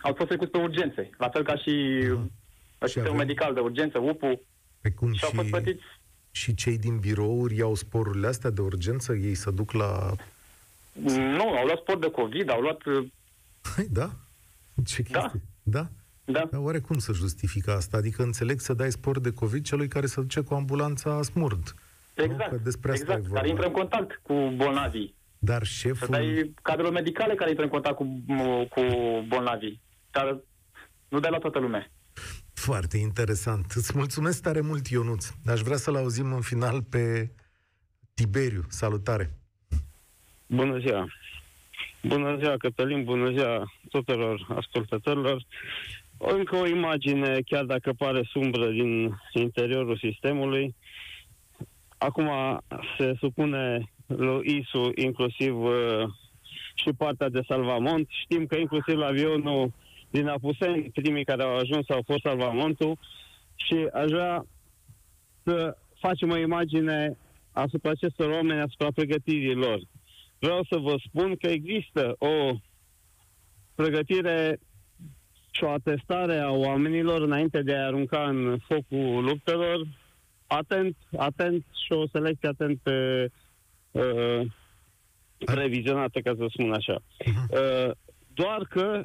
au 0.00 0.14
fost 0.14 0.28
trecuți 0.28 0.50
pe 0.50 0.58
urgențe, 0.58 1.10
la 1.18 1.28
fel 1.28 1.44
ca 1.44 1.56
și 1.56 2.04
uh, 2.10 2.20
sistemul 2.80 3.16
medical 3.16 3.54
de 3.54 3.60
urgență, 3.60 3.98
UPU, 3.98 4.42
pe 4.80 4.90
cum 4.90 5.12
și, 5.12 5.18
și 5.18 5.24
au 5.24 5.30
fost 5.34 5.48
plătiți. 5.48 5.82
Și 6.30 6.54
cei 6.54 6.78
din 6.78 6.98
birouri 6.98 7.56
iau 7.56 7.74
sporurile 7.74 8.26
astea 8.26 8.50
de 8.50 8.60
urgență? 8.60 9.14
Ei 9.14 9.34
să 9.34 9.50
duc 9.50 9.72
la... 9.72 10.14
Nu, 11.02 11.48
au 11.48 11.64
luat 11.64 11.78
spor 11.78 11.98
de 11.98 12.10
COVID, 12.10 12.50
au 12.50 12.60
luat... 12.60 12.84
Uh, 12.84 13.06
hai, 13.76 13.86
da? 13.90 14.10
Ce 14.84 15.02
da. 15.02 15.20
chestie? 15.20 15.42
Da. 15.62 15.80
da? 15.80 15.88
Da. 16.32 16.48
Dar 16.50 16.60
oare 16.60 16.78
cum 16.78 16.98
să 16.98 17.12
justifică 17.12 17.72
asta? 17.72 17.96
Adică 17.96 18.22
înțeleg 18.22 18.60
să 18.60 18.74
dai 18.74 18.90
spor 18.90 19.20
de 19.20 19.32
COVID 19.32 19.64
celui 19.64 19.88
care 19.88 20.06
se 20.06 20.20
duce 20.20 20.40
cu 20.40 20.54
ambulanța 20.54 21.22
smurd. 21.22 21.74
Exact, 22.14 22.52
nu? 22.52 22.58
despre 22.58 22.92
asta 22.92 23.12
exact. 23.12 23.34
care 23.34 23.48
intră 23.48 23.66
în 23.66 23.72
contact 23.72 24.20
cu 24.22 24.34
bolnavii. 24.56 25.14
Dar 25.38 25.62
șeful... 25.62 26.06
Să 26.06 26.12
dai 26.12 26.54
cadrele 26.62 26.90
medicale 26.90 27.34
care 27.34 27.50
intră 27.50 27.64
în 27.64 27.70
contact 27.70 27.96
cu, 27.96 28.24
cu 28.68 28.80
bolnavii. 29.28 29.80
Dar 30.10 30.40
nu 31.08 31.20
dai 31.20 31.30
la 31.30 31.38
toată 31.38 31.58
lumea. 31.58 31.90
Foarte 32.52 32.96
interesant. 32.96 33.72
Îți 33.74 33.92
mulțumesc 33.94 34.42
tare 34.42 34.60
mult, 34.60 34.86
Ionuț. 34.86 35.30
Aș 35.46 35.60
vrea 35.60 35.76
să-l 35.76 35.96
auzim 35.96 36.32
în 36.32 36.40
final 36.40 36.82
pe 36.82 37.30
Tiberiu. 38.14 38.64
Salutare! 38.68 39.37
Bună 40.50 40.78
ziua! 40.78 41.06
Bună 42.02 42.36
ziua, 42.36 42.56
Cătălin, 42.56 43.04
bună 43.04 43.30
ziua 43.30 43.72
tuturor 43.90 44.46
ascultătorilor. 44.56 45.42
Încă 46.18 46.56
o 46.56 46.66
imagine, 46.66 47.38
chiar 47.46 47.64
dacă 47.64 47.92
pare 47.92 48.22
sumbră 48.30 48.70
din 48.70 49.20
interiorul 49.32 49.96
sistemului. 49.96 50.74
Acum 51.98 52.30
se 52.98 53.14
supune 53.18 53.92
lui 54.06 54.56
ISU 54.58 54.90
inclusiv 54.94 55.62
uh, 55.62 56.04
și 56.74 56.90
partea 56.98 57.28
de 57.28 57.40
salvamont. 57.48 58.08
Știm 58.10 58.46
că 58.46 58.56
inclusiv 58.56 59.00
avionul 59.00 59.72
din 60.10 60.26
Apuseni, 60.26 60.90
primii 60.90 61.24
care 61.24 61.42
au 61.42 61.56
ajuns 61.56 61.88
au 61.88 62.02
fost 62.06 62.20
salvamontul 62.22 62.98
și 63.54 63.88
aș 63.92 64.10
vrea 64.10 64.46
să 65.44 65.76
facem 66.00 66.30
o 66.30 66.36
imagine 66.36 67.16
asupra 67.52 67.90
acestor 67.90 68.30
oameni, 68.30 68.60
asupra 68.60 68.88
pregătirii 68.94 69.54
lor. 69.54 69.80
Vreau 70.38 70.64
să 70.70 70.76
vă 70.76 70.94
spun 71.06 71.36
că 71.36 71.46
există 71.46 72.14
o 72.18 72.52
pregătire 73.74 74.60
și 75.50 75.64
o 75.64 75.70
atestare 75.70 76.38
a 76.38 76.50
oamenilor 76.50 77.22
înainte 77.22 77.62
de 77.62 77.74
a 77.74 77.86
arunca 77.86 78.28
în 78.28 78.58
focul 78.58 79.24
luptelor, 79.24 79.86
atent, 80.46 80.96
atent 81.16 81.64
și 81.86 81.92
o 81.92 82.06
selecție 82.06 82.48
atent 82.48 82.80
uh, 82.84 84.46
revizionată, 85.38 86.20
ca 86.20 86.34
să 86.36 86.46
spun 86.48 86.72
așa. 86.72 87.02
Uh, 87.50 87.90
doar 88.34 88.66
că 88.68 89.04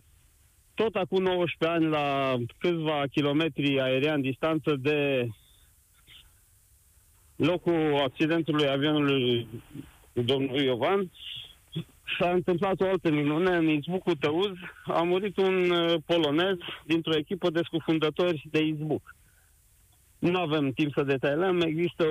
tot 0.74 0.96
acum 0.96 1.24
19 1.24 1.78
ani, 1.78 1.86
la 1.86 2.38
câțiva 2.58 3.04
kilometri 3.12 3.82
aerian 3.82 4.22
distanță 4.22 4.76
de 4.76 5.28
locul 7.36 8.02
accidentului 8.04 8.68
avionului 8.68 9.48
domnului 10.14 10.66
Iovan, 10.66 11.12
s-a 12.20 12.30
întâmplat 12.30 12.82
o 12.82 12.88
altă 12.88 13.12
minune. 13.12 13.56
În 13.56 13.70
Izbucul 13.70 14.16
Tăuz 14.16 14.58
a 14.86 15.02
murit 15.02 15.38
un 15.38 15.70
uh, 15.70 15.96
polonez 16.06 16.58
dintr-o 16.86 17.16
echipă 17.16 17.50
de 17.50 17.62
scufundători 17.64 18.44
de 18.52 18.60
Izbuc. 18.60 19.16
Nu 20.20 20.40
avem 20.40 20.72
timp 20.72 20.94
să 20.94 21.04
detailăm, 21.04 21.62
există 21.62 22.04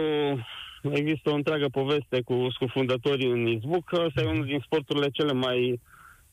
o, 0.83 0.91
există 0.91 1.31
o 1.31 1.35
întreagă 1.35 1.69
poveste 1.69 2.21
cu 2.21 2.47
scufundătorii 2.51 3.31
în 3.31 3.47
Izbuc. 3.47 3.93
Asta 3.93 4.21
e 4.21 4.31
unul 4.31 4.45
din 4.45 4.63
sporturile 4.65 5.09
cele 5.09 5.33
mai 5.33 5.81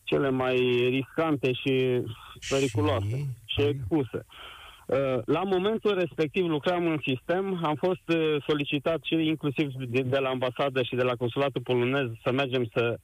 cele 0.04 0.30
mai 0.30 0.56
riscante 0.90 1.54
și 1.54 2.02
periculoase 2.50 3.08
și, 3.08 3.26
și 3.46 3.62
expuse. 3.62 4.18
Uh, 4.18 4.59
la 5.26 5.44
momentul 5.44 5.94
respectiv 5.94 6.46
lucram 6.46 6.88
în 6.88 7.00
sistem, 7.06 7.60
am 7.64 7.76
fost 7.76 8.02
uh, 8.08 8.44
solicitat 8.48 9.00
și 9.04 9.14
inclusiv 9.14 9.72
de, 9.74 10.02
de 10.02 10.18
la 10.18 10.30
ambasadă 10.30 10.84
și 10.84 10.96
de 10.96 11.04
la 11.04 11.16
consulatul 11.16 11.62
polonez 11.62 12.08
să 12.24 12.32
mergem 12.32 12.70
să 12.74 12.98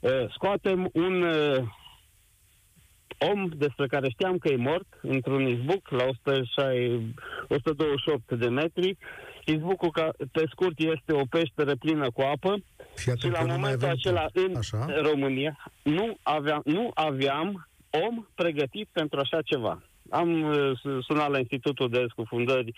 uh, 0.00 0.10
scoatem 0.34 0.90
un 0.92 1.24
om 3.18 3.48
despre 3.56 3.86
care 3.86 4.08
știam 4.08 4.38
că 4.38 4.48
e 4.48 4.56
mort 4.56 4.86
într-un 5.02 5.46
izbuc 5.46 5.88
la 5.88 6.04
128 7.48 8.32
de 8.32 8.48
metri. 8.48 8.96
Izbucul, 9.44 9.90
ca, 9.90 10.10
pe 10.32 10.44
scurt, 10.50 10.78
este 10.78 11.12
o 11.12 11.22
peșteră 11.30 11.76
plină 11.76 12.10
cu 12.10 12.20
apă 12.20 12.56
și 12.96 13.28
la 13.28 13.44
momentul 13.44 13.88
acela 13.88 14.26
în 14.32 14.56
așa? 14.56 14.86
România 15.02 15.70
nu 15.82 16.16
aveam, 16.22 16.62
nu 16.64 16.90
aveam 16.94 17.68
om 17.90 18.26
pregătit 18.34 18.88
pentru 18.92 19.20
așa 19.20 19.42
ceva. 19.42 19.82
Am 20.14 20.42
uh, 20.42 20.70
sunat 21.00 21.30
la 21.30 21.38
Institutul 21.38 21.88
de 21.88 22.04
Scufundări 22.08 22.72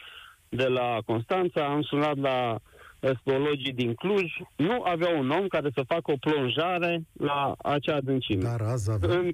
de 0.49 0.67
la 0.67 0.99
Constanța, 1.07 1.65
am 1.65 1.83
sunat 1.83 2.17
la 2.17 2.59
spologii 3.15 3.73
din 3.73 3.95
Cluj 3.95 4.33
nu 4.57 4.83
aveau 4.83 5.19
un 5.19 5.31
om 5.31 5.47
care 5.47 5.71
să 5.75 5.83
facă 5.87 6.13
o 6.13 6.17
plonjare 6.21 7.03
la 7.13 7.55
acea 7.63 7.97
adâncime. 7.97 8.43
Dar 8.43 8.61
azi 8.61 8.91
avem. 8.91 9.11
În, 9.11 9.33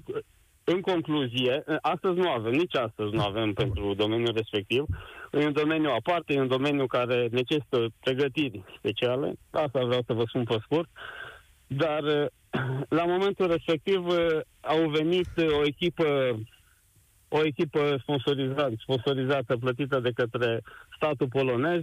în 0.63 0.81
concluzie, 0.81 1.63
astăzi 1.81 2.17
nu 2.19 2.29
avem, 2.29 2.51
nici 2.51 2.75
astăzi 2.75 3.13
nu 3.13 3.23
avem 3.23 3.53
pentru 3.53 3.93
domeniul 3.93 4.33
respectiv. 4.35 4.85
E 5.31 5.45
un 5.45 5.53
domeniu 5.53 5.89
aparte, 5.89 6.33
e 6.33 6.39
un 6.39 6.47
domeniu 6.47 6.85
care 6.85 7.27
necesită 7.31 7.87
pregătiri 7.99 8.63
speciale. 8.77 9.33
Asta 9.49 9.85
vreau 9.85 10.01
să 10.05 10.13
vă 10.13 10.23
spun 10.27 10.43
pe 10.43 10.57
scurt. 10.61 10.89
Dar 11.67 12.03
la 12.99 13.05
momentul 13.05 13.47
respectiv 13.47 14.05
au 14.61 14.89
venit 14.89 15.29
o 15.37 15.65
echipă 15.65 16.39
o 17.37 17.45
echipă 17.45 17.97
sponsorizată, 18.01 18.73
sponsorizată, 18.77 19.57
plătită 19.57 19.99
de 19.99 20.11
către 20.15 20.63
statul 20.95 21.27
polonez, 21.27 21.81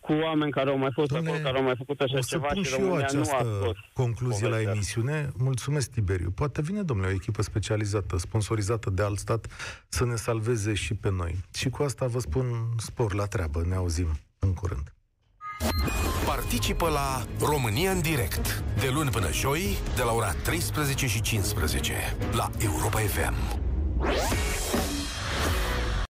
cu 0.00 0.12
oameni 0.12 0.50
care 0.50 0.70
au 0.70 0.78
mai 0.78 0.90
fost 0.92 1.08
Doamne, 1.08 1.28
acolo, 1.28 1.44
care 1.44 1.58
au 1.58 1.64
mai 1.64 1.74
făcut 1.76 2.00
așa 2.00 2.18
ceva 2.18 2.48
și, 2.54 2.62
și 2.62 2.74
România 2.78 3.08
nu 3.12 3.20
a 3.20 3.24
scos. 3.24 3.76
concluzie 3.92 4.48
la 4.48 4.60
emisiune. 4.60 5.32
Mulțumesc, 5.38 5.90
Tiberiu. 5.90 6.30
Poate 6.30 6.62
vine, 6.62 6.82
domnule, 6.82 7.08
o 7.08 7.12
echipă 7.12 7.42
specializată, 7.42 8.18
sponsorizată 8.18 8.90
de 8.90 9.02
alt 9.02 9.18
stat, 9.18 9.46
să 9.88 10.04
ne 10.04 10.14
salveze 10.14 10.74
și 10.74 10.94
pe 10.94 11.10
noi. 11.10 11.34
Și 11.54 11.68
cu 11.68 11.82
asta 11.82 12.06
vă 12.06 12.18
spun 12.18 12.46
spor 12.76 13.14
la 13.14 13.24
treabă. 13.24 13.62
Ne 13.68 13.74
auzim 13.74 14.08
în 14.38 14.54
curând. 14.54 14.92
Participă 16.26 16.88
la 16.88 17.26
România 17.46 17.90
în 17.90 18.00
direct, 18.00 18.62
de 18.80 18.90
luni 18.94 19.10
până 19.10 19.32
joi, 19.32 19.76
de 19.96 20.02
la 20.02 20.12
ora 20.12 20.32
13 20.32 21.06
și 21.06 21.20
15, 21.20 21.92
la 22.32 22.50
Europa 22.58 22.98
FM. 22.98 23.64